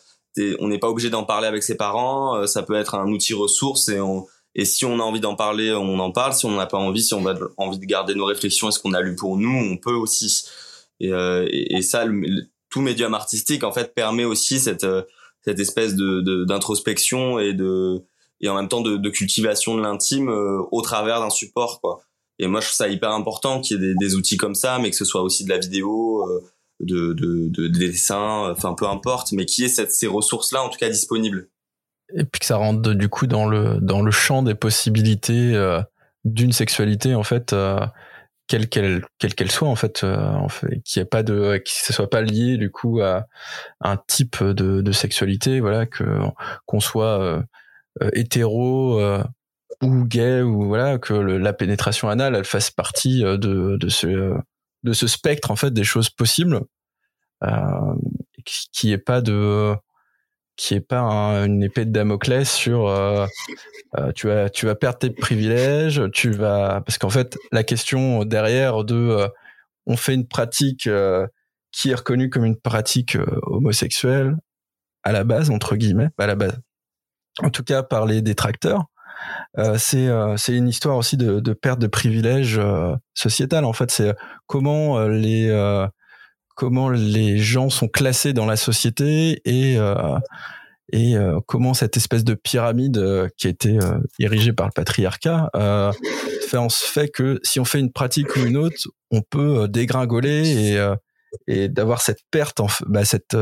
on 0.60 0.68
n'est 0.68 0.80
pas 0.80 0.90
obligé 0.90 1.10
d'en 1.10 1.26
parler 1.26 1.48
avec 1.48 1.64
ses 1.64 1.76
parents 1.76 2.38
euh, 2.38 2.46
ça 2.46 2.64
peut 2.64 2.76
être 2.76 2.96
un 2.96 3.08
outil 3.08 3.34
ressource 3.34 3.90
et 3.90 4.00
on 4.00 4.28
et 4.54 4.66
si 4.66 4.86
on 4.86 5.00
a 5.00 5.04
envie 5.04 5.20
d'en 5.20 5.36
parler 5.36 5.72
on 5.74 6.00
en 6.00 6.12
parle. 6.12 6.34
Si 6.34 6.46
on 6.46 6.52
n'a 6.52 6.68
pas 6.68 6.78
envie 6.78 7.02
si 7.02 7.16
on 7.16 7.26
a 7.28 7.36
envie 7.58 7.80
de 7.80 7.86
garder 7.86 8.14
nos 8.14 8.26
réflexions 8.26 8.70
et 8.70 8.72
ce 8.72 8.80
qu'on 8.80 8.94
a 8.94 9.02
lu 9.02 9.16
pour 9.16 9.38
nous 9.38 9.50
on 9.50 9.78
peut 9.78 9.94
aussi. 9.94 10.46
Et, 11.00 11.12
euh, 11.12 11.48
et, 11.52 11.82
ça, 11.82 12.06
tout 12.70 12.82
médium 12.82 13.16
artistique 13.16 13.64
en 13.64 13.72
fait 13.72 13.96
permet 13.96 14.24
aussi 14.24 14.60
cette 14.60 14.86
cette 15.44 15.60
espèce 15.60 15.96
de 15.96 16.46
d'introspection 16.46 17.40
et 17.40 17.54
de 17.54 18.04
et 18.40 18.50
en 18.50 18.56
même 18.56 18.68
temps 18.68 18.82
de, 18.82 18.98
de 18.98 19.10
cultivation 19.10 19.76
de 19.76 19.82
l'intime 19.82 20.30
au 20.30 20.82
travers 20.84 21.22
d'un 21.22 21.32
support 21.32 21.82
quoi. 21.82 22.04
Et 22.41 22.47
moi 22.47 22.60
je 22.60 22.65
trouve 22.65 22.75
ça 22.75 22.89
hyper 22.89 23.12
important 23.12 23.62
qu'il 23.62 23.82
y 23.82 23.86
ait 23.86 23.93
des, 23.97 24.15
outils 24.15 24.36
comme 24.36 24.56
ça, 24.56 24.77
mais 24.80 24.89
que 24.89 24.95
ce 24.97 25.06
soit 25.06 25.21
aussi 25.21 25.45
de 25.45 25.49
la 25.49 25.60
vidéo, 25.60 26.27
de, 26.82 27.13
de, 27.13 27.47
de, 27.49 27.67
des 27.67 27.89
dessins, 27.89 28.51
enfin 28.51 28.73
peu 28.73 28.88
importe, 28.88 29.32
mais 29.32 29.45
qui 29.45 29.63
ait 29.63 29.69
cette, 29.69 29.91
ces 29.91 30.08
ressources 30.08 30.51
là 30.51 30.63
en 30.63 30.69
tout 30.69 30.77
cas 30.77 30.89
disponibles. 30.89 31.47
Et 32.13 32.25
puis 32.25 32.39
que 32.39 32.45
ça 32.45 32.58
rentre 32.58 32.93
du 32.93 33.10
coup 33.10 33.27
dans 33.27 33.47
le 33.47 33.80
dans 33.82 34.01
le 34.01 34.12
champ 34.12 34.43
des 34.43 34.56
possibilités 34.56 35.56
euh, 35.56 35.82
d'une 36.25 36.51
sexualité 36.51 37.15
en 37.15 37.23
fait 37.23 37.54
euh, 37.54 37.80
quelle 38.47 38.67
qu'elle 38.67 39.06
quelle 39.17 39.34
qu'elle 39.34 39.51
soit 39.51 39.69
en 39.69 39.75
fait 39.75 40.04
euh, 40.04 40.17
en 40.17 40.49
fait 40.49 40.82
qui 40.84 40.99
est 40.99 41.06
pas 41.06 41.23
de 41.23 41.58
qui 41.63 41.73
ne 41.89 41.93
soit 41.93 42.10
pas 42.10 42.21
lié 42.21 42.58
du 42.58 42.69
coup 42.69 42.99
à 43.01 43.27
un 43.80 43.97
type 44.08 44.43
de, 44.43 44.82
de 44.82 44.91
sexualité 44.91 45.62
voilà 45.62 45.86
que 45.86 46.04
qu'on 46.65 46.82
soit 46.82 47.43
hétéro 48.13 48.99
ou 49.82 50.06
gay 50.06 50.41
ou 50.41 50.65
voilà 50.65 50.98
que 51.00 51.13
la 51.13 51.54
pénétration 51.54 52.10
anale 52.10 52.36
elle 52.36 52.46
fasse 52.46 52.72
partie 52.72 53.22
de 53.22 53.78
de 53.78 53.89
ce 53.89 54.34
de 54.84 54.94
ce 54.94 55.08
spectre 55.08 55.52
en 55.52 55.56
fait 55.56 55.72
des 55.72 55.84
choses 55.84 56.10
possibles 56.10 56.62
qui 58.46 58.91
est 58.91 58.98
pas 58.98 59.22
de 59.22 59.76
qui 60.62 60.76
est 60.76 60.82
pas 60.82 61.04
une 61.46 61.63
épée 61.63 61.86
de 61.86 61.91
Damoclès 61.91 62.50
sur 62.50 62.88
euh, 62.88 63.26
euh, 63.98 64.12
tu 64.12 64.28
vas 64.28 64.50
tu 64.50 64.67
vas 64.67 64.76
perdre 64.76 65.00
tes 65.00 65.10
privilèges, 65.10 66.02
tu 66.13 66.32
vas 66.32 66.82
parce 66.82 66.98
qu'en 66.98 67.10
fait 67.10 67.38
la 67.52 67.63
question 67.63 68.26
derrière 68.26 68.84
de 68.84 68.96
euh, 68.96 69.28
on 69.88 69.98
fait 69.98 70.13
une 70.13 70.28
pratique 70.28 70.88
qui 71.72 71.89
est 71.89 71.96
reconnue 71.96 72.30
comme 72.30 72.46
une 72.46 72.60
pratique 72.60 73.17
homosexuelle 73.44 74.36
à 75.04 75.12
la 75.12 75.24
base 75.24 75.50
entre 75.50 75.76
guillemets, 75.76 76.10
à 76.20 76.28
la 76.28 76.36
base. 76.36 76.60
En 77.39 77.50
tout 77.50 77.63
cas 77.63 77.82
par 77.82 78.06
les 78.06 78.22
détracteurs, 78.22 78.86
c'est 79.77 80.10
c'est 80.38 80.55
une 80.55 80.67
histoire 80.67 80.97
aussi 80.97 81.17
de, 81.17 81.53
perte 81.53 81.79
de 81.79 81.88
privilèges 81.88 82.60
sociétal 83.13 83.65
en 83.65 83.73
fait, 83.73 83.91
c'est 83.91 84.15
comment 84.47 85.05
les 85.07 85.49
comment 86.62 86.89
les 86.89 87.39
gens 87.39 87.71
sont 87.71 87.88
classés 87.88 88.34
dans 88.34 88.45
la 88.45 88.55
société 88.55 89.41
et 89.45 89.79
euh, 89.79 89.95
et 90.93 91.15
euh, 91.15 91.39
comment 91.47 91.73
cette 91.73 91.97
espèce 91.97 92.23
de 92.23 92.36
pyramide 92.36 92.99
euh, 92.99 93.29
qui 93.36 93.47
a 93.47 93.49
été 93.49 93.79
érigée 94.19 94.53
par 94.53 94.67
le 94.67 94.71
patriarcat 94.71 95.49
fait 96.47 96.57
en 96.57 96.69
fait 96.69 97.10
que 97.10 97.39
si 97.43 97.60
on 97.60 97.65
fait 97.65 97.79
une 97.79 97.91
pratique 97.91 98.36
ou 98.36 98.41
une 98.41 98.57
autre, 98.57 98.75
on 99.10 99.21
peut 99.21 99.67
dégringoler 99.67 100.49
et 100.49 100.91
et 101.47 101.67
d'avoir 101.67 102.01
cette 102.01 102.19
perte 102.29 102.60
en 102.60 102.67
bah, 102.88 103.05
cette 103.05 103.36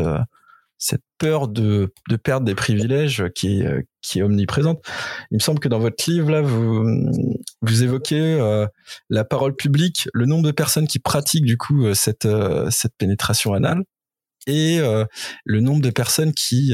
cette 0.79 1.03
peur 1.17 1.49
de, 1.49 1.93
de 2.07 2.15
perdre 2.15 2.45
des 2.45 2.55
privilèges 2.55 3.25
qui 3.35 3.59
est, 3.59 3.85
qui 4.01 4.19
est 4.19 4.21
omniprésente. 4.23 4.81
Il 5.29 5.35
me 5.35 5.39
semble 5.39 5.59
que 5.59 5.67
dans 5.67 5.77
votre 5.77 6.09
livre, 6.09 6.31
là, 6.31 6.41
vous, 6.41 6.85
vous 7.61 7.83
évoquez 7.83 8.19
euh, 8.19 8.65
la 9.09 9.25
parole 9.25 9.55
publique, 9.55 10.07
le 10.13 10.25
nombre 10.25 10.45
de 10.45 10.51
personnes 10.51 10.87
qui 10.87 10.99
pratiquent 10.99 11.45
du 11.45 11.57
coup 11.57 11.85
euh, 11.85 11.93
cette, 11.93 12.25
euh, 12.25 12.69
cette 12.71 12.93
pénétration 12.97 13.53
anale 13.53 13.83
et 14.47 14.79
le 15.45 15.59
nombre 15.59 15.81
de 15.81 15.91
personnes 15.91 16.33
qui, 16.33 16.73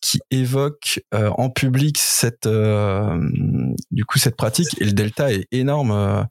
qui 0.00 0.20
évoquent 0.30 1.00
en 1.12 1.50
public 1.50 1.98
cette, 1.98 2.48
du 2.48 4.04
coup, 4.06 4.18
cette 4.18 4.36
pratique. 4.36 4.80
Et 4.80 4.84
le 4.84 4.92
delta 4.92 5.30
est 5.30 5.46
énorme. 5.52 6.26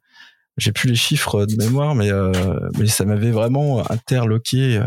J'ai 0.57 0.71
plus 0.71 0.89
les 0.89 0.95
chiffres 0.95 1.45
de 1.45 1.55
mémoire, 1.57 1.93
mais, 1.93 2.09
mais 2.79 2.87
ça 2.87 3.05
m'avait 3.05 3.29
vraiment 3.29 3.83
interloqué. 3.91 4.81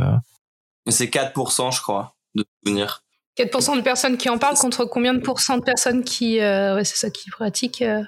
C'est 0.89 1.07
4%, 1.07 1.75
je 1.75 1.83
crois, 1.83 2.17
de 2.35 2.45
souvenirs. 2.65 3.03
4% 3.39 3.77
de 3.77 3.83
personnes 3.83 4.17
qui 4.17 4.29
en 4.29 4.39
parlent 4.39 4.57
contre 4.57 4.85
combien 4.85 5.15
de 5.15 5.21
pourcents 5.21 5.59
de 5.59 5.63
personnes 5.63 6.03
qui, 6.03 6.41
euh, 6.41 6.75
ouais, 6.75 6.85
c'est 6.85 6.97
ça, 6.97 7.11
qui 7.11 7.31
pratiquent 7.31 7.83
euh 7.83 8.03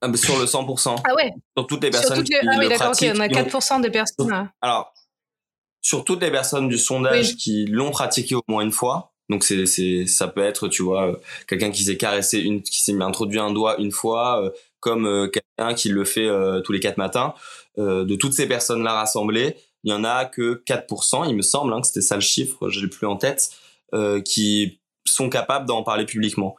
ah, 0.00 0.08
bah, 0.08 0.16
Sur 0.16 0.38
le 0.38 0.46
100%. 0.46 0.96
Ah 1.04 1.14
ouais 1.14 1.32
Sur 1.56 1.66
toutes 1.66 1.82
les 1.82 1.90
personnes 1.90 2.24
qui 2.24 2.34
ah, 2.34 2.56
oui, 2.58 2.68
d'accord, 2.68 2.92
ok, 2.92 3.06
on 3.14 3.20
a 3.20 3.28
4% 3.28 3.80
des 3.82 3.90
personnes. 3.90 4.50
Alors, 4.60 4.92
sur 5.80 6.04
toutes 6.04 6.22
les 6.22 6.30
personnes 6.30 6.68
du 6.68 6.78
sondage 6.78 7.36
qui 7.36 7.66
l'ont 7.66 7.90
pratiqué 7.90 8.34
au 8.34 8.42
moins 8.48 8.62
une 8.62 8.72
fois, 8.72 9.12
donc 9.28 9.44
c'est, 9.44 9.64
c'est, 9.66 10.06
ça 10.06 10.26
peut 10.26 10.42
être, 10.42 10.66
tu 10.66 10.82
vois, 10.82 11.06
euh, 11.06 11.16
quelqu'un 11.46 11.70
qui 11.70 11.84
s'est 11.84 11.96
caressé, 11.96 12.40
une, 12.40 12.62
qui 12.62 12.82
s'est 12.82 13.00
introduit 13.00 13.38
un 13.38 13.52
doigt 13.52 13.76
une 13.78 13.92
fois, 13.92 14.52
comme 14.80 15.30
quelqu'un 15.30 15.74
qui 15.74 15.88
le 15.88 16.04
fait 16.04 16.28
tous 16.64 16.72
les 16.72 16.80
quatre 16.80 16.98
matins. 16.98 17.34
de 17.76 18.16
toutes 18.16 18.32
ces 18.32 18.48
personnes-là 18.48 18.92
rassemblées, 18.94 19.56
il 19.84 19.90
y 19.90 19.94
en 19.94 20.04
a 20.04 20.24
que 20.24 20.62
4%, 20.66 21.28
il 21.28 21.36
me 21.36 21.42
semble, 21.42 21.72
hein, 21.72 21.80
que 21.80 21.86
c'était 21.86 22.00
ça 22.00 22.14
le 22.16 22.20
chiffre, 22.20 22.68
je 22.68 22.80
l'ai 22.80 22.88
plus 22.88 23.06
en 23.06 23.16
tête, 23.16 23.50
euh, 23.94 24.20
qui 24.20 24.80
sont 25.06 25.28
capables 25.28 25.66
d'en 25.66 25.82
parler 25.82 26.04
publiquement. 26.04 26.56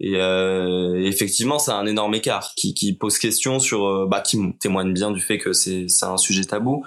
Et 0.00 0.16
euh, 0.16 1.00
effectivement, 1.00 1.58
c'est 1.58 1.70
un 1.70 1.86
énorme 1.86 2.14
écart 2.14 2.52
qui, 2.56 2.74
qui 2.74 2.94
pose 2.94 3.18
question 3.18 3.58
sur, 3.60 3.86
euh, 3.86 4.06
bah, 4.06 4.20
qui 4.20 4.38
témoigne 4.58 4.92
bien 4.92 5.10
du 5.12 5.20
fait 5.20 5.38
que 5.38 5.52
c'est 5.52 5.86
un 6.02 6.16
sujet 6.16 6.44
tabou. 6.44 6.84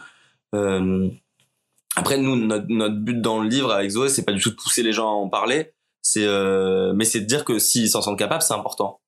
Euh, 0.54 1.10
après, 1.96 2.18
nous, 2.18 2.36
notre, 2.36 2.68
notre 2.70 2.96
but 2.96 3.22
dans 3.22 3.42
le 3.42 3.48
livre 3.48 3.72
avec 3.72 3.90
Zoé, 3.90 4.10
c'est 4.10 4.26
pas 4.26 4.34
du 4.34 4.42
tout 4.42 4.50
de 4.52 4.56
pousser 4.56 4.84
les 4.84 4.92
gens 4.92 5.08
à 5.08 5.14
en 5.14 5.30
parler, 5.30 5.74
c'est 6.02 6.26
euh, 6.26 6.94
mais 6.94 7.06
c'est 7.06 7.22
de 7.22 7.26
dire 7.26 7.46
que 7.46 7.60
s'ils 7.60 7.90
s'en 7.90 8.02
sentent 8.02 8.20
capables, 8.20 8.44
c'est 8.44 8.54
important 8.54 9.00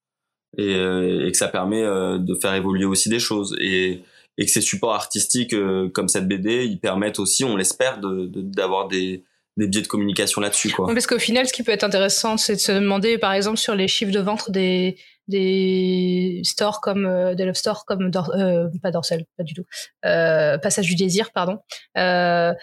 et, 0.57 0.75
euh, 0.75 1.27
et, 1.27 1.31
que 1.31 1.37
ça 1.37 1.47
permet 1.47 1.83
de 1.83 2.35
faire 2.41 2.53
évoluer 2.55 2.85
aussi 2.85 3.09
des 3.09 3.19
choses 3.19 3.55
et 3.59 4.01
et 4.39 4.45
que 4.45 4.51
ces 4.51 4.61
supports 4.61 4.95
artistiques 4.95 5.53
euh, 5.53 5.89
comme 5.89 6.07
cette 6.07 6.27
BD, 6.27 6.65
ils 6.65 6.79
permettent 6.79 7.19
aussi, 7.19 7.43
on 7.43 7.57
l'espère, 7.57 7.99
d'avoir 7.99 8.87
de, 8.87 8.95
des, 8.95 9.23
des 9.57 9.67
biais 9.67 9.81
de 9.81 9.87
communication 9.87 10.41
là-dessus. 10.41 10.71
Quoi. 10.71 10.87
Parce 10.87 11.05
qu'au 11.05 11.19
final, 11.19 11.45
ce 11.45 11.53
qui 11.53 11.61
peut 11.61 11.73
être 11.73 11.83
intéressant, 11.83 12.37
c'est 12.37 12.55
de 12.55 12.59
se 12.59 12.71
demander, 12.71 13.17
par 13.17 13.33
exemple, 13.33 13.57
sur 13.57 13.75
les 13.75 13.89
chiffres 13.89 14.13
de 14.13 14.19
vente 14.19 14.49
des, 14.49 14.97
des 15.27 16.41
stores 16.43 16.79
comme 16.81 17.05
euh, 17.05 17.35
des 17.35 17.45
love 17.45 17.55
stores 17.55 17.85
comme 17.85 18.11
euh, 18.15 18.67
pas 18.81 18.91
Dorsel 18.91 19.25
pas 19.37 19.43
du 19.43 19.53
tout 19.53 19.63
euh, 20.05 20.57
Passage 20.57 20.87
du 20.87 20.95
désir 20.95 21.31
pardon 21.31 21.59
à 21.95 22.55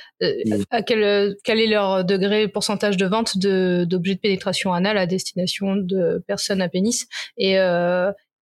quel 0.84 1.36
quel 1.44 1.60
est 1.60 1.68
leur 1.68 2.04
degré 2.04 2.48
pourcentage 2.48 2.96
de 2.96 3.06
vente 3.06 3.38
de 3.38 3.86
d'objets 3.88 4.16
de 4.16 4.20
pénétration 4.20 4.72
anale 4.72 4.98
à 4.98 5.06
destination 5.06 5.76
de 5.76 6.22
personnes 6.26 6.60
à 6.60 6.68
pénis 6.68 7.06
et 7.38 7.56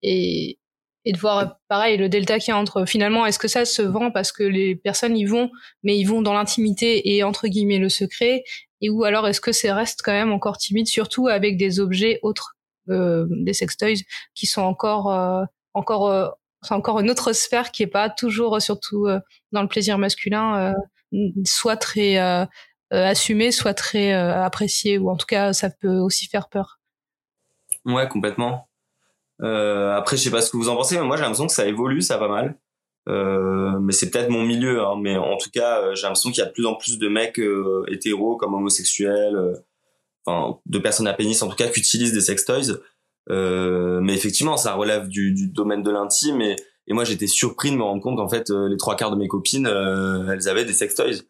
et 0.03 0.59
et 1.05 1.12
de 1.12 1.19
voir 1.19 1.59
pareil 1.69 1.97
le 1.97 2.09
delta 2.09 2.38
qui 2.38 2.51
y 2.51 2.53
entre 2.53 2.87
finalement 2.87 3.27
est-ce 3.27 3.38
que 3.38 3.49
ça 3.49 3.64
se 3.64 3.83
vend 3.83 4.11
parce 4.11 4.33
que 4.33 4.43
les 4.43 4.75
personnes 4.75 5.17
y 5.17 5.25
vont 5.25 5.51
mais 5.83 5.99
ils 5.99 6.05
vont 6.05 6.23
dans 6.23 6.33
l'intimité 6.33 7.14
et 7.14 7.23
entre 7.23 7.49
guillemets 7.49 7.79
le 7.79 7.88
secret? 7.88 8.45
Et 8.81 8.90
ou 8.90 9.05
alors 9.05 9.27
est-ce 9.29 9.40
que 9.40 9.53
ça 9.53 9.75
reste 9.75 10.03
quand 10.03 10.12
même 10.12 10.33
encore 10.33 10.59
timide 10.59 10.87
surtout 10.87 11.29
avec 11.29 11.57
des 11.57 11.81
objets 11.81 12.19
autres 12.23 12.57
euh, 12.90 13.27
des 13.31 13.55
sextoys 13.55 14.05
qui 14.35 14.47
sont 14.47 14.62
encore 14.62 15.12
euh, 15.12 15.45
encore 15.73 16.09
euh, 16.09 16.29
c'est 16.62 16.75
encore 16.75 17.01
une 17.01 17.11
autre 17.11 17.33
sphère 17.33 17.73
qui 17.73 17.83
est 17.83 17.88
pas 17.88 18.09
toujours 18.09 18.61
surtout 18.61 19.07
euh, 19.07 19.21
dans 19.53 19.62
le 19.62 19.69
plaisir 19.69 19.99
masculin 19.99 20.75
soit 21.45 21.77
très 21.77 22.17
assumé 22.90 23.53
soit 23.53 23.75
très 23.75 24.12
apprécié 24.12 24.99
ou 24.99 25.11
en 25.11 25.17
tout 25.17 25.27
cas 25.27 25.53
ça 25.53 25.71
peut 25.71 25.99
aussi 25.99 26.27
faire 26.27 26.49
peur. 26.49 26.81
Ouais 27.85 28.09
complètement 28.09 28.69
euh, 29.42 29.94
après, 29.97 30.16
je 30.16 30.23
sais 30.23 30.31
pas 30.31 30.40
ce 30.40 30.51
que 30.51 30.57
vous 30.57 30.68
en 30.68 30.77
pensez, 30.77 30.97
mais 30.97 31.05
moi 31.05 31.16
j'ai 31.16 31.23
l'impression 31.23 31.47
que 31.47 31.53
ça 31.53 31.66
évolue, 31.66 32.03
ça 32.03 32.18
va 32.18 32.29
mal. 32.29 32.59
Euh, 33.09 33.79
mais 33.81 33.92
c'est 33.92 34.11
peut-être 34.11 34.31
mon 34.31 34.42
milieu, 34.42 34.81
hein, 34.81 34.94
mais 35.01 35.16
en 35.16 35.37
tout 35.37 35.51
cas, 35.51 35.81
euh, 35.81 35.94
j'ai 35.94 36.03
l'impression 36.03 36.31
qu'il 36.31 36.38
y 36.38 36.42
a 36.42 36.47
de 36.47 36.53
plus 36.53 36.66
en 36.66 36.75
plus 36.75 36.99
de 36.99 37.09
mecs 37.09 37.38
euh, 37.38 37.85
hétéros 37.88 38.37
comme 38.37 38.55
homosexuels, 38.55 39.62
enfin 40.25 40.59
de 40.66 40.79
personnes 40.79 41.07
à 41.07 41.12
pénis 41.12 41.42
en 41.42 41.49
tout 41.49 41.57
cas, 41.57 41.68
qui 41.68 41.81
utilisent 41.81 42.14
des 42.14 42.23
sextoys. 42.23 42.79
mais 43.29 44.14
effectivement, 44.14 44.57
ça 44.57 44.75
relève 44.75 45.09
du, 45.09 45.33
du 45.33 45.49
domaine 45.49 45.83
de 45.83 45.90
l'intime 45.90 46.40
et, 46.40 46.57
et 46.87 46.94
moi 46.94 47.05
j'étais 47.05 47.27
surpris 47.27 47.70
de 47.70 47.77
me 47.77 47.83
rendre 47.83 48.03
compte 48.03 48.16
qu'en 48.16 48.29
fait 48.29 48.51
les 48.51 48.77
trois 48.77 48.97
quarts 48.97 49.11
de 49.11 49.16
mes 49.16 49.29
copines, 49.29 49.66
elles 49.66 50.49
avaient 50.49 50.64
des 50.64 50.73
sextoys. 50.73 51.23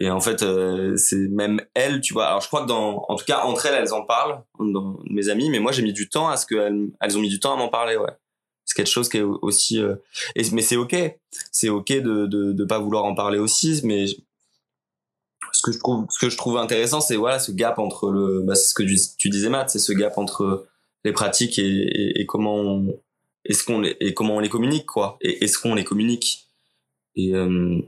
Et 0.00 0.10
en 0.10 0.20
fait, 0.20 0.42
euh, 0.42 0.96
c'est 0.96 1.28
même 1.28 1.60
elles, 1.74 2.00
tu 2.00 2.14
vois. 2.14 2.26
Alors, 2.26 2.40
je 2.40 2.46
crois 2.46 2.62
que 2.62 2.68
dans, 2.68 3.04
en 3.08 3.16
tout 3.16 3.24
cas, 3.26 3.42
entre 3.44 3.66
elles, 3.66 3.74
elles 3.74 3.92
en 3.92 4.02
parlent, 4.02 4.42
dans 4.58 4.98
mes 5.04 5.28
amis. 5.28 5.50
Mais 5.50 5.58
moi, 5.58 5.72
j'ai 5.72 5.82
mis 5.82 5.92
du 5.92 6.08
temps 6.08 6.28
à 6.28 6.38
ce 6.38 6.46
qu'elles, 6.46 6.88
elles 7.00 7.18
ont 7.18 7.20
mis 7.20 7.28
du 7.28 7.38
temps 7.38 7.52
à 7.52 7.56
m'en 7.56 7.68
parler, 7.68 7.96
ouais. 7.96 8.10
C'est 8.64 8.74
quelque 8.74 8.90
chose 8.90 9.08
qui 9.08 9.18
est 9.18 9.22
aussi. 9.22 9.78
Euh, 9.78 9.96
et, 10.36 10.42
mais 10.52 10.62
c'est 10.62 10.76
ok. 10.76 10.96
C'est 11.52 11.68
ok 11.68 11.92
de, 11.92 12.26
de 12.26 12.52
de 12.52 12.64
pas 12.64 12.78
vouloir 12.78 13.04
en 13.04 13.14
parler 13.14 13.38
aussi. 13.38 13.80
Mais 13.84 14.06
ce 14.06 15.62
que 15.62 15.72
je 15.72 15.78
trouve, 15.78 16.06
ce 16.08 16.18
que 16.18 16.30
je 16.30 16.36
trouve 16.36 16.56
intéressant, 16.56 17.00
c'est 17.00 17.16
voilà 17.16 17.38
ce 17.38 17.52
gap 17.52 17.78
entre 17.78 18.10
le. 18.10 18.42
Bah, 18.42 18.54
c'est 18.54 18.68
ce 18.68 18.74
que 18.74 18.84
tu, 19.18 19.28
disais, 19.28 19.48
Matt. 19.48 19.70
C'est 19.70 19.80
ce 19.80 19.92
gap 19.92 20.16
entre 20.18 20.66
les 21.04 21.12
pratiques 21.12 21.58
et, 21.58 21.62
et, 21.62 22.20
et 22.20 22.26
comment 22.26 22.54
on, 22.54 23.00
est-ce 23.44 23.64
qu'on 23.64 23.80
les, 23.80 23.96
et 24.00 24.14
comment 24.14 24.36
on 24.36 24.40
les 24.40 24.48
communique, 24.48 24.86
quoi. 24.86 25.18
Et 25.20 25.44
est-ce 25.44 25.58
qu'on 25.58 25.74
les 25.74 25.84
communique. 25.84 26.48
Et 27.16 27.34
euh, 27.34 27.80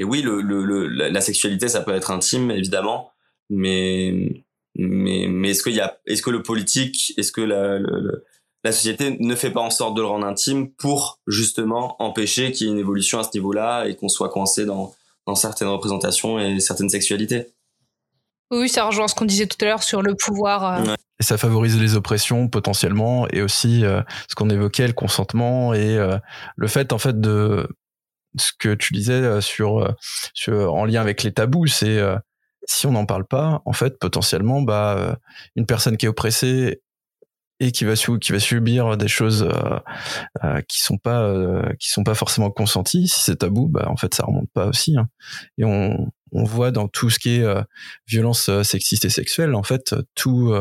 et 0.00 0.04
oui, 0.04 0.22
le, 0.22 0.40
le, 0.40 0.86
la 0.86 1.20
sexualité, 1.20 1.68
ça 1.68 1.82
peut 1.82 1.94
être 1.94 2.10
intime, 2.10 2.50
évidemment, 2.50 3.12
mais 3.50 4.44
mais 4.74 5.26
mais 5.28 5.50
est-ce 5.50 5.62
qu'il 5.62 5.74
y 5.74 5.80
a, 5.80 5.98
est-ce 6.06 6.22
que 6.22 6.30
le 6.30 6.42
politique, 6.42 7.12
est-ce 7.18 7.30
que 7.30 7.42
la, 7.42 7.78
la 8.64 8.72
société 8.72 9.18
ne 9.20 9.34
fait 9.34 9.50
pas 9.50 9.60
en 9.60 9.68
sorte 9.68 9.94
de 9.94 10.00
le 10.00 10.06
rendre 10.06 10.26
intime 10.26 10.72
pour 10.72 11.20
justement 11.26 12.02
empêcher 12.02 12.50
qu'il 12.50 12.66
y 12.66 12.70
ait 12.70 12.72
une 12.72 12.78
évolution 12.78 13.18
à 13.18 13.24
ce 13.24 13.30
niveau-là 13.34 13.88
et 13.88 13.94
qu'on 13.94 14.08
soit 14.08 14.30
coincé 14.30 14.64
dans, 14.64 14.94
dans 15.26 15.34
certaines 15.34 15.68
représentations 15.68 16.38
et 16.38 16.60
certaines 16.60 16.88
sexualités? 16.88 17.48
Oui, 18.50 18.70
ça 18.70 18.86
rejoint 18.86 19.06
ce 19.06 19.14
qu'on 19.14 19.26
disait 19.26 19.46
tout 19.46 19.58
à 19.60 19.66
l'heure 19.66 19.82
sur 19.82 20.00
le 20.00 20.14
pouvoir. 20.14 20.80
Euh. 20.80 20.94
Et 21.20 21.22
ça 21.22 21.36
favorise 21.36 21.78
les 21.78 21.94
oppressions 21.94 22.48
potentiellement 22.48 23.28
et 23.28 23.42
aussi 23.42 23.84
euh, 23.84 24.00
ce 24.30 24.34
qu'on 24.34 24.48
évoquait, 24.48 24.86
le 24.86 24.94
consentement 24.94 25.74
et 25.74 25.98
euh, 25.98 26.16
le 26.56 26.66
fait 26.68 26.94
en 26.94 26.98
fait 26.98 27.20
de 27.20 27.68
ce 28.36 28.52
que 28.58 28.74
tu 28.74 28.94
disais 28.94 29.40
sur, 29.40 29.94
sur 30.34 30.74
en 30.74 30.84
lien 30.84 31.00
avec 31.00 31.22
les 31.22 31.32
tabous, 31.32 31.66
c'est 31.66 32.00
si 32.66 32.86
on 32.86 32.92
n'en 32.92 33.06
parle 33.06 33.26
pas, 33.26 33.62
en 33.64 33.72
fait 33.72 33.98
potentiellement, 33.98 34.62
bah 34.62 35.18
une 35.56 35.66
personne 35.66 35.96
qui 35.96 36.06
est 36.06 36.08
oppressée 36.08 36.80
et 37.60 37.72
qui 37.72 37.84
va 37.84 37.94
qui 37.94 38.32
va 38.32 38.40
subir 38.40 38.96
des 38.96 39.08
choses 39.08 39.42
euh, 39.42 39.78
euh, 40.44 40.60
qui 40.66 40.80
sont 40.80 40.96
pas 40.96 41.22
euh, 41.22 41.62
qui 41.78 41.90
sont 41.90 42.02
pas 42.02 42.14
forcément 42.14 42.50
consenties 42.50 43.06
si 43.06 43.20
c'est 43.20 43.36
tabou 43.36 43.68
bah 43.68 43.86
en 43.88 43.96
fait 43.96 44.14
ça 44.14 44.24
remonte 44.24 44.50
pas 44.52 44.66
aussi 44.66 44.96
hein. 44.96 45.08
et 45.58 45.64
on 45.64 46.10
on 46.32 46.44
voit 46.44 46.70
dans 46.70 46.88
tout 46.88 47.10
ce 47.10 47.18
qui 47.18 47.36
est 47.36 47.64
violence 48.06 48.50
sexiste 48.62 49.04
et 49.04 49.10
sexuelle 49.10 49.54
en 49.54 49.64
fait 49.64 49.94
tout 50.14 50.54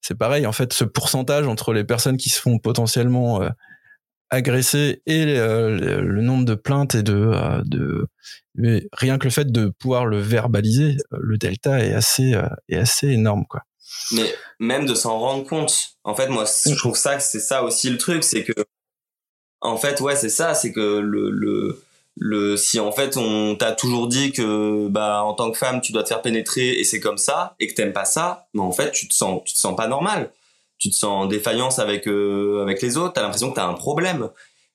c'est 0.00 0.14
pareil 0.16 0.46
en 0.46 0.52
fait 0.52 0.72
ce 0.72 0.84
pourcentage 0.84 1.46
entre 1.46 1.74
les 1.74 1.84
personnes 1.84 2.16
qui 2.16 2.30
se 2.30 2.40
font 2.40 2.58
potentiellement 2.58 3.46
agresser 4.30 5.02
et 5.06 5.24
le, 5.24 6.20
nombre 6.20 6.44
de 6.44 6.54
plaintes 6.54 6.94
et 6.94 7.02
de, 7.02 7.62
de 7.64 8.06
mais 8.54 8.88
rien 8.92 9.18
que 9.18 9.24
le 9.24 9.30
fait 9.30 9.52
de 9.52 9.68
pouvoir 9.78 10.06
le 10.06 10.18
verbaliser 10.18 10.96
le 11.10 11.38
delta 11.38 11.78
est 11.84 11.92
assez 11.92 12.34
est 12.68 12.76
assez 12.76 13.08
énorme 13.08 13.44
quoi 13.48 13.62
mais 14.12 14.34
même 14.58 14.86
de 14.86 14.94
s'en 14.94 15.18
rendre 15.18 15.44
compte. 15.46 15.96
En 16.04 16.14
fait, 16.14 16.28
moi, 16.28 16.44
je 16.44 16.74
trouve 16.74 16.96
ça 16.96 17.16
que 17.16 17.22
c'est 17.22 17.40
ça 17.40 17.62
aussi 17.62 17.90
le 17.90 17.98
truc, 17.98 18.24
c'est 18.24 18.44
que, 18.44 18.52
en 19.60 19.76
fait, 19.76 20.00
ouais, 20.00 20.16
c'est 20.16 20.28
ça, 20.28 20.54
c'est 20.54 20.72
que 20.72 20.98
le, 20.98 21.30
le, 21.30 21.82
le, 22.16 22.56
si 22.56 22.78
en 22.78 22.92
fait 22.92 23.16
on 23.16 23.56
t'a 23.56 23.72
toujours 23.72 24.06
dit 24.08 24.32
que, 24.32 24.88
bah, 24.88 25.22
en 25.24 25.34
tant 25.34 25.50
que 25.50 25.58
femme, 25.58 25.80
tu 25.80 25.92
dois 25.92 26.02
te 26.02 26.08
faire 26.08 26.22
pénétrer 26.22 26.70
et 26.78 26.84
c'est 26.84 27.00
comme 27.00 27.18
ça, 27.18 27.54
et 27.58 27.66
que 27.66 27.74
t'aimes 27.74 27.92
pas 27.92 28.04
ça, 28.04 28.48
mais 28.54 28.62
en 28.62 28.72
fait, 28.72 28.92
tu 28.92 29.08
te 29.08 29.14
sens, 29.14 29.42
tu 29.44 29.54
te 29.54 29.58
sens 29.58 29.76
pas 29.76 29.88
normal. 29.88 30.30
Tu 30.78 30.90
te 30.90 30.94
sens 30.94 31.24
en 31.24 31.26
défaillance 31.26 31.78
avec, 31.78 32.06
euh, 32.06 32.62
avec 32.62 32.82
les 32.82 32.96
autres, 32.96 33.14
t'as 33.14 33.22
l'impression 33.22 33.50
que 33.50 33.56
t'as 33.56 33.66
un 33.66 33.74
problème. 33.74 34.30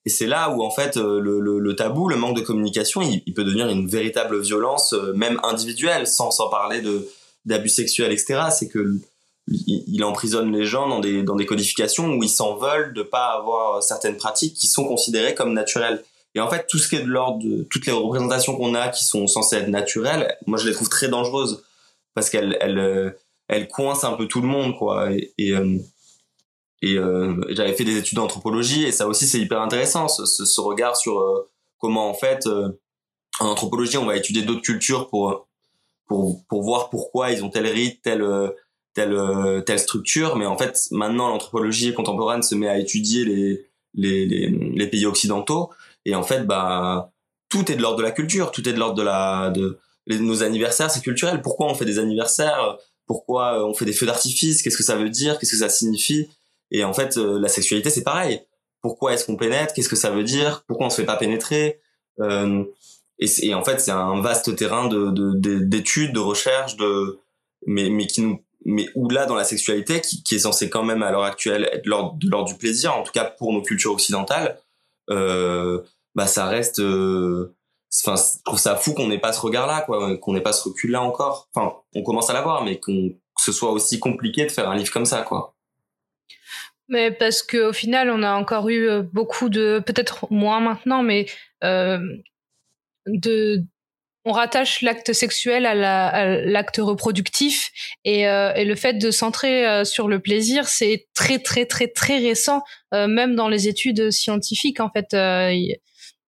Et 0.05 0.09
c'est 0.09 0.25
là 0.25 0.49
où 0.49 0.63
en 0.63 0.71
fait 0.71 0.97
euh, 0.97 1.19
le, 1.19 1.39
le, 1.39 1.75
tabou, 1.75 2.09
le 2.09 2.15
manque 2.15 2.35
de 2.35 2.41
communication, 2.41 3.01
il, 3.01 3.33
peut 3.33 3.43
devenir 3.43 3.67
une 3.67 3.87
véritable 3.87 4.39
violence, 4.41 4.93
euh, 4.93 5.13
même 5.13 5.39
individuelle, 5.43 6.07
sans 6.07 6.31
sans 6.31 6.49
parler 6.49 6.81
de 6.81 7.07
d'abus 7.45 7.69
sexuels, 7.69 8.11
etc. 8.11 8.41
C'est 8.51 8.67
que 8.67 8.99
il, 9.47 10.03
emprisonne 10.03 10.51
les 10.51 10.65
gens 10.65 10.87
dans 10.87 10.99
des, 10.99 11.23
dans 11.23 11.35
des 11.35 11.45
codifications 11.45 12.07
où 12.13 12.23
ils 12.23 12.29
s'en 12.29 12.55
veulent 12.55 12.93
de 12.93 13.03
pas 13.03 13.33
avoir 13.33 13.83
certaines 13.83 14.17
pratiques 14.17 14.55
qui 14.55 14.67
sont 14.67 14.85
considérées 14.85 15.33
comme 15.33 15.53
naturelles. 15.53 16.03
Et 16.35 16.39
en 16.39 16.47
fait, 16.47 16.67
tout 16.69 16.77
ce 16.77 16.87
qui 16.87 16.95
est 16.95 17.01
de 17.01 17.09
l'ordre 17.09 17.43
de 17.43 17.63
toutes 17.63 17.85
les 17.85 17.91
représentations 17.91 18.55
qu'on 18.55 18.75
a 18.75 18.89
qui 18.89 19.03
sont 19.03 19.27
censées 19.27 19.57
être 19.57 19.67
naturelles, 19.67 20.37
moi 20.47 20.57
je 20.57 20.67
les 20.67 20.73
trouve 20.73 20.89
très 20.89 21.09
dangereuses 21.09 21.63
parce 22.13 22.29
qu'elles 22.29 22.57
elles, 22.61 23.15
elles 23.47 23.67
coincent 23.67 24.07
un 24.07 24.15
peu 24.15 24.27
tout 24.27 24.41
le 24.41 24.47
monde, 24.47 24.77
quoi. 24.77 25.09
Euh, 26.83 26.97
euh, 26.97 27.45
j'avais 27.49 27.73
fait 27.73 27.83
des 27.83 27.97
études 27.97 28.17
d'anthropologie 28.17 28.85
et 28.85 28.91
ça 28.91 29.07
aussi 29.07 29.27
c'est 29.27 29.39
hyper 29.39 29.61
intéressant, 29.61 30.07
ce, 30.07 30.25
ce, 30.25 30.61
regard 30.61 30.97
sur 30.97 31.23
comment 31.77 32.09
en 32.09 32.13
fait 32.13 32.47
en 33.39 33.45
anthropologie 33.47 33.97
on 33.97 34.05
va 34.05 34.17
étudier 34.17 34.43
d'autres 34.43 34.61
cultures 34.61 35.07
pour 35.09 35.47
pour 36.07 36.43
pour 36.47 36.63
voir 36.63 36.89
pourquoi 36.89 37.31
ils 37.31 37.43
ont 37.43 37.49
tel 37.49 37.67
rite, 37.67 38.01
tel 38.01 38.23
telle 38.93 39.13
euh, 39.13 39.61
telle 39.61 39.79
structure. 39.79 40.35
Mais 40.35 40.45
en 40.45 40.57
fait 40.57 40.87
maintenant 40.91 41.29
l'anthropologie 41.29 41.93
contemporaine 41.93 42.43
se 42.43 42.55
met 42.55 42.67
à 42.67 42.77
étudier 42.77 43.25
les 43.25 43.67
les, 43.93 44.25
les, 44.25 44.87
pays 44.87 45.05
occidentaux. 45.05 45.69
Et 46.05 46.15
en 46.15 46.23
fait 46.23 46.45
bah 46.45 47.11
tout 47.49 47.69
est 47.71 47.75
de 47.75 47.81
l'ordre 47.81 47.97
de 47.97 48.03
la 48.03 48.11
culture 48.11 48.51
tout 48.51 48.67
est 48.67 48.73
de 48.73 48.79
l'ordre 48.79 48.95
de 48.95 49.03
la 49.03 49.49
de 49.51 49.77
nos 50.07 50.43
anniversaires 50.43 50.89
c'est 50.91 51.01
culturel. 51.01 51.41
Pourquoi 51.41 51.67
on 51.67 51.75
fait 51.75 51.85
des 51.85 51.99
anniversaires? 51.99 52.77
Pourquoi 53.05 53.59
euh, 53.59 53.65
on 53.65 53.73
fait 53.73 53.85
des 53.85 53.93
feux 53.93 54.05
d'artifice? 54.05 54.61
Qu'est-ce 54.61 54.77
que 54.77 54.83
ça 54.83 54.95
veut 54.95 55.09
dire? 55.09 55.37
Qu'est-ce 55.37 55.51
que 55.51 55.57
ça 55.57 55.69
signifie? 55.69 56.29
Et 56.71 56.83
en 56.83 56.93
fait 56.93 57.17
euh, 57.17 57.39
la 57.39 57.47
sexualité 57.47 57.89
c'est 57.89 58.03
pareil. 58.03 58.41
Pourquoi 58.81 59.13
est-ce 59.13 59.25
qu'on 59.25 59.35
pénètre? 59.35 59.73
Qu'est-ce 59.73 59.89
que 59.89 59.95
ça 59.95 60.09
veut 60.09 60.23
dire? 60.23 60.63
Pourquoi 60.67 60.87
on 60.87 60.89
se 60.89 61.01
fait 61.01 61.05
pas 61.05 61.17
pénétrer? 61.17 61.79
Euh, 62.19 62.63
et, 63.19 63.27
et, 63.43 63.53
en 63.53 63.63
fait 63.63 63.79
c'est 63.79 63.91
un 63.91 64.21
vaste 64.21 64.55
terrain 64.55 64.87
de 64.87 65.11
d'études 65.65 66.09
de, 66.09 66.15
de 66.15 66.19
recherche 66.19 66.75
de 66.77 67.19
mais 67.67 67.89
mais 67.89 68.07
qui 68.07 68.21
nous 68.21 68.43
mais 68.65 68.87
où 68.95 69.09
là 69.09 69.25
dans 69.25 69.35
la 69.35 69.43
sexualité 69.43 70.01
qui, 70.01 70.23
qui 70.23 70.35
est 70.35 70.39
censée 70.39 70.69
quand 70.69 70.83
même 70.83 71.03
à 71.03 71.11
l'heure 71.11 71.23
actuelle 71.23 71.69
être 71.71 71.83
de 71.83 72.29
l'ordre 72.29 72.47
du 72.47 72.55
plaisir 72.55 72.95
en 72.95 73.03
tout 73.03 73.11
cas 73.11 73.25
pour 73.25 73.53
nos 73.53 73.61
cultures 73.61 73.91
occidentales. 73.91 74.59
Euh, 75.09 75.81
bah 76.15 76.27
ça 76.27 76.45
reste 76.45 76.79
euh, 76.79 77.55
enfin 78.05 78.15
je 78.15 78.43
trouve 78.43 78.59
ça 78.59 78.75
fou 78.75 78.93
qu'on 78.93 79.07
n'ait 79.07 79.19
pas 79.19 79.33
ce 79.33 79.41
regard 79.41 79.67
là 79.67 79.81
quoi 79.81 80.17
qu'on 80.17 80.33
n'ait 80.33 80.41
pas 80.41 80.53
ce 80.53 80.69
recul 80.69 80.91
là 80.91 81.01
encore. 81.01 81.49
Enfin 81.53 81.75
on 81.95 82.03
commence 82.03 82.29
à 82.29 82.33
l'avoir 82.33 82.63
mais 82.63 82.79
qu'on 82.79 83.09
que 83.09 83.43
ce 83.43 83.51
soit 83.51 83.71
aussi 83.71 83.99
compliqué 83.99 84.45
de 84.45 84.51
faire 84.51 84.69
un 84.69 84.75
livre 84.75 84.91
comme 84.91 85.05
ça 85.05 85.21
quoi 85.21 85.55
mais 86.91 87.11
parce 87.11 87.41
que 87.41 87.69
au 87.69 87.73
final 87.73 88.11
on 88.11 88.21
a 88.21 88.33
encore 88.33 88.69
eu 88.69 88.87
euh, 88.87 89.01
beaucoup 89.01 89.49
de 89.49 89.81
peut-être 89.85 90.31
moins 90.31 90.59
maintenant 90.59 91.01
mais 91.01 91.25
euh, 91.63 91.99
de 93.07 93.65
on 94.23 94.33
rattache 94.33 94.81
l'acte 94.81 95.13
sexuel 95.13 95.65
à 95.65 96.25
l'acte 96.45 96.77
reproductif 96.77 97.71
et, 98.05 98.27
euh, 98.27 98.53
et, 98.53 98.65
le 98.65 98.75
fait 98.75 98.93
de 98.93 99.09
centrer 99.09 99.67
euh, 99.67 99.83
sur 99.83 100.07
le 100.07 100.19
plaisir, 100.19 100.67
c'est 100.67 101.07
très 101.15 101.39
très 101.39 101.65
très 101.65 101.87
très 101.87 102.19
récent, 102.19 102.61
euh, 102.93 103.07
même 103.07 103.35
dans 103.35 103.47
les 103.47 103.67
études 103.67 104.11
scientifiques. 104.11 104.79
En 104.79 104.89
fait, 104.91 105.07
il 105.13 105.77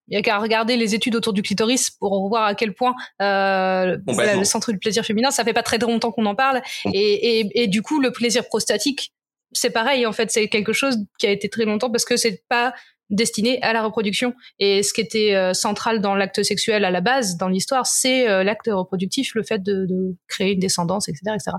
y 0.10 0.18
a 0.18 0.22
qu'à 0.24 0.40
regarder 0.40 0.76
les 0.76 0.96
études 0.96 1.16
autour 1.16 1.34
du 1.34 1.44
clitoris 1.44 1.92
pour 1.92 2.28
voir 2.30 2.46
à 2.46 2.56
quel 2.56 2.74
point 2.74 2.96
le 3.20 4.44
centre 4.44 4.72
du 4.72 4.80
plaisir 4.80 5.06
féminin, 5.06 5.30
ça 5.30 5.44
fait 5.44 5.54
pas 5.54 5.64
très 5.64 5.78
longtemps 5.78 6.12
qu'on 6.12 6.26
en 6.26 6.36
parle. 6.36 6.62
Et, 6.94 7.40
et, 7.40 7.64
et, 7.64 7.68
du 7.68 7.84
coup, 7.84 8.00
le 8.00 8.12
plaisir 8.12 8.46
prostatique, 8.48 9.13
c'est 9.54 9.70
pareil. 9.72 10.06
En 10.06 10.12
fait, 10.12 10.32
c'est 10.32 10.48
quelque 10.48 10.74
chose 10.74 10.98
qui 11.20 11.28
a 11.28 11.32
été 11.32 11.50
très 11.50 11.66
longtemps 11.66 11.90
parce 11.90 12.06
que 12.06 12.18
c'est 12.18 12.44
pas 12.50 12.74
destiné 13.10 13.62
à 13.62 13.74
la 13.74 13.84
reproduction. 13.84 14.34
Et 14.60 14.84
ce 14.84 14.94
qui 14.94 15.02
était 15.02 15.36
euh, 15.36 15.54
central 15.54 16.02
dans 16.02 16.16
l'acte 16.16 16.44
sexuel 16.44 16.86
à 16.86 16.92
la 16.92 17.02
base, 17.02 17.38
dans 17.38 17.48
l'histoire, 17.48 17.86
c'est 17.86 18.28
euh, 18.28 18.44
l'acte 18.44 18.70
reproductif, 18.72 19.36
le 19.36 19.44
fait 19.44 19.60
de, 19.62 19.86
de, 19.86 20.16
créer 20.28 20.54
une 20.54 20.60
descendance, 20.60 21.08
etc., 21.10 21.36
etc. 21.36 21.58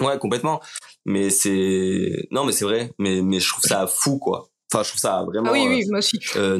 Ouais, 0.00 0.18
complètement. 0.18 0.60
Mais 1.04 1.30
c'est 1.30 2.28
non, 2.30 2.44
mais 2.44 2.52
c'est 2.52 2.64
vrai. 2.64 2.92
Mais 2.98 3.20
mais 3.22 3.40
je 3.40 3.48
trouve 3.48 3.64
ça 3.64 3.86
fou, 3.86 4.18
quoi. 4.18 4.50
Enfin, 4.72 4.82
je 4.82 4.88
trouve 4.88 5.00
ça 5.00 5.22
vraiment. 5.24 5.50
Ah 5.50 5.52
oui, 5.52 5.66
oui, 5.68 5.84
moi 5.90 5.98
aussi. 5.98 6.18
Euh, 6.36 6.58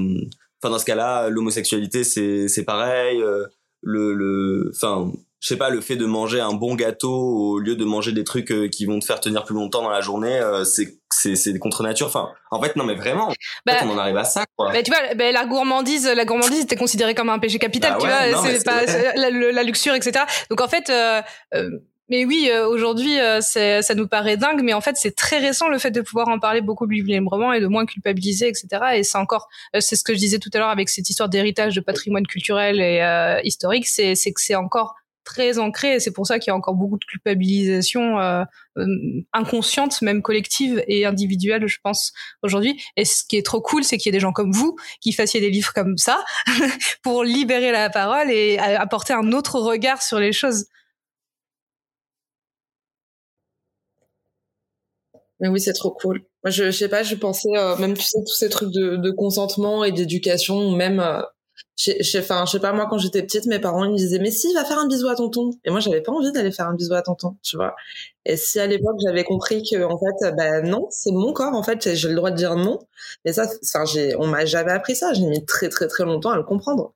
enfin, 0.63 0.71
dans 0.71 0.79
ce 0.79 0.85
cas-là, 0.85 1.29
l'homosexualité, 1.31 2.05
c'est 2.05 2.49
c'est 2.49 2.65
pareil. 2.65 3.23
le 3.83 4.15
le, 4.15 4.71
enfin, 4.75 5.13
je 5.43 5.49
sais 5.49 5.57
pas, 5.57 5.71
le 5.71 5.81
fait 5.81 5.97
de 5.97 6.07
manger 6.07 6.41
un 6.41 6.53
bon 6.53 6.77
gâteau 6.77 7.13
au 7.13 7.59
lieu 7.59 7.75
de 7.75 7.85
manger 7.85 8.13
des 8.13 8.23
trucs 8.23 8.53
euh, 8.53 8.69
qui 8.69 8.87
vont 8.87 9.01
te 9.01 9.05
faire 9.05 9.19
tenir 9.19 9.45
plus 9.45 9.57
longtemps 9.57 9.83
dans 9.83 9.91
la 9.91 10.01
journée, 10.01 10.39
euh, 10.39 10.63
c'est 10.63 10.99
c'est 11.13 11.35
c'est 11.35 11.59
contre 11.59 11.83
nature. 11.83 12.07
Enfin, 12.07 12.31
en 12.53 12.63
fait, 12.63 12.77
non, 12.77 12.85
mais 12.85 12.95
vraiment, 12.95 13.33
bah, 13.67 13.73
on 13.83 13.91
en 13.91 13.99
arrive 13.99 14.17
à 14.17 14.25
ça, 14.25 14.45
quoi. 14.57 14.71
Bah, 14.73 14.85
tu 14.85 14.93
vois, 14.93 15.15
bah, 15.17 15.33
la 15.33 15.45
gourmandise, 15.45 16.07
la 16.07 16.25
gourmandise 16.25 16.61
était 16.63 16.77
considérée 16.77 17.17
comme 17.17 17.29
un 17.29 17.41
péché 17.41 17.59
capital, 17.59 17.95
bah 17.95 17.99
tu 18.01 18.07
vois, 18.07 18.47
c'est 18.47 18.65
pas 18.65 18.85
la, 19.17 19.31
la, 19.31 19.63
luxure, 19.65 19.95
etc. 19.95 20.25
Donc 20.49 20.61
en 20.61 20.69
fait. 20.69 20.89
Euh, 20.91 21.21
euh 21.55 21.71
mais 22.09 22.27
oui, 22.27 22.51
aujourd'hui, 22.69 23.17
ça 23.41 23.95
nous 23.95 24.07
paraît 24.07 24.37
dingue, 24.37 24.61
mais 24.63 24.75
en 24.75 24.83
fait, 24.83 24.97
c'est 24.97 25.17
très 25.17 25.39
récent 25.39 25.69
le 25.69 25.79
fait 25.79 25.91
de 25.91 26.03
pouvoir 26.03 26.29
en 26.29 26.39
parler 26.39 26.61
beaucoup 26.61 26.87
plus 26.87 27.03
librement 27.03 27.55
et 27.55 27.61
de 27.61 27.67
moins 27.67 27.87
culpabiliser, 27.87 28.49
etc. 28.49 28.67
Et 28.97 29.03
c'est 29.03 29.17
encore, 29.17 29.49
c'est 29.79 29.97
ce 29.97 30.05
que 30.05 30.13
je 30.13 30.19
disais 30.19 30.39
tout 30.39 30.51
à 30.53 30.59
l'heure 30.59 30.69
avec 30.69 30.91
cette 30.91 31.09
histoire 31.09 31.31
d'héritage 31.31 31.75
de 31.75 31.81
patrimoine 31.81 32.27
culturel 32.27 32.83
et 32.83 33.41
historique, 33.45 33.87
c'est 33.87 34.15
c'est 34.15 34.33
que 34.33 34.43
c'est 34.43 34.57
encore 34.57 34.95
très 35.25 35.59
ancré 35.59 35.95
et 35.95 36.01
c'est 36.01 36.13
pour 36.13 36.27
ça 36.27 36.39
qu'il 36.39 36.51
y 36.51 36.53
a 36.53 36.57
encore 36.57 36.75
beaucoup 36.75 36.99
de 36.99 37.05
culpabilisation 37.05 38.19
euh, 38.19 38.45
euh, 38.79 38.87
inconsciente, 39.33 40.03
même 40.03 40.23
collective 40.23 40.83
et 40.87 41.07
individuelle, 41.07 41.67
je 41.67 41.79
pense, 41.83 42.13
aujourd'hui. 42.43 42.81
Et 42.97 43.05
ce 43.05 43.25
qui 43.25 43.37
est 43.37 43.45
trop 43.45 43.61
cool, 43.61 43.85
c'est 43.85 43.99
qu'il 43.99 44.11
y 44.11 44.11
ait 44.11 44.19
des 44.19 44.21
gens 44.21 44.33
comme 44.33 44.53
vous 44.53 44.77
qui 45.01 45.13
fassiez 45.13 45.41
des 45.41 45.51
livres 45.51 45.73
comme 45.75 45.97
ça 45.99 46.25
pour 47.03 47.25
libérer 47.25 47.73
la 47.73 47.91
parole 47.91 48.31
et 48.31 48.59
apporter 48.59 49.13
un 49.13 49.33
autre 49.33 49.61
regard 49.61 50.03
sur 50.03 50.19
les 50.19 50.33
choses. 50.33 50.67
Mais 55.41 55.49
oui, 55.49 55.61
c'est 55.61 55.73
trop 55.73 55.91
cool. 55.91 56.25
Moi, 56.45 56.51
je, 56.51 56.65
je 56.65 56.71
sais 56.71 56.89
pas, 56.89 57.03
je 57.03 57.15
pensais, 57.17 57.49
euh, 57.57 57.77
même 57.77 57.95
tu 57.95 58.05
sais, 58.05 58.19
tous 58.25 58.35
ces 58.35 58.49
trucs 58.49 58.73
de 58.73 59.11
consentement 59.11 59.85
et 59.85 59.93
d'éducation, 59.93 60.71
même 60.71 61.01
enfin, 62.19 62.45
je 62.47 62.51
sais 62.51 62.61
pas, 62.61 62.73
moi, 62.73 62.87
quand 62.89 62.99
j'étais 62.99 63.23
petite, 63.23 63.47
mes 63.47 63.59
parents, 63.59 63.85
ils 63.85 63.93
me 63.93 63.97
disaient, 63.97 64.19
mais 64.19 64.31
si, 64.31 64.53
va 64.55 64.65
faire 64.65 64.79
un 64.79 64.87
bisou 64.87 65.09
à 65.09 65.15
tonton. 65.15 65.51
Et 65.65 65.71
moi, 65.71 65.81
j'avais 65.81 66.01
pas 66.01 66.13
envie 66.13 66.31
d'aller 66.33 66.53
faire 66.53 66.69
un 66.69 66.75
bisou 66.75 66.95
à 66.95 67.03
tonton, 67.03 67.37
tu 67.43 67.57
vois. 67.57 67.75
Et 68.25 68.37
si 68.37 68.61
à 68.61 68.67
l'époque, 68.67 68.97
j'avais 69.05 69.25
compris 69.25 69.63
que, 69.69 69.83
en 69.83 69.99
fait, 69.99 70.35
ben 70.37 70.69
non, 70.69 70.87
c'est 70.91 71.13
mon 71.13 71.33
corps, 71.33 71.55
en 71.55 71.63
fait, 71.63 71.95
j'ai 71.95 72.09
le 72.09 72.15
droit 72.15 72.31
de 72.31 72.37
dire 72.37 72.57
non. 72.57 72.79
Mais 73.25 73.33
ça, 73.33 73.47
enfin, 73.65 73.85
j'ai, 73.85 74.15
on 74.17 74.27
m'a 74.27 74.45
jamais 74.45 74.73
appris 74.73 74.95
ça. 74.97 75.13
J'ai 75.13 75.27
mis 75.27 75.45
très, 75.45 75.69
très, 75.69 75.89
très 75.89 76.05
longtemps 76.05 76.31
à 76.31 76.37
le 76.37 76.45
comprendre. 76.45 76.95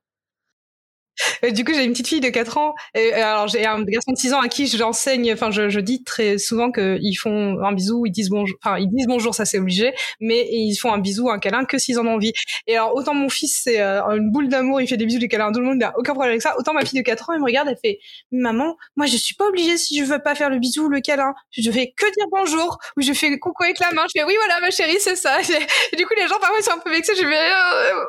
Du 1.53 1.63
coup, 1.63 1.73
j'ai 1.73 1.83
une 1.83 1.91
petite 1.91 2.07
fille 2.07 2.19
de 2.19 2.29
4 2.29 2.57
ans. 2.57 2.75
Et 2.95 3.13
alors, 3.13 3.47
j'ai 3.47 3.65
un 3.65 3.81
garçon 3.83 4.11
de 4.11 4.17
6 4.17 4.33
ans 4.33 4.41
à 4.41 4.47
qui 4.47 4.67
j'enseigne, 4.67 5.33
enfin, 5.33 5.51
je, 5.51 5.69
je, 5.69 5.79
dis 5.79 6.03
très 6.03 6.37
souvent 6.37 6.71
qu'ils 6.71 7.17
font 7.17 7.59
un 7.63 7.71
bisou, 7.73 8.05
ils 8.05 8.11
disent 8.11 8.29
bonjour, 8.29 8.57
enfin, 8.63 8.77
ils 8.79 8.89
disent 8.89 9.07
bonjour, 9.07 9.33
ça 9.33 9.45
c'est 9.45 9.59
obligé, 9.59 9.93
mais 10.19 10.47
ils 10.51 10.75
font 10.75 10.91
un 10.91 10.97
bisou, 10.97 11.29
un 11.29 11.39
câlin 11.39 11.65
que 11.65 11.77
s'ils 11.77 11.99
en 11.99 12.05
ont 12.05 12.15
envie. 12.15 12.33
Et 12.67 12.75
alors, 12.75 12.95
autant 12.95 13.13
mon 13.13 13.29
fils, 13.29 13.61
c'est 13.63 13.81
euh, 13.81 14.01
une 14.15 14.31
boule 14.31 14.49
d'amour, 14.49 14.81
il 14.81 14.87
fait 14.87 14.97
des 14.97 15.05
bisous, 15.05 15.19
des 15.19 15.27
câlins 15.27 15.49
à 15.49 15.51
tout 15.51 15.59
le 15.59 15.65
monde, 15.65 15.75
il 15.75 15.79
n'a 15.79 15.93
aucun 15.97 16.13
problème 16.13 16.31
avec 16.31 16.41
ça. 16.41 16.55
Autant 16.57 16.73
ma 16.73 16.85
fille 16.85 16.99
de 16.99 17.05
4 17.05 17.29
ans, 17.29 17.33
elle 17.33 17.39
me 17.39 17.45
regarde, 17.45 17.67
elle 17.69 17.77
fait, 17.81 17.99
maman, 18.31 18.75
moi, 18.95 19.05
je 19.05 19.17
suis 19.17 19.35
pas 19.35 19.45
obligée 19.47 19.77
si 19.77 19.99
je 19.99 20.03
veux 20.03 20.19
pas 20.19 20.35
faire 20.35 20.49
le 20.49 20.59
bisou 20.59 20.85
ou 20.85 20.89
le 20.89 21.01
câlin. 21.01 21.33
Je 21.51 21.71
fais 21.71 21.93
que 21.95 22.05
dire 22.05 22.25
bonjour, 22.31 22.77
ou 22.97 23.01
je 23.01 23.13
fais 23.13 23.37
coucou 23.39 23.63
avec 23.63 23.79
la 23.79 23.91
main. 23.91 24.03
Je 24.07 24.19
fais, 24.19 24.25
oui, 24.25 24.33
voilà, 24.37 24.59
ma 24.61 24.71
chérie, 24.71 24.97
c'est 24.99 25.15
ça. 25.15 25.39
Et 25.91 25.95
du 25.95 26.05
coup, 26.05 26.13
les 26.15 26.27
gens, 26.27 26.39
parfois, 26.39 26.57
ils 26.59 26.63
sont 26.63 26.71
un 26.71 26.79
peu 26.79 26.91
vexés. 26.91 27.13
Je 27.15 27.21
fais, 27.21 27.51
euh, 27.51 28.03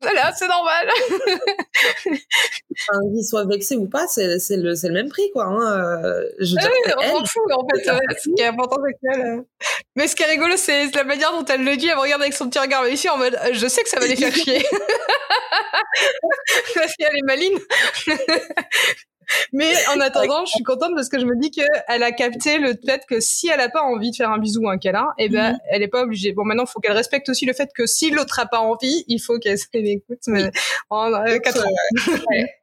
voilà, 0.00 0.32
c'est 0.32 0.48
normal. 0.48 0.88
enfin, 2.72 3.00
qu'ils 3.14 3.24
soient 3.24 3.44
vexés 3.44 3.76
ou 3.76 3.86
pas, 3.86 4.06
c'est, 4.06 4.38
c'est, 4.38 4.56
le, 4.56 4.74
c'est 4.74 4.88
le 4.88 4.94
même 4.94 5.08
prix, 5.08 5.30
quoi. 5.32 5.46
Hein. 5.46 6.04
Euh, 6.04 6.24
je 6.38 6.54
oui, 6.54 6.92
on 6.98 7.18
s'en 7.18 7.24
fout, 7.24 7.42
en 7.52 7.66
fait. 7.68 7.84
ce 8.18 8.34
qui 8.34 8.42
est 8.42 8.46
important, 8.46 8.76
c'est 8.86 8.94
qu'elle. 9.00 9.20
Euh. 9.20 9.42
Mais 9.96 10.08
ce 10.08 10.16
qui 10.16 10.22
est 10.22 10.26
rigolo, 10.26 10.56
c'est 10.56 10.94
la 10.94 11.04
manière 11.04 11.32
dont 11.32 11.44
elle 11.44 11.64
le 11.64 11.76
dit. 11.76 11.88
Elle 11.88 11.96
me 11.96 12.00
regarde 12.00 12.22
avec 12.22 12.34
son 12.34 12.48
petit 12.48 12.58
regard 12.58 12.88
ici 12.88 13.08
en 13.08 13.18
mode, 13.18 13.38
je 13.52 13.66
sais 13.66 13.82
que 13.82 13.88
ça 13.88 14.00
va 14.00 14.06
les 14.06 14.16
faire 14.16 14.34
chier. 14.34 14.64
Parce 16.74 16.94
qu'elle 16.96 17.16
est 17.16 17.26
maline. 17.26 17.58
Mais 19.52 19.72
en 19.94 20.00
attendant, 20.00 20.44
je 20.44 20.52
suis 20.52 20.64
contente 20.64 20.92
parce 20.94 21.08
que 21.08 21.18
je 21.18 21.24
me 21.24 21.36
dis 21.40 21.50
qu'elle 21.50 22.02
a 22.02 22.12
capté 22.12 22.58
le 22.58 22.74
fait 22.84 23.02
que 23.08 23.20
si 23.20 23.48
elle 23.48 23.60
a 23.60 23.68
pas 23.68 23.82
envie 23.82 24.10
de 24.10 24.16
faire 24.16 24.30
un 24.30 24.38
bisou 24.38 24.62
ou 24.62 24.68
un 24.68 24.78
câlin, 24.78 25.08
eh 25.18 25.28
ben, 25.28 25.52
mhm. 25.52 25.58
elle 25.70 25.82
est 25.82 25.88
pas 25.88 26.02
obligée. 26.02 26.32
Bon, 26.32 26.44
maintenant, 26.44 26.64
il 26.64 26.70
faut 26.70 26.80
qu'elle 26.80 26.92
respecte 26.92 27.28
aussi 27.28 27.46
le 27.46 27.52
fait 27.52 27.70
que 27.74 27.86
si 27.86 28.10
l'autre 28.10 28.38
a 28.40 28.46
pas 28.46 28.60
envie, 28.60 29.04
il 29.08 29.20
faut 29.20 29.38
qu'elle 29.38 29.58
s'écoute. 29.74 30.20
Mais 30.26 30.50
en 30.88 31.12
euh, 31.12 31.36
ans. 31.36 32.14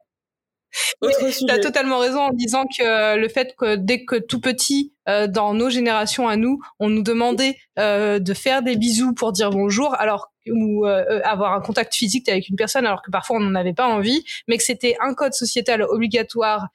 Tu 1.38 1.50
as 1.50 1.58
totalement 1.58 1.98
raison 1.98 2.20
en 2.20 2.32
disant 2.32 2.64
que 2.66 3.16
le 3.16 3.28
fait 3.28 3.54
que 3.56 3.76
dès 3.76 4.04
que 4.04 4.16
tout 4.16 4.40
petit, 4.40 4.92
euh, 5.08 5.26
dans 5.26 5.54
nos 5.54 5.70
générations 5.70 6.28
à 6.28 6.36
nous, 6.36 6.60
on 6.78 6.90
nous 6.90 7.02
demandait 7.02 7.56
euh, 7.78 8.18
de 8.18 8.34
faire 8.34 8.62
des 8.62 8.76
bisous 8.76 9.14
pour 9.14 9.32
dire 9.32 9.50
bonjour, 9.50 9.94
alors 9.98 10.32
ou 10.50 10.86
euh, 10.86 11.20
avoir 11.24 11.52
un 11.52 11.60
contact 11.60 11.94
physique 11.94 12.28
avec 12.28 12.48
une 12.48 12.56
personne, 12.56 12.86
alors 12.86 13.02
que 13.02 13.10
parfois 13.10 13.36
on 13.36 13.40
n'en 13.40 13.54
avait 13.54 13.74
pas 13.74 13.86
envie, 13.86 14.24
mais 14.48 14.56
que 14.56 14.62
c'était 14.62 14.96
un 15.00 15.12
code 15.14 15.34
sociétal 15.34 15.82
obligatoire 15.82 16.68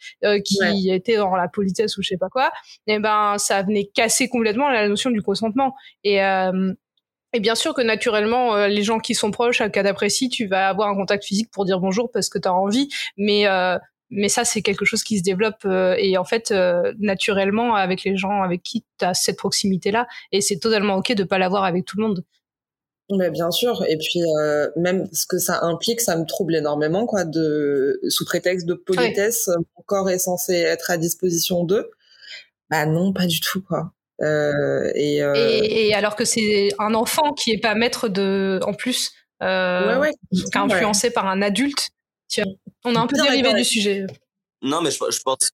qui 0.46 0.90
était 0.90 1.18
dans 1.18 1.36
la 1.36 1.48
politesse 1.48 1.98
ou 1.98 2.04
je 2.04 2.10
sais 2.10 2.18
pas 2.18 2.30
quoi, 2.30 2.52
et 2.86 2.94
eh 2.94 3.00
ben 3.00 3.38
ça 3.40 3.64
venait 3.64 3.90
casser 3.94 4.30
complètement 4.30 4.70
la 4.70 4.88
notion 4.88 5.10
du 5.10 5.22
consentement. 5.24 5.76
Et 6.04 6.20
et 7.36 7.40
bien 7.40 7.56
sûr 7.56 7.74
que 7.74 7.82
naturellement, 7.82 8.68
les 8.68 8.84
gens 8.84 9.00
qui 9.00 9.16
sont 9.16 9.32
proches, 9.32 9.60
à 9.60 9.70
cas 9.70 9.82
d'apprécie, 9.82 10.30
tu 10.30 10.46
vas 10.46 10.70
avoir 10.70 10.88
un 10.88 10.96
contact 10.96 11.26
physique 11.26 11.50
pour 11.52 11.66
dire 11.66 11.80
bonjour 11.80 12.12
parce 12.12 12.30
que 12.30 12.38
tu 12.38 12.48
as 12.48 12.54
envie. 12.54 12.90
Mais 13.18 13.48
mais 14.14 14.30
ça 14.30 14.46
c'est 14.46 14.62
quelque 14.62 14.86
chose 14.86 15.04
qui 15.04 15.18
se 15.18 15.24
développe 15.24 15.66
euh, 15.66 15.96
et 15.98 16.18
en 16.18 16.24
fait 16.24 16.52
euh, 16.52 16.94
naturellement 17.00 17.76
avec 17.76 18.04
les 18.04 18.16
gens 18.16 18.42
avec 18.42 18.62
qui 18.62 18.86
tu 19.00 19.06
as 19.06 19.14
cette 19.14 19.38
proximité 19.38 19.92
là 19.92 20.08
et 20.32 20.42
c'est 20.42 20.60
totalement 20.60 20.96
ok 20.96 21.14
de 21.14 21.24
pas 21.24 21.38
l'avoir 21.38 21.64
avec 21.64 21.86
tout 21.86 21.98
le 21.98 22.04
monde. 22.04 22.24
Mais 23.10 23.30
bien 23.32 23.52
sûr 23.52 23.84
et 23.88 23.98
puis 23.98 24.22
euh, 24.40 24.70
même 24.78 25.08
ce 25.12 25.26
que 25.26 25.38
ça 25.38 25.64
implique 25.64 26.00
ça 26.00 26.16
me 26.16 26.26
trouble 26.26 26.56
énormément 26.56 27.06
quoi 27.06 27.26
de 27.26 28.00
sous 28.08 28.26
prétexte 28.26 28.66
de 28.66 28.76
politesse 28.76 29.48
mon 29.48 29.84
corps 29.86 30.10
est 30.10 30.20
censé 30.20 30.54
être 30.54 30.92
à 30.92 30.98
disposition 30.98 31.64
d'eux. 31.64 31.90
Bah 32.70 32.86
non, 32.86 33.14
pas 33.14 33.26
du 33.26 33.40
tout 33.40 33.62
quoi. 33.62 33.92
et, 34.22 35.18
et, 35.18 35.94
alors 35.94 36.16
que 36.16 36.24
c'est 36.24 36.70
un 36.80 36.94
enfant 36.94 37.34
qui 37.34 37.52
est 37.52 37.62
pas 37.62 37.76
maître 37.76 38.08
de 38.08 38.60
en 38.64 38.74
plus 38.74 39.12
ouais, 39.42 39.98
ouais, 39.98 40.12
influencé 40.56 41.10
par 41.10 41.28
un 41.28 41.42
adulte 41.42 41.90
on 42.84 42.96
a 42.96 43.00
un 43.00 43.08
peu 43.08 43.16
dérivé 43.16 43.54
du 43.54 43.64
sujet. 43.64 44.06
Non, 44.62 44.82
mais 44.82 44.92
je, 44.92 44.98
je 45.10 45.20
pense 45.22 45.52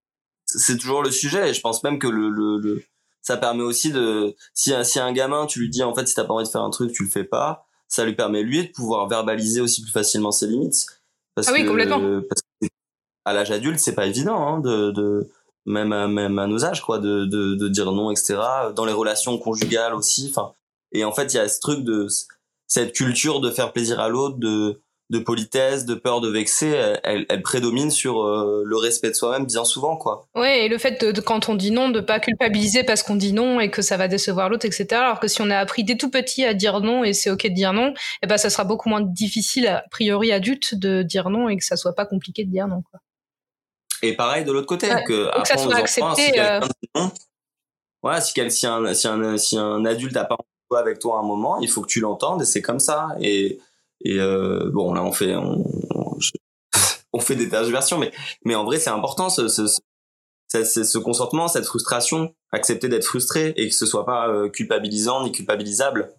c'est 0.57 0.77
toujours 0.77 1.03
le 1.03 1.11
sujet 1.11 1.49
et 1.49 1.53
je 1.53 1.61
pense 1.61 1.83
même 1.83 1.99
que 1.99 2.07
le, 2.07 2.29
le, 2.29 2.83
ça 3.21 3.37
permet 3.37 3.63
aussi 3.63 3.91
de 3.91 4.35
si 4.53 4.73
un, 4.73 4.83
si 4.83 4.99
un 4.99 5.11
gamin 5.11 5.45
tu 5.45 5.59
lui 5.59 5.69
dis 5.69 5.83
en 5.83 5.93
fait 5.93 6.07
si 6.07 6.15
t'as 6.15 6.23
pas 6.23 6.33
envie 6.33 6.45
de 6.45 6.49
faire 6.49 6.63
un 6.63 6.69
truc 6.69 6.91
tu 6.91 7.03
le 7.03 7.09
fais 7.09 7.23
pas 7.23 7.65
ça 7.87 8.05
lui 8.05 8.15
permet 8.15 8.43
lui 8.43 8.67
de 8.67 8.71
pouvoir 8.71 9.07
verbaliser 9.07 9.61
aussi 9.61 9.81
plus 9.81 9.91
facilement 9.91 10.31
ses 10.31 10.47
limites. 10.47 10.85
Parce 11.35 11.47
ah 11.47 11.53
oui 11.53 11.65
complètement. 11.65 11.99
parce 12.27 12.41
que 12.61 12.67
à 13.25 13.33
l'âge 13.33 13.51
adulte 13.51 13.79
c'est 13.79 13.95
pas 13.95 14.07
évident 14.07 14.47
hein, 14.47 14.59
de, 14.59 14.91
de 14.91 15.29
même 15.65 15.91
à, 15.93 16.07
même 16.07 16.39
à 16.39 16.47
nos 16.47 16.65
âges 16.65 16.81
quoi 16.81 16.99
de, 16.99 17.25
de, 17.25 17.55
de 17.55 17.67
dire 17.67 17.91
non 17.91 18.11
etc 18.11 18.37
dans 18.75 18.85
les 18.85 18.93
relations 18.93 19.37
conjugales 19.37 19.93
aussi 19.93 20.27
enfin 20.31 20.53
et 20.91 21.03
en 21.03 21.11
fait 21.11 21.33
il 21.33 21.37
y 21.37 21.39
a 21.39 21.47
ce 21.47 21.59
truc 21.59 21.83
de 21.83 22.07
cette 22.67 22.93
culture 22.93 23.39
de 23.39 23.51
faire 23.51 23.71
plaisir 23.71 23.99
à 23.99 24.09
l'autre 24.09 24.37
de 24.37 24.81
de 25.09 25.17
politesse, 25.17 25.85
de 25.85 25.95
peur 25.95 26.21
de 26.21 26.29
vexer, 26.29 26.67
elle, 27.03 27.25
elle 27.29 27.41
prédomine 27.41 27.89
sur 27.89 28.23
euh, 28.23 28.61
le 28.63 28.77
respect 28.77 29.09
de 29.09 29.15
soi-même 29.15 29.45
bien 29.45 29.65
souvent, 29.65 29.97
quoi. 29.97 30.27
Ouais, 30.35 30.65
et 30.65 30.69
le 30.69 30.77
fait 30.77 31.03
de, 31.03 31.19
quand 31.19 31.49
on 31.49 31.55
dit 31.55 31.71
non, 31.71 31.89
de 31.89 31.99
pas 31.99 32.19
culpabiliser 32.19 32.83
parce 32.83 33.01
qu'on 33.01 33.15
dit 33.15 33.33
non 33.33 33.59
et 33.59 33.71
que 33.71 33.81
ça 33.81 33.97
va 33.97 34.07
décevoir 34.07 34.49
l'autre, 34.49 34.65
etc. 34.65 34.87
Alors 34.91 35.19
que 35.19 35.27
si 35.27 35.41
on 35.41 35.49
a 35.49 35.57
appris 35.57 35.83
dès 35.83 35.97
tout 35.97 36.11
petit 36.11 36.45
à 36.45 36.53
dire 36.53 36.79
non 36.79 37.03
et 37.03 37.13
c'est 37.13 37.31
ok 37.31 37.43
de 37.43 37.53
dire 37.53 37.73
non, 37.73 37.93
eh 38.21 38.27
ben 38.27 38.37
ça 38.37 38.51
sera 38.51 38.65
beaucoup 38.65 38.89
moins 38.89 39.01
difficile 39.01 39.67
a 39.67 39.83
priori 39.89 40.31
adulte 40.31 40.75
de 40.75 41.01
dire 41.01 41.29
non 41.29 41.49
et 41.49 41.57
que 41.57 41.65
ça 41.65 41.75
soit 41.75 41.95
pas 41.95 42.05
compliqué 42.05 42.45
de 42.45 42.51
dire 42.51 42.67
non, 42.67 42.83
quoi. 42.91 42.99
Et 44.01 44.15
pareil 44.15 44.45
de 44.45 44.51
l'autre 44.51 44.67
côté, 44.67 44.87
que, 45.07 45.41
que 45.41 45.47
ça 45.47 45.57
soit 45.57 45.75
accepté. 45.75 46.21
si 46.21 46.39
euh... 46.39 46.59
voilà, 48.01 48.21
si, 48.21 48.33
si, 48.51 48.67
un, 48.67 48.93
si, 48.93 49.07
un, 49.07 49.37
si 49.37 49.57
un 49.57 49.85
adulte 49.85 50.15
a 50.15 50.23
pas 50.25 50.35
envie 50.35 50.79
avec 50.79 50.99
toi 50.99 51.17
à 51.17 51.19
un 51.19 51.25
moment, 51.25 51.59
il 51.59 51.67
faut 51.67 51.81
que 51.81 51.87
tu 51.87 51.99
l'entendes 51.99 52.43
et 52.43 52.45
c'est 52.45 52.61
comme 52.61 52.79
ça. 52.79 53.09
Et 53.19 53.59
et 54.01 54.19
euh, 54.19 54.69
bon, 54.71 54.93
là, 54.93 55.03
on 55.03 55.11
fait, 55.11 55.35
on, 55.35 55.63
on, 57.13 57.19
fait 57.19 57.35
des 57.35 57.49
tergiversions, 57.49 57.97
mais, 57.97 58.11
mais 58.45 58.55
en 58.55 58.63
vrai, 58.63 58.79
c'est 58.79 58.89
important 58.89 59.29
ce, 59.29 59.47
ce, 59.47 59.65
ce, 60.51 60.83
ce, 60.83 60.97
consentement, 60.97 61.47
cette 61.47 61.65
frustration, 61.65 62.33
accepter 62.51 62.87
d'être 62.87 63.05
frustré 63.05 63.53
et 63.57 63.69
que 63.69 63.75
ce 63.75 63.85
soit 63.85 64.05
pas 64.05 64.29
euh, 64.29 64.49
culpabilisant 64.49 65.23
ni 65.23 65.31
culpabilisable. 65.31 66.13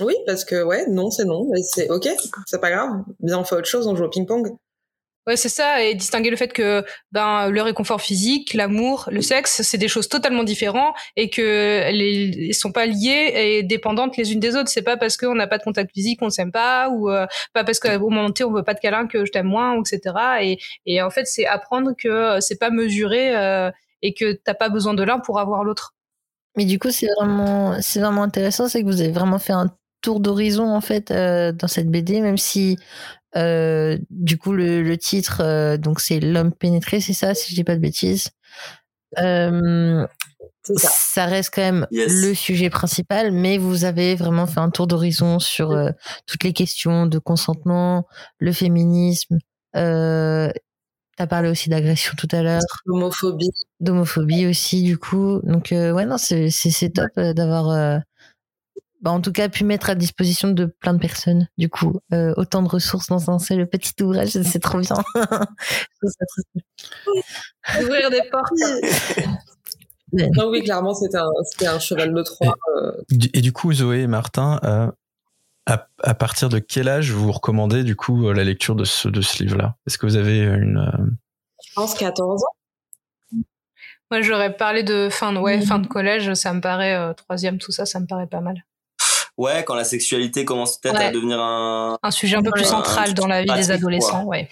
Oui, 0.00 0.14
parce 0.26 0.44
que 0.44 0.62
ouais, 0.62 0.86
non, 0.88 1.10
c'est 1.10 1.24
non, 1.24 1.48
mais 1.50 1.62
c'est 1.62 1.90
ok, 1.90 2.08
c'est 2.46 2.60
pas 2.60 2.70
grave. 2.70 3.02
Bien, 3.20 3.38
on 3.38 3.44
fait 3.44 3.56
autre 3.56 3.66
chose, 3.66 3.86
on 3.88 3.96
joue 3.96 4.04
au 4.04 4.10
ping-pong. 4.10 4.56
Ouais, 5.28 5.36
c'est 5.36 5.50
ça, 5.50 5.82
et 5.84 5.94
distinguer 5.94 6.30
le 6.30 6.36
fait 6.36 6.54
que 6.54 6.82
ben 7.12 7.50
le 7.50 7.60
réconfort 7.60 8.00
physique, 8.00 8.54
l'amour, 8.54 9.10
le 9.12 9.20
sexe, 9.20 9.60
c'est 9.60 9.76
des 9.76 9.86
choses 9.86 10.08
totalement 10.08 10.42
différentes 10.42 10.94
et 11.16 11.28
que 11.28 11.90
les 11.92 12.54
sont 12.54 12.72
pas 12.72 12.86
liées 12.86 13.32
et 13.34 13.62
dépendantes 13.62 14.16
les 14.16 14.32
unes 14.32 14.40
des 14.40 14.56
autres. 14.56 14.70
C'est 14.70 14.80
pas 14.80 14.96
parce 14.96 15.18
qu'on 15.18 15.34
n'a 15.34 15.46
pas 15.46 15.58
de 15.58 15.64
contact 15.64 15.92
physique 15.92 16.20
qu'on 16.20 16.30
s'aime 16.30 16.50
pas 16.50 16.88
ou 16.88 17.10
euh, 17.10 17.26
pas 17.52 17.62
parce 17.62 17.78
qu'au 17.78 18.08
moment 18.08 18.30
T 18.30 18.42
on 18.42 18.50
veut 18.50 18.62
pas 18.62 18.72
de 18.72 18.80
câlin 18.80 19.06
que 19.06 19.26
je 19.26 19.30
t'aime 19.30 19.48
moins, 19.48 19.78
etc. 19.78 20.56
Et, 20.86 21.02
en 21.02 21.10
fait, 21.10 21.26
c'est 21.26 21.44
apprendre 21.44 21.92
que 21.92 22.08
euh, 22.08 22.40
c'est 22.40 22.58
pas 22.58 22.70
mesuré 22.70 23.36
euh, 23.36 23.70
et 24.00 24.14
que 24.14 24.32
t'as 24.32 24.54
pas 24.54 24.70
besoin 24.70 24.94
de 24.94 25.02
l'un 25.02 25.18
pour 25.18 25.40
avoir 25.40 25.62
l'autre. 25.62 25.94
Mais 26.56 26.64
du 26.64 26.78
coup, 26.78 26.90
c'est 26.90 27.08
vraiment, 27.18 27.76
c'est 27.82 28.00
vraiment 28.00 28.22
intéressant, 28.22 28.66
c'est 28.66 28.80
que 28.80 28.86
vous 28.86 29.02
avez 29.02 29.12
vraiment 29.12 29.38
fait 29.38 29.52
un 29.52 29.70
tour 30.00 30.20
d'horizon 30.20 30.72
en 30.74 30.80
fait 30.80 31.12
dans 31.12 31.68
cette 31.68 31.90
BD, 31.90 32.22
même 32.22 32.38
si 32.38 32.78
euh, 33.36 33.98
du 34.10 34.38
coup, 34.38 34.52
le, 34.52 34.82
le 34.82 34.96
titre, 34.96 35.42
euh, 35.42 35.76
donc 35.76 36.00
c'est 36.00 36.20
l'homme 36.20 36.52
pénétré, 36.52 37.00
c'est 37.00 37.12
ça, 37.12 37.34
si 37.34 37.50
je 37.50 37.54
dis 37.54 37.64
pas 37.64 37.74
de 37.74 37.80
bêtises. 37.80 38.30
Euh, 39.18 40.06
ça. 40.62 40.88
ça. 40.88 41.26
reste 41.26 41.54
quand 41.54 41.62
même 41.62 41.86
le 41.90 42.34
sujet 42.34 42.70
principal, 42.70 43.32
mais 43.32 43.58
vous 43.58 43.84
avez 43.84 44.14
vraiment 44.14 44.46
fait 44.46 44.60
un 44.60 44.70
tour 44.70 44.86
d'horizon 44.86 45.38
sur 45.38 45.70
euh, 45.72 45.90
toutes 46.26 46.44
les 46.44 46.52
questions 46.52 47.06
de 47.06 47.18
consentement, 47.18 48.06
le 48.38 48.52
féminisme. 48.52 49.38
Euh, 49.76 50.50
T'as 51.16 51.26
parlé 51.26 51.50
aussi 51.50 51.68
d'agression 51.68 52.12
tout 52.16 52.28
à 52.30 52.42
l'heure. 52.42 52.60
D'homophobie. 52.86 53.50
D'homophobie 53.80 54.46
aussi, 54.46 54.84
du 54.84 54.98
coup. 54.98 55.40
Donc, 55.42 55.70
ouais, 55.72 56.06
non, 56.06 56.16
c'est 56.16 56.92
top 56.94 57.10
d'avoir 57.16 58.00
bah, 59.00 59.12
en 59.12 59.20
tout 59.20 59.30
cas 59.30 59.48
pu 59.48 59.64
mettre 59.64 59.90
à 59.90 59.94
disposition 59.94 60.48
de 60.48 60.66
plein 60.66 60.92
de 60.92 60.98
personnes. 60.98 61.48
Du 61.56 61.68
coup, 61.68 62.00
euh, 62.12 62.34
autant 62.36 62.62
de 62.62 62.68
ressources 62.68 63.06
dans 63.06 63.30
un 63.30 63.38
seul 63.38 63.68
petit 63.68 63.94
ouvrage, 64.02 64.30
c'est 64.42 64.58
trop 64.62 64.80
bien. 64.80 64.96
Ouvrir 67.80 68.10
des 68.10 68.22
portes. 68.30 69.26
non, 70.36 70.48
oui, 70.50 70.62
clairement, 70.62 70.94
c'était 70.94 71.18
un, 71.18 71.30
un, 71.74 71.78
cheval 71.78 72.12
de 72.12 72.22
Troie. 72.22 72.56
Euh. 72.76 72.92
Et, 73.34 73.40
du 73.40 73.52
coup, 73.52 73.72
Zoé 73.72 74.00
et 74.00 74.06
Martin, 74.08 74.58
euh, 74.64 74.90
à, 75.66 75.86
à, 76.02 76.14
partir 76.14 76.48
de 76.48 76.58
quel 76.58 76.88
âge 76.88 77.12
vous 77.12 77.30
recommandez 77.30 77.84
du 77.84 77.94
coup 77.94 78.32
la 78.32 78.42
lecture 78.42 78.74
de 78.74 78.84
ce, 78.84 79.08
de 79.08 79.20
ce 79.20 79.42
livre-là? 79.44 79.76
Est-ce 79.86 79.98
que 79.98 80.06
vous 80.06 80.16
avez 80.16 80.40
une... 80.40 80.90
Je 81.64 81.72
pense 81.74 81.94
14 81.94 82.42
ans. 82.42 83.36
Moi, 84.10 84.22
j'aurais 84.22 84.56
parlé 84.56 84.82
de 84.82 85.08
fin 85.10 85.34
de, 85.34 85.38
ouais, 85.38 85.60
fin 85.60 85.78
de 85.78 85.86
collège, 85.86 86.32
ça 86.32 86.54
me 86.54 86.62
paraît, 86.62 87.14
troisième, 87.14 87.58
tout 87.58 87.72
ça, 87.72 87.84
ça 87.84 88.00
me 88.00 88.06
paraît 88.06 88.26
pas 88.26 88.40
mal 88.40 88.64
ouais, 89.38 89.64
quand 89.64 89.74
la 89.74 89.84
sexualité 89.84 90.44
commence 90.44 90.76
peut-être 90.78 91.00
à 91.00 91.10
devenir 91.10 91.40
un 91.40 91.98
un 92.02 92.10
sujet 92.10 92.36
un 92.36 92.42
peu 92.42 92.50
plus 92.50 92.64
central 92.66 93.14
dans 93.14 93.26
la 93.26 93.42
vie 93.42 93.54
des 93.54 93.70
adolescents, 93.70 94.24
ouais. 94.24 94.48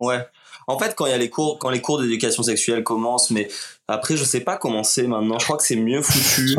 Ouais. 0.00 0.24
En 0.68 0.78
fait, 0.78 0.94
quand 0.94 1.06
il 1.06 1.10
y 1.10 1.14
a 1.14 1.18
les 1.18 1.30
cours, 1.30 1.58
quand 1.58 1.70
les 1.70 1.80
cours 1.80 2.00
d'éducation 2.00 2.42
sexuelle 2.42 2.84
commencent, 2.84 3.30
mais 3.30 3.48
après, 3.88 4.16
je 4.16 4.24
sais 4.24 4.40
pas 4.40 4.56
comment 4.58 4.84
c'est 4.84 5.06
maintenant. 5.06 5.38
Je 5.38 5.44
crois 5.44 5.56
que 5.56 5.62
c'est 5.64 5.76
mieux 5.76 6.02
foutu 6.02 6.54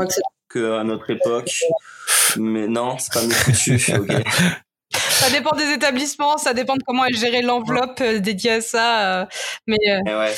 qu'à 0.52 0.84
notre 0.84 1.10
époque. 1.12 1.52
Mais 2.38 2.68
non, 2.68 2.98
c'est 2.98 3.14
pas 3.14 3.24
mieux 3.24 3.30
foutu. 3.32 3.80
ok. 3.98 4.12
Ça 4.92 5.30
dépend 5.30 5.56
des 5.56 5.72
établissements, 5.72 6.38
ça 6.40 6.54
dépend 6.56 6.76
de 6.76 6.82
comment 6.84 7.06
est 7.06 7.14
gérée 7.14 7.44
l'enveloppe 7.44 8.02
dédiée 8.02 8.54
à 8.54 8.62
ça. 8.62 9.28
mais 9.68 9.78
Eh 9.86 10.10
ouais. 10.16 10.34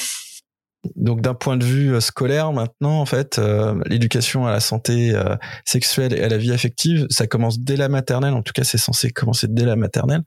Donc 0.95 1.21
d'un 1.21 1.35
point 1.35 1.57
de 1.57 1.65
vue 1.65 1.93
euh, 1.93 1.99
scolaire 1.99 2.53
maintenant, 2.53 2.99
en 2.99 3.05
fait, 3.05 3.37
euh, 3.37 3.79
l'éducation 3.85 4.47
à 4.47 4.51
la 4.51 4.59
santé 4.59 5.13
euh, 5.13 5.35
sexuelle 5.63 6.13
et 6.13 6.23
à 6.23 6.27
la 6.27 6.37
vie 6.37 6.51
affective, 6.51 7.05
ça 7.09 7.27
commence 7.27 7.59
dès 7.59 7.75
la 7.75 7.87
maternelle. 7.87 8.33
En 8.33 8.41
tout 8.41 8.53
cas, 8.53 8.63
c'est 8.63 8.79
censé 8.79 9.11
commencer 9.11 9.47
dès 9.47 9.65
la 9.65 9.75
maternelle, 9.75 10.23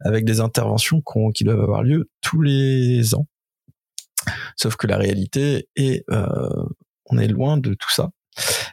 avec 0.00 0.24
des 0.24 0.40
interventions 0.40 1.02
qui 1.34 1.44
doivent 1.44 1.60
avoir 1.60 1.82
lieu 1.82 2.08
tous 2.22 2.40
les 2.40 3.14
ans. 3.14 3.26
Sauf 4.56 4.76
que 4.76 4.86
la 4.86 4.96
réalité 4.96 5.68
est, 5.76 6.04
on 7.06 7.18
est 7.18 7.28
loin 7.28 7.56
de 7.56 7.74
tout 7.74 7.90
ça. 7.90 8.10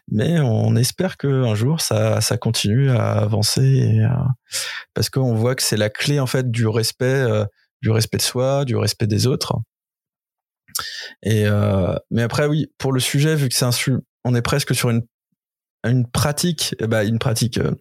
Mais 0.09 0.39
on 0.39 0.75
espère 0.75 1.17
que 1.17 1.27
un 1.27 1.55
jour 1.55 1.81
ça, 1.81 2.21
ça 2.21 2.37
continue 2.37 2.91
à 2.91 3.13
avancer 3.13 3.61
et, 3.63 4.05
parce 4.93 5.09
qu'on 5.09 5.33
voit 5.35 5.55
que 5.55 5.63
c'est 5.63 5.77
la 5.77 5.89
clé 5.89 6.19
en 6.19 6.27
fait 6.27 6.51
du 6.51 6.67
respect, 6.67 7.25
du 7.81 7.89
respect 7.89 8.17
de 8.17 8.21
soi, 8.21 8.65
du 8.65 8.75
respect 8.75 9.07
des 9.07 9.25
autres 9.25 9.55
et 11.23 11.45
euh, 11.45 11.95
mais 12.11 12.23
après 12.23 12.47
oui, 12.47 12.71
pour 12.77 12.91
le 12.91 12.99
sujet, 12.99 13.35
vu 13.35 13.49
que 13.49 13.55
c'est 13.55 13.65
un 13.65 13.71
on 14.23 14.35
est 14.35 14.41
presque 14.41 14.75
sur 14.75 14.89
une 14.89 15.05
une 15.83 16.09
pratique, 16.09 16.75
eh 16.79 16.87
ben, 16.87 17.07
une 17.07 17.19
pratique. 17.19 17.59
Euh, 17.59 17.71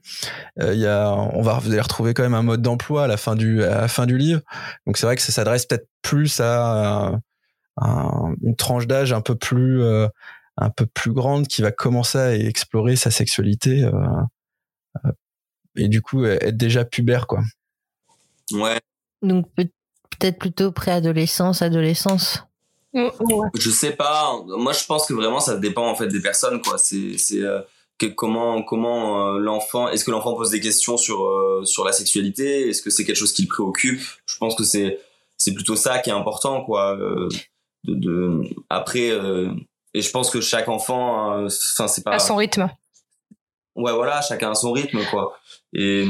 euh, 0.60 0.74
il 0.74 0.80
y 0.80 0.86
a, 0.86 1.10
on 1.12 1.42
va 1.42 1.58
vous 1.58 1.70
allez 1.70 1.80
retrouver 1.80 2.14
quand 2.14 2.22
même 2.22 2.34
un 2.34 2.42
mode 2.42 2.62
d'emploi 2.62 3.04
à 3.04 3.06
la 3.06 3.16
fin 3.16 3.34
du 3.34 3.64
à 3.64 3.80
la 3.82 3.88
fin 3.88 4.06
du 4.06 4.18
livre. 4.18 4.42
Donc 4.86 4.96
c'est 4.96 5.06
vrai 5.06 5.16
que 5.16 5.22
ça 5.22 5.32
s'adresse 5.32 5.66
peut-être 5.66 5.88
plus 6.02 6.40
à, 6.40 7.12
une 8.42 8.56
tranche 8.56 8.86
d'âge 8.86 9.12
un 9.12 9.20
peu 9.20 9.34
plus 9.34 9.82
un 10.56 10.70
peu 10.70 10.86
plus 10.86 11.12
grande 11.12 11.46
qui 11.46 11.62
va 11.62 11.72
commencer 11.72 12.18
à 12.18 12.34
explorer 12.34 12.96
sa 12.96 13.10
sexualité 13.10 13.90
et 15.76 15.88
du 15.88 16.00
coup 16.00 16.24
être 16.24 16.56
déjà 16.56 16.84
pubère 16.84 17.26
quoi. 17.26 17.42
Ouais. 18.52 18.80
Donc 19.22 19.46
peut-être 20.18 20.38
plutôt 20.38 20.72
préadolescence, 20.72 21.62
adolescence. 21.62 22.45
Je 23.54 23.70
sais 23.70 23.92
pas. 23.92 24.40
Moi, 24.46 24.72
je 24.72 24.84
pense 24.86 25.06
que 25.06 25.14
vraiment, 25.14 25.40
ça 25.40 25.56
dépend 25.56 25.88
en 25.88 25.94
fait 25.94 26.08
des 26.08 26.20
personnes, 26.20 26.60
quoi. 26.62 26.78
C'est, 26.78 27.18
c'est 27.18 27.40
euh, 27.40 27.60
que 27.98 28.06
comment, 28.06 28.62
comment 28.62 29.34
euh, 29.34 29.38
l'enfant. 29.38 29.88
Est-ce 29.88 30.04
que 30.04 30.10
l'enfant 30.10 30.34
pose 30.34 30.50
des 30.50 30.60
questions 30.60 30.96
sur 30.96 31.24
euh, 31.24 31.64
sur 31.64 31.84
la 31.84 31.92
sexualité? 31.92 32.68
Est-ce 32.68 32.82
que 32.82 32.90
c'est 32.90 33.04
quelque 33.04 33.16
chose 33.16 33.32
qui 33.32 33.42
le 33.42 33.48
préoccupe? 33.48 34.00
Je 34.26 34.38
pense 34.38 34.54
que 34.54 34.64
c'est 34.64 35.00
c'est 35.36 35.52
plutôt 35.52 35.76
ça 35.76 35.98
qui 35.98 36.10
est 36.10 36.14
important, 36.14 36.64
quoi. 36.64 36.96
de, 36.96 37.28
de 37.84 38.40
après, 38.70 39.12
et 39.94 40.00
je 40.00 40.10
pense 40.10 40.30
que 40.30 40.40
chaque 40.40 40.68
enfant, 40.68 41.44
enfin, 41.44 41.88
c'est 41.88 42.02
pas. 42.02 42.12
À 42.12 42.18
son 42.18 42.36
rythme. 42.36 42.70
Ouais, 43.74 43.92
voilà, 43.92 44.22
chacun 44.22 44.52
a 44.52 44.54
son 44.54 44.72
rythme, 44.72 45.00
quoi. 45.10 45.38
Et 45.74 46.08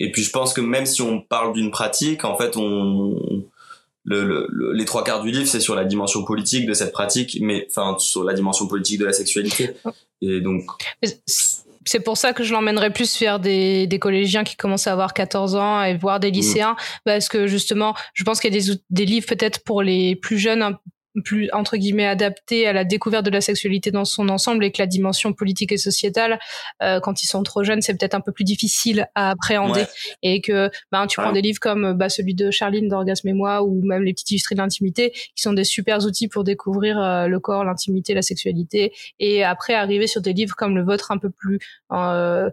et 0.00 0.10
puis 0.10 0.24
je 0.24 0.30
pense 0.30 0.52
que 0.52 0.60
même 0.60 0.86
si 0.86 1.02
on 1.02 1.20
parle 1.20 1.52
d'une 1.52 1.70
pratique, 1.70 2.24
en 2.24 2.36
fait, 2.36 2.56
on 2.56 3.44
le, 4.06 4.72
les 4.72 4.84
trois 4.84 5.04
quarts 5.04 5.22
du 5.22 5.30
livre, 5.30 5.46
c'est 5.46 5.60
sur 5.60 5.74
la 5.74 5.84
dimension 5.84 6.24
politique 6.24 6.66
de 6.66 6.74
cette 6.74 6.92
pratique, 6.92 7.38
mais 7.40 7.66
enfin 7.68 7.96
sur 7.98 8.24
la 8.24 8.34
dimension 8.34 8.66
politique 8.66 9.00
de 9.00 9.04
la 9.04 9.12
sexualité. 9.12 9.70
Et 10.22 10.40
donc. 10.40 10.64
C'est 11.88 12.00
pour 12.00 12.16
ça 12.16 12.32
que 12.32 12.42
je 12.42 12.52
l'emmènerais 12.52 12.92
plus 12.92 13.16
vers 13.20 13.38
des, 13.38 13.86
des, 13.86 14.00
collégiens 14.00 14.42
qui 14.42 14.56
commencent 14.56 14.88
à 14.88 14.92
avoir 14.92 15.14
14 15.14 15.54
ans 15.54 15.84
et 15.84 15.96
voir 15.96 16.18
des 16.18 16.30
mmh. 16.30 16.34
lycéens, 16.34 16.76
parce 17.04 17.28
que 17.28 17.46
justement, 17.46 17.94
je 18.12 18.24
pense 18.24 18.40
qu'il 18.40 18.52
y 18.52 18.56
a 18.56 18.60
des, 18.60 18.80
des 18.90 19.04
livres 19.04 19.26
peut-être 19.26 19.62
pour 19.62 19.82
les 19.82 20.16
plus 20.16 20.36
jeunes 20.36 20.76
plus 21.22 21.48
entre 21.52 21.76
guillemets 21.76 22.06
adapté 22.06 22.66
à 22.66 22.72
la 22.72 22.84
découverte 22.84 23.24
de 23.24 23.30
la 23.30 23.40
sexualité 23.40 23.90
dans 23.90 24.04
son 24.04 24.28
ensemble 24.28 24.64
et 24.64 24.72
que 24.72 24.80
la 24.80 24.86
dimension 24.86 25.32
politique 25.32 25.72
et 25.72 25.76
sociétale 25.76 26.38
euh, 26.82 27.00
quand 27.00 27.22
ils 27.22 27.26
sont 27.26 27.42
trop 27.42 27.64
jeunes 27.64 27.82
c'est 27.82 27.96
peut-être 27.96 28.14
un 28.14 28.20
peu 28.20 28.32
plus 28.32 28.44
difficile 28.44 29.08
à 29.14 29.30
appréhender. 29.30 29.84
Et 30.22 30.40
que 30.40 30.70
ben 30.92 31.06
tu 31.06 31.20
prends 31.20 31.32
des 31.32 31.42
livres 31.42 31.60
comme 31.60 31.94
bah, 31.94 32.08
celui 32.08 32.34
de 32.34 32.50
Charline 32.50 32.88
d'Orgasme 32.88 33.28
et 33.28 33.32
moi 33.32 33.62
ou 33.62 33.82
même 33.82 34.02
les 34.02 34.12
petites 34.12 34.30
illustrés 34.30 34.54
de 34.54 34.60
l'intimité 34.60 35.10
qui 35.10 35.42
sont 35.42 35.52
des 35.52 35.64
super 35.64 36.04
outils 36.04 36.28
pour 36.28 36.44
découvrir 36.44 36.98
euh, 36.98 37.26
le 37.26 37.40
corps 37.40 37.64
l'intimité 37.64 38.14
la 38.14 38.22
sexualité 38.22 38.92
et 39.18 39.44
après 39.44 39.74
arriver 39.74 40.06
sur 40.06 40.20
des 40.20 40.32
livres 40.32 40.54
comme 40.56 40.76
le 40.76 40.84
vôtre 40.84 41.10
un 41.10 41.18
peu 41.18 41.30
plus 41.30 41.58
euh, 41.92 42.50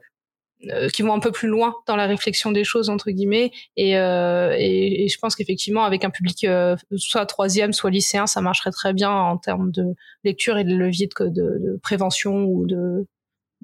euh, 0.70 0.88
qui 0.88 1.02
vont 1.02 1.14
un 1.14 1.20
peu 1.20 1.32
plus 1.32 1.50
loin 1.50 1.76
dans 1.88 1.98
la 1.98 2.06
réflexion 2.06 2.52
des 2.52 2.64
choses 2.64 2.90
entre 2.90 3.12
guillemets. 3.12 3.52
Et, 3.76 3.98
euh, 3.98 4.56
et, 4.58 5.04
et, 5.04 5.10
je 5.10 5.18
pense 5.20 5.36
qu'effectivement 5.36 5.84
avec 5.84 6.06
un 6.06 6.10
public 6.10 6.46
euh, 6.46 6.78
soit 6.96 7.26
troisième 7.26 7.74
soit 7.74 7.90
lycéen 7.90 8.28
ça 8.28 8.40
marcherait 8.40 8.72
très 8.72 8.94
bien 8.94 9.12
en 9.12 9.38
termes 9.38 9.72
de 9.72 9.94
lecture 10.24 10.58
et 10.58 10.64
de 10.64 10.74
levier 10.74 11.08
de, 11.08 11.26
de, 11.26 11.32
de 11.32 11.80
prévention 11.84 12.46
ou 12.46 12.66
de 12.66 13.06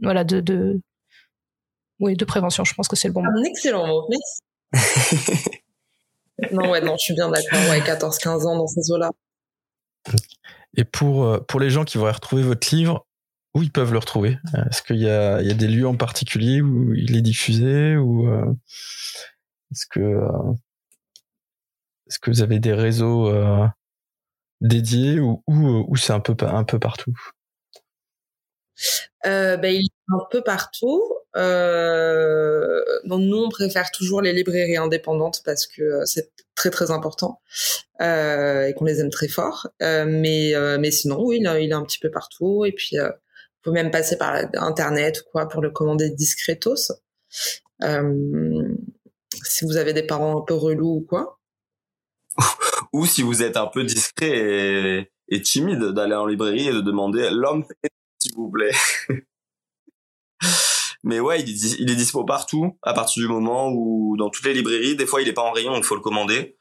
voilà 0.01 0.25
de, 0.25 0.41
de 0.41 0.81
oui 1.99 2.15
de 2.15 2.25
prévention. 2.25 2.65
Je 2.65 2.73
pense 2.73 2.89
que 2.89 2.97
c'est 2.97 3.07
le 3.07 3.13
bon 3.13 3.23
mot. 3.23 3.29
Un 3.29 3.43
excellent 3.43 3.87
mot. 3.87 4.07
Non 6.53 6.69
ouais 6.71 6.79
non 6.79 6.95
je 6.97 7.03
suis 7.03 7.13
bien 7.13 7.29
d'accord. 7.29 7.59
Ouais 7.69 7.81
14 7.81 8.17
15 8.17 8.45
ans 8.45 8.57
dans 8.57 8.67
ces 8.67 8.91
eaux 8.91 8.97
là 8.97 9.11
et 10.77 10.85
pour 10.85 11.45
pour 11.47 11.59
les 11.59 11.69
gens 11.69 11.83
qui 11.83 11.97
vont 11.97 12.09
retrouver 12.09 12.43
votre 12.43 12.73
livre 12.73 13.05
où 13.53 13.63
ils 13.63 13.71
peuvent 13.71 13.91
le 13.91 13.99
retrouver 13.99 14.37
Est-ce 14.69 14.81
qu'il 14.81 14.97
y 14.97 15.09
a, 15.09 15.41
des 15.41 15.67
lieux 15.67 15.87
en 15.87 15.95
particulier 15.95 16.61
où 16.61 16.93
il 16.93 17.15
est 17.15 17.21
diffusé 17.21 17.97
ou 17.97 18.27
euh, 18.27 18.45
est-ce 19.71 19.85
que 19.89 19.99
euh, 19.99 20.53
est-ce 22.07 22.19
que 22.19 22.31
vous 22.31 22.41
avez 22.41 22.59
des 22.59 22.73
réseaux 22.73 23.29
euh, 23.29 23.65
dédiés 24.61 25.19
ou 25.19 25.43
ou, 25.47 25.95
c'est 25.95 26.13
un 26.13 26.19
peu 26.19 26.35
un 26.45 26.63
peu 26.63 26.79
partout? 26.79 27.13
Ben, 29.23 29.65
il 29.65 29.85
est 29.85 30.13
un 30.13 30.25
peu 30.31 30.41
partout. 30.41 31.03
Nous, 31.35 31.41
on 33.37 33.49
préfère 33.49 33.91
toujours 33.91 34.21
les 34.21 34.33
librairies 34.33 34.77
indépendantes 34.77 35.41
parce 35.43 35.67
que 35.67 36.05
c'est 36.05 36.31
très 36.55 36.69
très 36.69 36.91
important 36.91 37.41
et 37.99 38.73
qu'on 38.77 38.85
les 38.85 39.01
aime 39.01 39.09
très 39.09 39.27
fort. 39.27 39.67
Mais 39.81 40.53
mais 40.79 40.91
sinon, 40.91 41.21
oui, 41.21 41.39
il, 41.41 41.47
il 41.61 41.71
est 41.71 41.73
un 41.73 41.83
petit 41.83 41.99
peu 41.99 42.09
partout. 42.09 42.65
Et 42.65 42.71
puis 42.71 42.97
pouvez 43.63 43.83
même 43.83 43.91
passer 43.91 44.17
par 44.17 44.35
internet 44.55 45.21
ou 45.21 45.29
quoi 45.31 45.47
pour 45.47 45.61
le 45.61 45.69
commander 45.69 46.09
discretos. 46.09 46.91
Euh, 47.83 48.75
si 49.43 49.65
vous 49.65 49.77
avez 49.77 49.93
des 49.93 50.03
parents 50.03 50.41
un 50.41 50.45
peu 50.45 50.53
relous 50.53 50.97
ou 50.97 51.01
quoi. 51.01 51.39
ou 52.93 53.05
si 53.05 53.21
vous 53.21 53.43
êtes 53.43 53.57
un 53.57 53.67
peu 53.67 53.83
discret 53.83 55.07
et, 55.29 55.41
timide 55.41 55.91
d'aller 55.91 56.15
en 56.15 56.25
librairie 56.25 56.67
et 56.67 56.73
de 56.73 56.81
demander 56.81 57.29
l'homme 57.31 57.65
s'il 58.19 58.33
vous 58.35 58.49
plaît. 58.49 58.73
Mais 61.03 61.19
ouais, 61.19 61.41
il 61.41 61.49
est, 61.49 61.79
il 61.79 61.89
est 61.89 61.95
dispo 61.95 62.25
partout 62.25 62.77
à 62.81 62.93
partir 62.93 63.21
du 63.21 63.29
moment 63.29 63.69
où 63.71 64.17
dans 64.17 64.29
toutes 64.29 64.45
les 64.45 64.53
librairies, 64.53 64.95
des 64.95 65.05
fois 65.05 65.21
il 65.21 65.27
est 65.29 65.33
pas 65.33 65.43
en 65.43 65.51
rayon, 65.51 65.75
il 65.77 65.83
faut 65.83 65.95
le 65.95 66.01
commander. 66.01 66.57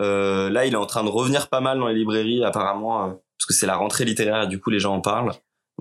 Euh, 0.00 0.48
là, 0.48 0.64
il 0.64 0.72
est 0.72 0.76
en 0.76 0.86
train 0.86 1.04
de 1.04 1.10
revenir 1.10 1.48
pas 1.48 1.60
mal 1.60 1.78
dans 1.78 1.88
les 1.88 1.94
librairies 1.94 2.44
apparemment 2.44 3.04
euh, 3.04 3.08
parce 3.08 3.46
que 3.46 3.52
c'est 3.52 3.66
la 3.66 3.76
rentrée 3.76 4.04
littéraire 4.04 4.42
et 4.44 4.46
du 4.46 4.58
coup 4.60 4.70
les 4.70 4.78
gens 4.78 4.94
en 4.94 5.00
parlent 5.00 5.32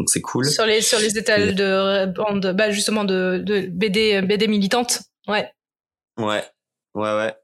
donc 0.01 0.09
c'est 0.09 0.21
cool. 0.21 0.49
Sur 0.49 0.65
les 0.65 0.81
sur 0.81 0.97
les 0.97 1.15
étals 1.15 1.53
de 1.53 2.51
bah 2.53 2.71
justement 2.71 3.03
de, 3.03 3.39
de 3.45 3.67
BD 3.67 4.19
BD 4.23 4.47
militante, 4.47 5.03
ouais. 5.27 5.47
Ouais, 6.17 6.43
ouais, 6.95 7.15
ouais. 7.15 7.35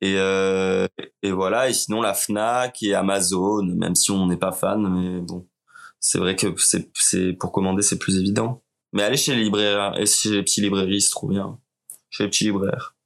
Et 0.00 0.14
euh, 0.16 0.88
et 1.22 1.30
voilà. 1.30 1.68
Et 1.68 1.74
sinon 1.74 2.00
la 2.00 2.14
Fnac 2.14 2.82
et 2.82 2.94
Amazon, 2.94 3.64
même 3.64 3.94
si 3.94 4.10
on 4.10 4.26
n'est 4.28 4.38
pas 4.38 4.50
fan, 4.52 4.80
mais 4.80 5.20
bon, 5.20 5.46
c'est 6.00 6.18
vrai 6.18 6.36
que 6.36 6.46
c'est 6.56 6.90
c'est 6.94 7.34
pour 7.34 7.52
commander 7.52 7.82
c'est 7.82 7.98
plus 7.98 8.18
évident. 8.18 8.62
Mais 8.94 9.02
allez 9.02 9.18
chez 9.18 9.36
les 9.36 9.42
libraires 9.42 9.92
et 9.98 10.06
chez 10.06 10.30
les 10.30 10.42
petits 10.42 10.62
librairies, 10.62 11.02
c'est 11.02 11.10
trop 11.10 11.28
bien. 11.28 11.58
Chez 12.08 12.22
les 12.24 12.30
petits 12.30 12.44
libraires. 12.44 12.96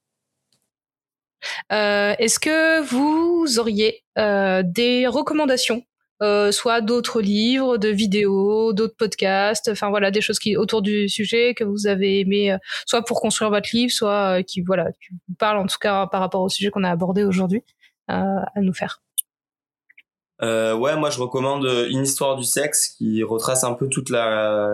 Euh, 1.72 2.14
Est-ce 2.20 2.38
que 2.38 2.80
vous 2.80 3.58
auriez 3.58 4.04
euh, 4.18 4.62
des 4.64 5.08
recommandations 5.08 5.84
euh, 6.22 6.52
soit 6.52 6.80
d'autres 6.80 7.20
livres, 7.20 7.76
de 7.76 7.88
vidéos, 7.88 8.72
d'autres 8.72 8.94
podcasts, 8.96 9.68
enfin 9.68 9.90
voilà 9.90 10.12
des 10.12 10.20
choses 10.20 10.38
qui 10.38 10.56
autour 10.56 10.80
du 10.80 11.08
sujet 11.08 11.54
que 11.54 11.64
vous 11.64 11.88
avez 11.88 12.20
aimé, 12.20 12.52
euh, 12.52 12.58
soit 12.86 13.02
pour 13.02 13.20
construire 13.20 13.50
votre 13.50 13.68
livre, 13.72 13.90
soit 13.90 14.38
euh, 14.38 14.42
qui 14.42 14.60
voilà 14.60 14.92
qui 14.92 15.08
vous 15.10 15.34
parlent 15.34 15.58
en 15.58 15.66
tout 15.66 15.78
cas 15.80 16.06
par 16.06 16.20
rapport 16.20 16.42
au 16.42 16.48
sujet 16.48 16.70
qu'on 16.70 16.84
a 16.84 16.90
abordé 16.90 17.24
aujourd'hui 17.24 17.64
à 18.06 18.44
nous 18.60 18.72
faire. 18.72 19.02
ouais, 20.40 20.96
moi 20.96 21.10
je 21.10 21.18
recommande 21.18 21.64
Une 21.90 22.02
histoire 22.02 22.36
du 22.36 22.44
sexe 22.44 22.90
qui 22.96 23.24
retrace 23.24 23.64
un 23.64 23.74
peu 23.74 23.88
toute 23.88 24.08
la 24.10 24.70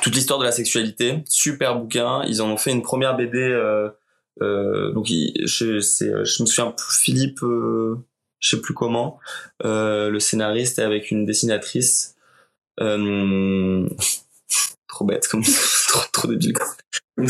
toute 0.00 0.14
l'histoire 0.14 0.38
de 0.38 0.44
la 0.44 0.52
sexualité. 0.52 1.24
Super 1.26 1.76
bouquin. 1.76 2.22
Ils 2.24 2.40
en 2.40 2.50
ont 2.50 2.56
fait 2.56 2.70
une 2.70 2.82
première 2.82 3.16
BD. 3.16 3.48
donc 4.40 5.06
je, 5.08 5.80
je 5.80 6.42
me 6.42 6.46
souviens 6.46 6.72
Philippe 6.78 7.40
je 8.44 8.50
sais 8.50 8.60
plus 8.60 8.74
comment. 8.74 9.18
Euh, 9.64 10.10
le 10.10 10.20
scénariste 10.20 10.78
est 10.78 10.82
avec 10.82 11.10
une 11.10 11.24
dessinatrice. 11.24 12.14
Euh, 12.80 13.88
trop 14.86 15.06
bête, 15.06 15.26
comme 15.28 15.42
trop, 15.88 16.04
trop 16.12 16.28
débile. 16.28 16.52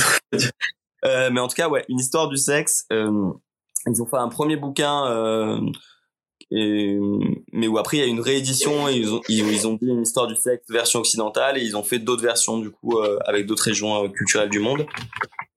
euh, 1.05 1.31
mais 1.31 1.41
en 1.41 1.47
tout 1.47 1.55
cas, 1.55 1.69
ouais, 1.69 1.85
une 1.89 2.01
histoire 2.01 2.29
du 2.29 2.37
sexe. 2.37 2.87
Ils 2.91 4.03
ont 4.03 4.07
fait 4.07 4.17
un 4.17 4.29
premier 4.29 4.57
bouquin, 4.57 5.61
et, 6.51 6.99
mais 7.53 7.69
où 7.69 7.79
après 7.79 7.99
il 7.99 8.01
y 8.01 8.03
a 8.03 8.07
une 8.07 8.21
réédition 8.21 8.89
et 8.89 8.97
ils 8.97 9.13
ont, 9.13 9.21
ils, 9.29 9.67
ont 9.67 9.75
dit 9.75 9.87
une 9.89 10.03
histoire 10.03 10.27
du 10.27 10.37
sexe 10.37 10.69
version 10.69 11.01
occidentale 11.01 11.59
et 11.59 11.63
ils 11.63 11.77
ont 11.77 11.83
fait 11.83 11.99
d'autres 11.99 12.23
versions 12.23 12.59
du 12.59 12.71
coup 12.71 12.99
avec 13.27 13.47
d'autres 13.47 13.65
régions 13.65 14.09
culturelles 14.11 14.49
du 14.49 14.59
monde. 14.59 14.87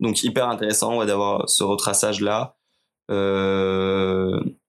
Donc 0.01 0.23
hyper 0.23 0.49
intéressant 0.49 1.05
d'avoir 1.05 1.49
ce 1.49 1.63
retraçage 1.63 2.19
là. 2.19 2.57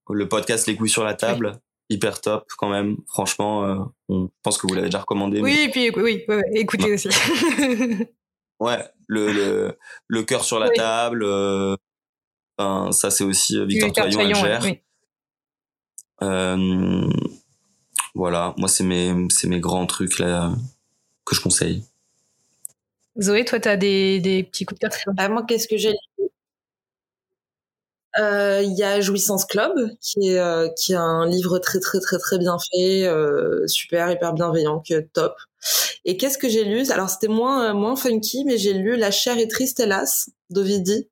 Le 0.09 0.29
podcast 0.29 0.67
Les 0.67 0.77
couilles 0.77 0.89
sur 0.89 1.05
la 1.05 1.15
table, 1.15 1.61
hyper 1.89 2.21
top 2.21 2.47
quand 2.57 2.69
même. 2.69 2.97
Franchement, 3.07 3.65
euh, 3.65 3.85
on, 4.09 4.31
pense 4.43 4.59
que 4.59 4.67
vous 4.67 4.75
l'avez 4.75 4.89
déjà 4.89 5.01
recommandé. 5.01 5.41
Oui, 5.41 5.59
et 5.61 5.71
puis 5.71 5.91
oui, 5.91 6.25
oui, 6.29 6.43
écoutez 6.55 6.93
aussi. 6.95 7.09
ouais, 8.61 8.85
le, 9.07 9.33
le, 9.33 9.79
le 10.07 10.23
cœur 10.23 10.45
sur 10.45 10.59
la 10.59 10.71
table. 10.71 11.25
Euh, 11.25 11.77
enfin, 12.57 12.93
ça 12.93 13.11
c'est 13.11 13.25
aussi 13.25 13.65
Victor 13.67 13.93
Toyon, 13.93 14.21
elle 14.21 14.35
gère. 14.35 14.63
Oui. 14.65 14.81
Euh, 16.23 17.09
voilà, 18.15 18.55
moi 18.57 18.69
c'est 18.69 18.83
mes 18.83 19.15
c'est 19.31 19.47
mes 19.47 19.61
grands 19.61 19.87
trucs 19.87 20.19
là 20.19 20.53
que 21.25 21.35
je 21.35 21.41
conseille. 21.41 21.85
Zoé, 23.21 23.45
toi, 23.45 23.59
tu 23.59 23.69
as 23.69 23.77
des, 23.77 24.21
des 24.21 24.45
petits 24.45 24.65
coups 24.65 24.81
de 24.81 24.89
cœur 24.89 25.15
bah, 25.15 25.29
Moi, 25.29 25.45
qu'est-ce 25.47 25.67
que 25.67 25.77
j'ai 25.77 25.95
euh, 28.19 28.63
il 28.63 28.77
y 28.77 28.83
a 28.83 29.01
Jouissance 29.01 29.45
Club, 29.45 29.73
qui 30.01 30.29
est 30.31 30.39
euh, 30.39 30.69
qui 30.77 30.93
est 30.93 30.97
un 30.97 31.27
livre 31.27 31.59
très 31.59 31.79
très 31.81 32.01
très 32.01 32.19
très 32.19 32.39
bien 32.39 32.57
fait, 32.59 33.07
euh, 33.07 33.67
super 33.67 34.11
hyper 34.11 34.33
bienveillant, 34.33 34.81
qui 34.81 34.95
est 34.95 35.13
top. 35.13 35.37
Et 36.05 36.17
qu'est-ce 36.17 36.39
que 36.39 36.49
j'ai 36.49 36.65
lu? 36.65 36.91
Alors 36.91 37.11
c'était 37.11 37.29
moins 37.29 37.73
moins 37.75 37.97
funky, 37.97 38.45
mais 38.45 38.59
j'ai 38.59 38.73
lu 38.75 38.97
La 38.97 39.11
chair 39.11 39.39
est 39.39 39.51
triste 39.51 39.81
hélas 39.81 40.31
d'Ovidie, 40.51 41.09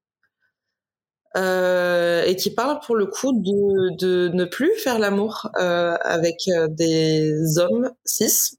et 1.37 2.37
qui 2.39 2.51
parle 2.51 2.81
pour 2.85 2.97
le 2.97 3.07
coup 3.07 3.33
de 3.33 3.97
de 3.97 4.29
ne 4.35 4.45
plus 4.45 4.73
faire 4.77 4.99
l'amour 4.99 5.51
avec 5.55 6.49
des 6.71 7.59
hommes 7.59 7.93
cis. 8.05 8.57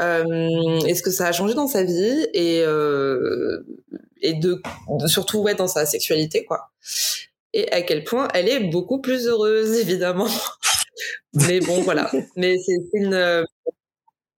et 0.00 0.94
ce 0.94 1.02
que 1.02 1.10
ça 1.10 1.26
a 1.26 1.32
changé 1.32 1.54
dans 1.54 1.66
sa 1.68 1.84
vie 1.84 2.26
et 2.32 2.60
et 4.22 4.34
de 4.34 4.62
surtout 5.06 5.38
ouais 5.40 5.54
dans 5.54 5.68
sa 5.68 5.84
sexualité 5.86 6.44
quoi 6.44 6.70
et 7.52 7.70
à 7.72 7.82
quel 7.82 8.04
point 8.04 8.28
elle 8.34 8.48
est 8.48 8.70
beaucoup 8.70 9.00
plus 9.00 9.26
heureuse, 9.26 9.72
évidemment. 9.78 10.28
mais 11.34 11.60
bon, 11.60 11.82
voilà. 11.82 12.10
Mais 12.36 12.56
c'est 12.58 12.78
une. 12.94 13.14
Euh, 13.14 13.44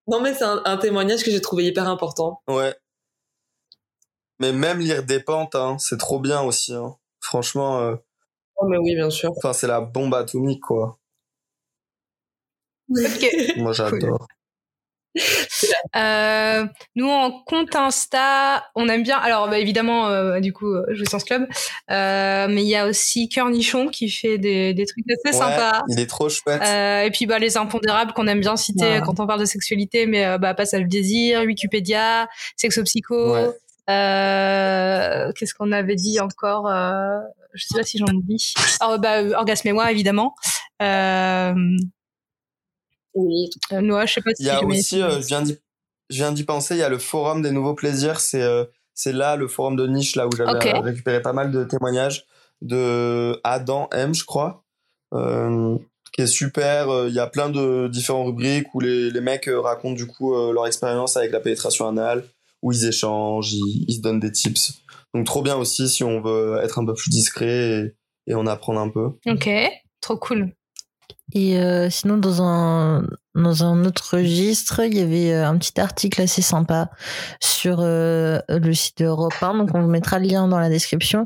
non, 0.09 0.21
mais 0.21 0.35
c'est 0.35 0.45
un, 0.45 0.77
témoignage 0.79 1.23
que 1.23 1.31
j'ai 1.31 1.41
trouvé 1.41 1.65
hyper 1.65 1.89
important. 1.89 2.41
Ouais. 2.49 2.75
Mais 4.41 4.53
même 4.53 4.81
lire 4.81 5.05
des 5.05 5.21
pentes, 5.21 5.55
hein, 5.55 5.77
c'est 5.79 5.99
trop 5.99 6.19
bien 6.19 6.43
aussi. 6.43 6.75
Hein. 6.75 6.97
Franchement. 7.21 7.81
Euh... 7.81 7.97
Oh, 8.57 8.67
mais 8.67 8.79
oui, 8.79 8.95
bien 8.95 9.11
sûr. 9.11 9.31
Enfin, 9.37 9.53
c'est 9.53 9.69
la 9.69 9.81
bombe 9.81 10.15
atomique, 10.15 10.63
quoi. 10.63 10.99
Ok. 12.91 13.57
Moi, 13.57 13.73
j'adore. 13.73 14.27
Euh, 15.95 16.65
nous 16.97 17.09
en 17.09 17.31
compte 17.31 17.77
Insta, 17.77 18.65
on 18.75 18.89
aime 18.89 19.03
bien. 19.03 19.19
Alors 19.19 19.49
bah, 19.49 19.59
évidemment, 19.59 20.09
euh, 20.09 20.41
du 20.41 20.53
coup, 20.53 20.73
euh, 20.73 20.85
Jouissance 20.91 21.25
Club, 21.25 21.47
euh, 21.91 22.47
mais 22.49 22.63
il 22.63 22.69
y 22.69 22.77
a 22.77 22.87
aussi 22.87 23.29
Nichon 23.51 23.89
qui 23.89 24.09
fait 24.09 24.39
des, 24.39 24.73
des 24.75 24.87
trucs 24.87 25.05
assez 25.11 25.37
ouais, 25.37 25.41
sympas. 25.45 25.83
Il 25.89 26.01
est 26.01 26.07
trop 26.07 26.29
chouette. 26.29 26.63
Euh, 26.63 27.03
et 27.03 27.11
puis 27.11 27.27
bah 27.27 27.39
les 27.39 27.57
impondérables 27.57 28.13
qu'on 28.13 28.27
aime 28.27 28.41
bien 28.41 28.57
citer 28.57 28.85
ouais. 28.85 29.03
quand 29.05 29.21
on 29.21 29.27
parle 29.27 29.41
de 29.41 29.45
sexualité, 29.45 30.07
mais 30.07 30.39
bah 30.39 30.55
passe 30.55 30.75
à 30.75 30.79
le 30.79 30.89
désir, 30.89 31.43
Wikipédia, 31.43 32.29
Sexopsycho. 32.57 33.35
Ouais. 33.35 33.51
Qu'est-ce 33.87 35.55
qu'on 35.55 35.73
avait 35.73 35.97
dit 35.97 36.21
encore 36.21 36.71
Je 37.53 37.65
sais 37.65 37.79
pas 37.79 37.85
si 37.85 37.99
j'en 37.99 38.07
oublie. 38.07 38.55
Oh, 38.83 38.97
bah, 38.99 39.23
Orgasme 39.37 39.69
et 39.69 39.73
moi 39.73 39.93
évidemment. 39.93 40.35
Euh, 40.83 41.55
oui. 43.15 43.51
Euh, 43.73 43.81
Noah, 43.81 44.07
je 44.07 44.15
sais 44.15 44.21
pas 44.21 44.31
si 44.35 44.43
Il 44.43 44.47
y 44.47 44.51
a 44.51 44.65
aussi, 44.65 45.03
euh, 45.03 45.21
je 45.21 45.27
viens 45.27 45.43
d'y, 45.43 45.59
je 46.11 46.17
viens 46.17 46.33
d'y 46.33 46.45
penser, 46.45 46.75
il 46.75 46.79
y 46.79 46.83
a 46.83 46.89
le 46.89 46.99
forum 46.99 47.43
des 47.43 47.51
nouveaux 47.51 47.75
plaisirs. 47.75 48.21
C'est, 48.21 48.43
euh, 48.43 48.65
c'est 48.95 49.13
là 49.13 49.37
le 49.37 49.49
forum 49.49 49.77
de 49.77 49.87
niche 49.87 50.17
là 50.17 50.27
où 50.27 50.31
j'avais 50.37 50.51
okay. 50.51 50.73
récupéré 50.73 51.23
pas 51.23 51.33
mal 51.33 51.51
de 51.51 51.65
témoignages 51.65 52.27
de 52.61 53.41
Adam 53.45 53.89
M, 53.93 54.15
je 54.15 54.25
crois, 54.25 54.65
euh, 55.15 55.77
qui 56.13 56.23
est 56.23 56.27
super. 56.27 57.07
Il 57.09 57.15
y 57.15 57.19
a 57.19 57.27
plein 57.27 57.51
de 57.51 57.89
différentes 57.89 58.27
rubriques 58.27 58.73
où 58.75 58.81
les, 58.81 59.11
les 59.11 59.21
mecs 59.21 59.51
racontent 59.53 59.95
du 59.95 60.07
coup 60.07 60.35
leur 60.53 60.67
expérience 60.67 61.17
avec 61.17 61.33
la 61.33 61.41
pénétration 61.41 61.89
anale, 61.89 62.25
où 62.63 62.71
ils 62.73 62.87
échangent, 62.87 63.53
ils, 63.53 63.85
ils, 63.89 63.95
se 63.95 64.01
donnent 64.01 64.21
des 64.21 64.31
tips. 64.31 64.83
Donc 65.15 65.27
trop 65.27 65.43
bien 65.43 65.57
aussi 65.57 65.89
si 65.89 66.05
on 66.05 66.21
veut 66.21 66.61
être 66.63 66.79
un 66.79 66.87
peu 66.87 66.95
plus 66.95 67.11
discret 67.11 67.71
et, 67.71 67.95
et 68.29 68.35
en 68.35 68.47
apprendre 68.47 68.81
un 68.81 68.89
peu. 68.89 69.11
Ok, 69.27 69.49
trop 70.01 70.17
cool. 70.17 70.55
Et 71.35 71.59
euh, 71.59 71.89
sinon, 71.89 72.19
dans 72.19 72.43
un, 72.43 73.07
dans 73.35 73.65
un 73.65 73.85
autre 73.87 74.17
registre, 74.19 74.83
il 74.85 74.95
y 74.95 75.01
avait 75.01 75.33
un 75.33 75.57
petit 75.57 75.81
article 75.81 76.21
assez 76.21 76.43
sympa 76.43 76.91
sur 77.41 77.79
euh, 77.81 78.39
le 78.49 78.75
site 78.75 78.99
de 78.99 79.07
Europe 79.07 79.35
1, 79.41 79.55
donc 79.59 79.71
on 79.75 79.81
vous 79.81 79.89
mettra 79.89 80.19
le 80.19 80.27
lien 80.27 80.47
dans 80.47 80.59
la 80.59 80.69
description, 80.69 81.25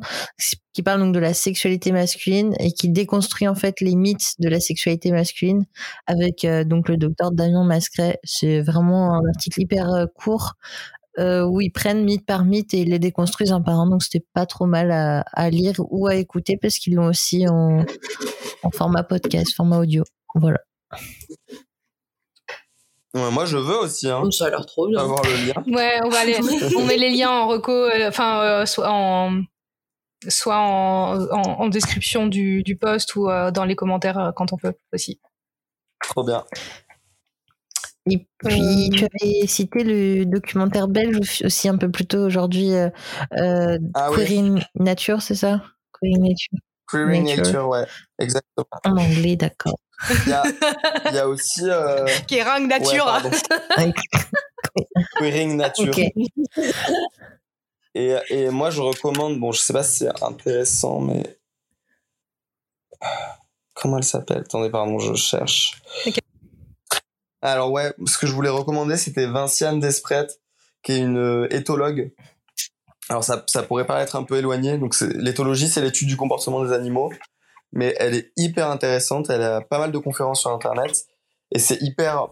qui 0.72 0.82
parle 0.82 1.00
donc 1.00 1.12
de 1.12 1.18
la 1.18 1.34
sexualité 1.34 1.90
masculine 1.90 2.54
et 2.60 2.70
qui 2.72 2.88
déconstruit 2.88 3.48
en 3.48 3.56
fait 3.56 3.80
les 3.80 3.96
mythes 3.96 4.34
de 4.38 4.48
la 4.48 4.60
sexualité 4.60 5.10
masculine 5.10 5.64
avec 6.06 6.44
euh, 6.44 6.62
donc 6.62 6.88
le 6.88 6.96
docteur 6.96 7.32
Damien 7.32 7.64
Mascret. 7.64 8.20
C'est 8.22 8.60
vraiment 8.60 9.14
un 9.14 9.22
article 9.34 9.60
hyper 9.60 10.06
court 10.14 10.54
euh, 11.18 11.44
où 11.44 11.60
ils 11.60 11.70
prennent 11.70 12.04
mythe 12.04 12.26
par 12.26 12.44
mythe 12.44 12.74
et 12.74 12.80
ils 12.80 12.90
les 12.90 12.98
déconstruisent 12.98 13.52
un 13.52 13.60
par 13.60 13.78
un. 13.78 13.88
Donc 13.88 14.02
c'était 14.02 14.24
pas 14.34 14.46
trop 14.46 14.66
mal 14.66 14.90
à, 14.90 15.20
à, 15.32 15.50
lire 15.50 15.74
ou 15.78 16.06
à 16.06 16.14
écouter 16.14 16.58
parce 16.60 16.78
qu'ils 16.78 16.94
l'ont 16.94 17.06
aussi 17.06 17.48
en, 17.48 17.84
en, 18.62 18.70
format 18.70 19.02
podcast, 19.02 19.54
format 19.54 19.78
audio. 19.78 20.04
Voilà. 20.34 20.58
Ouais, 23.14 23.30
moi 23.30 23.46
je 23.46 23.56
veux 23.56 23.78
aussi. 23.78 24.10
Hein, 24.10 24.30
ça 24.30 24.46
a 24.46 24.50
l'air 24.50 24.66
trop 24.66 24.88
bien. 24.88 25.00
Avoir 25.00 25.22
le 25.22 25.46
lien. 25.46 25.74
Ouais, 25.74 26.00
on 26.04 26.10
va 26.10 26.18
aller. 26.20 26.38
on 26.76 26.84
met 26.84 26.98
les 26.98 27.10
liens 27.10 27.30
en 27.30 27.48
reco, 27.48 27.88
enfin 28.06 28.42
euh, 28.42 28.66
soit 28.66 28.90
en 28.90 29.42
soit 30.28 30.58
en, 30.58 31.20
en, 31.30 31.42
en 31.60 31.68
description 31.68 32.26
du, 32.26 32.62
du 32.62 32.76
post 32.76 33.16
ou 33.16 33.30
euh, 33.30 33.50
dans 33.50 33.64
les 33.64 33.76
commentaires 33.76 34.32
quand 34.36 34.52
on 34.52 34.56
peut 34.56 34.74
aussi. 34.92 35.20
Trop 36.00 36.24
bien. 36.24 36.44
Et 38.08 38.26
puis, 38.38 38.90
tu 38.90 39.04
avais 39.04 39.46
cité 39.46 39.82
le 39.82 40.24
documentaire 40.26 40.86
belge 40.86 41.42
aussi 41.44 41.68
un 41.68 41.76
peu 41.76 41.90
plus 41.90 42.06
tôt 42.06 42.24
aujourd'hui, 42.24 42.72
euh, 42.72 42.88
euh, 43.38 43.78
ah, 43.94 44.10
Queering 44.14 44.54
oui. 44.54 44.62
Nature, 44.76 45.22
c'est 45.22 45.34
ça? 45.34 45.62
Queering 46.00 46.22
Nature. 46.22 46.58
Queering 46.88 47.24
Nature. 47.24 47.44
Nature, 47.44 47.68
ouais, 47.68 47.86
exactement. 48.20 48.66
En 48.84 48.96
anglais, 48.96 49.34
d'accord. 49.34 49.80
Il 50.24 50.30
y 50.30 50.32
a, 50.32 50.42
il 51.10 51.14
y 51.16 51.18
a 51.18 51.28
aussi. 51.28 51.62
Euh... 51.64 52.06
Queering 52.28 52.68
Nature. 52.68 53.22
Ouais, 53.76 53.92
Queering 55.18 55.56
Nature. 55.56 55.88
Okay. 55.88 56.12
Et, 57.96 58.14
et 58.28 58.50
moi, 58.50 58.70
je 58.70 58.82
recommande, 58.82 59.40
bon, 59.40 59.50
je 59.50 59.60
sais 59.60 59.72
pas 59.72 59.82
si 59.82 60.04
c'est 60.04 60.22
intéressant, 60.22 61.00
mais. 61.00 61.38
Comment 63.74 63.98
elle 63.98 64.04
s'appelle? 64.04 64.38
Attendez, 64.38 64.70
pardon, 64.70 64.98
je 64.98 65.14
cherche. 65.14 65.82
Okay. 66.06 66.20
Alors 67.42 67.70
ouais, 67.70 67.92
ce 68.06 68.18
que 68.18 68.26
je 68.26 68.32
voulais 68.32 68.48
recommander, 68.48 68.96
c'était 68.96 69.26
Vinciane 69.26 69.80
Despret, 69.80 70.26
qui 70.82 70.92
est 70.92 70.98
une 70.98 71.18
euh, 71.18 71.54
éthologue. 71.54 72.12
Alors 73.08 73.22
ça, 73.22 73.44
ça 73.46 73.62
pourrait 73.62 73.86
paraître 73.86 74.16
un 74.16 74.24
peu 74.24 74.36
éloigné. 74.36 74.78
Donc 74.78 74.98
l'éthologie, 75.00 75.68
c'est 75.68 75.80
l'étude 75.80 76.08
du 76.08 76.16
comportement 76.16 76.64
des 76.64 76.72
animaux, 76.72 77.12
mais 77.72 77.94
elle 77.98 78.14
est 78.14 78.32
hyper 78.36 78.68
intéressante. 78.68 79.30
Elle 79.30 79.42
a 79.42 79.60
pas 79.60 79.78
mal 79.78 79.92
de 79.92 79.98
conférences 79.98 80.40
sur 80.40 80.50
Internet 80.50 81.06
et 81.52 81.58
c'est 81.58 81.80
hyper, 81.82 82.28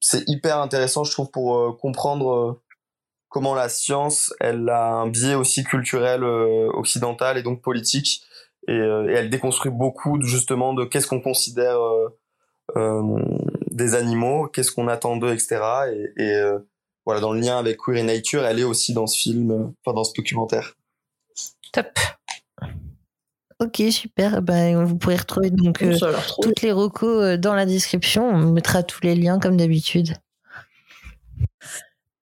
c'est 0.00 0.22
hyper 0.28 0.58
intéressant, 0.58 1.04
je 1.04 1.12
trouve, 1.12 1.30
pour 1.30 1.58
euh, 1.58 1.72
comprendre 1.72 2.32
euh, 2.32 2.62
comment 3.28 3.54
la 3.54 3.68
science, 3.68 4.32
elle 4.40 4.68
a 4.68 4.92
un 4.92 5.08
biais 5.08 5.34
aussi 5.34 5.64
culturel 5.64 6.24
occidental 6.24 7.36
et 7.36 7.42
donc 7.42 7.60
politique. 7.60 8.22
Et, 8.66 8.72
et, 8.72 9.12
elle 9.12 9.28
déconstruit 9.28 9.72
beaucoup 9.72 10.20
justement 10.22 10.72
de 10.72 10.84
qu'est-ce 10.84 11.06
qu'on 11.06 11.20
considère 11.20 11.78
des 13.78 13.94
animaux, 13.94 14.46
qu'est-ce 14.48 14.70
qu'on 14.70 14.88
attend 14.88 15.16
d'eux, 15.16 15.32
etc. 15.32 15.60
Et, 15.92 16.22
et 16.22 16.34
euh, 16.34 16.58
voilà, 17.06 17.20
dans 17.20 17.32
le 17.32 17.40
lien 17.40 17.58
avec 17.58 17.78
Queer 17.78 18.04
Nature, 18.04 18.44
elle 18.44 18.58
est 18.58 18.64
aussi 18.64 18.92
dans 18.92 19.06
ce 19.06 19.18
film, 19.18 19.50
euh, 19.50 19.64
enfin 19.84 19.94
dans 19.94 20.04
ce 20.04 20.12
documentaire. 20.14 20.76
Top. 21.72 21.86
Ok, 23.60 23.82
super. 23.90 24.42
Ben, 24.42 24.84
vous 24.84 24.96
pourrez 24.96 25.16
retrouver 25.16 25.50
donc 25.50 25.82
euh, 25.82 25.96
toutes 26.42 26.62
les 26.62 26.72
recos 26.72 27.38
dans 27.38 27.54
la 27.54 27.66
description. 27.66 28.28
On 28.28 28.52
mettra 28.52 28.82
tous 28.82 29.00
les 29.02 29.14
liens 29.14 29.40
comme 29.40 29.56
d'habitude. 29.56 30.14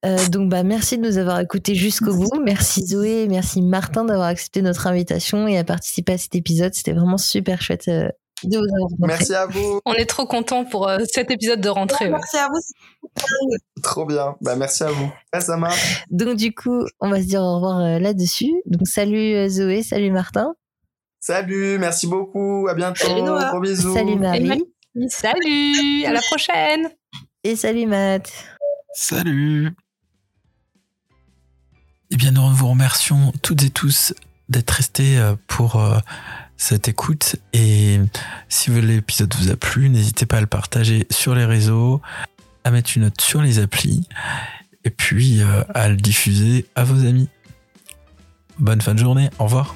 Euh, 0.06 0.28
donc 0.28 0.50
bah 0.50 0.62
merci 0.62 0.98
de 0.98 1.02
nous 1.02 1.18
avoir 1.18 1.40
écoutés 1.40 1.74
jusqu'au 1.74 2.14
bout. 2.14 2.40
Merci 2.44 2.86
Zoé, 2.86 3.26
merci 3.28 3.60
Martin 3.60 4.04
d'avoir 4.04 4.28
accepté 4.28 4.62
notre 4.62 4.86
invitation 4.86 5.48
et 5.48 5.58
à 5.58 5.64
participer 5.64 6.12
à 6.12 6.18
cet 6.18 6.34
épisode. 6.34 6.74
C'était 6.74 6.92
vraiment 6.92 7.18
super 7.18 7.60
chouette 7.60 7.88
euh, 7.88 8.08
de 8.44 8.58
vous 8.58 8.64
avoir 8.64 8.90
rencontré. 8.90 9.06
Merci 9.06 9.34
à 9.34 9.46
vous. 9.46 9.80
On 9.84 9.94
est 9.94 10.06
trop 10.06 10.26
contents 10.26 10.64
pour 10.64 10.88
euh, 10.88 10.98
cet 11.10 11.30
épisode 11.30 11.60
de 11.60 11.68
rentrée. 11.68 12.06
Ouais, 12.06 12.12
merci 12.12 12.36
à 12.36 12.48
vous. 12.48 13.82
Trop 13.82 14.04
bien. 14.04 14.36
Bah 14.40 14.56
merci 14.56 14.82
à 14.82 14.90
vous. 14.90 15.10
Ouais, 15.32 15.40
ça 15.40 15.56
marche. 15.56 16.04
Donc 16.10 16.36
du 16.36 16.54
coup, 16.54 16.84
on 17.00 17.10
va 17.10 17.20
se 17.20 17.26
dire 17.26 17.40
au 17.40 17.56
revoir 17.56 17.80
euh, 17.80 17.98
là-dessus. 17.98 18.52
Donc 18.66 18.86
salut 18.86 19.48
Zoé, 19.48 19.82
salut 19.82 20.10
Martin. 20.10 20.54
Salut, 21.20 21.78
merci 21.78 22.06
beaucoup. 22.06 22.68
À 22.68 22.74
bientôt. 22.74 23.06
Salut 23.06 23.22
Noah. 23.22 23.50
Gros 23.50 23.60
bisous. 23.60 23.94
Salut 23.94 24.16
Marie. 24.16 24.62
Salut. 25.08 26.04
À 26.04 26.12
la 26.12 26.20
prochaine. 26.20 26.90
Et 27.42 27.56
salut 27.56 27.86
Matt. 27.86 28.32
Salut. 28.94 29.74
Eh 32.10 32.16
bien, 32.16 32.30
nous 32.30 32.42
nous 32.42 32.54
vous 32.54 32.68
remercions 32.68 33.32
toutes 33.42 33.64
et 33.64 33.70
tous 33.70 34.14
d'être 34.48 34.70
restés 34.70 35.18
euh, 35.18 35.34
pour 35.48 35.76
euh, 35.76 35.98
cette 36.56 36.88
écoute. 36.88 37.36
Et 37.52 38.00
si 38.48 38.70
l'épisode 38.70 39.34
vous 39.34 39.50
a 39.50 39.56
plu, 39.56 39.88
n'hésitez 39.88 40.26
pas 40.26 40.38
à 40.38 40.40
le 40.40 40.46
partager 40.46 41.06
sur 41.10 41.34
les 41.34 41.44
réseaux, 41.44 42.00
à 42.64 42.70
mettre 42.70 42.90
une 42.96 43.02
note 43.02 43.20
sur 43.20 43.42
les 43.42 43.58
applis 43.58 44.08
et 44.84 44.90
puis 44.90 45.42
euh, 45.42 45.62
à 45.74 45.88
le 45.88 45.96
diffuser 45.96 46.66
à 46.74 46.84
vos 46.84 47.06
amis. 47.06 47.28
Bonne 48.58 48.80
fin 48.80 48.94
de 48.94 48.98
journée, 48.98 49.30
au 49.38 49.44
revoir. 49.44 49.74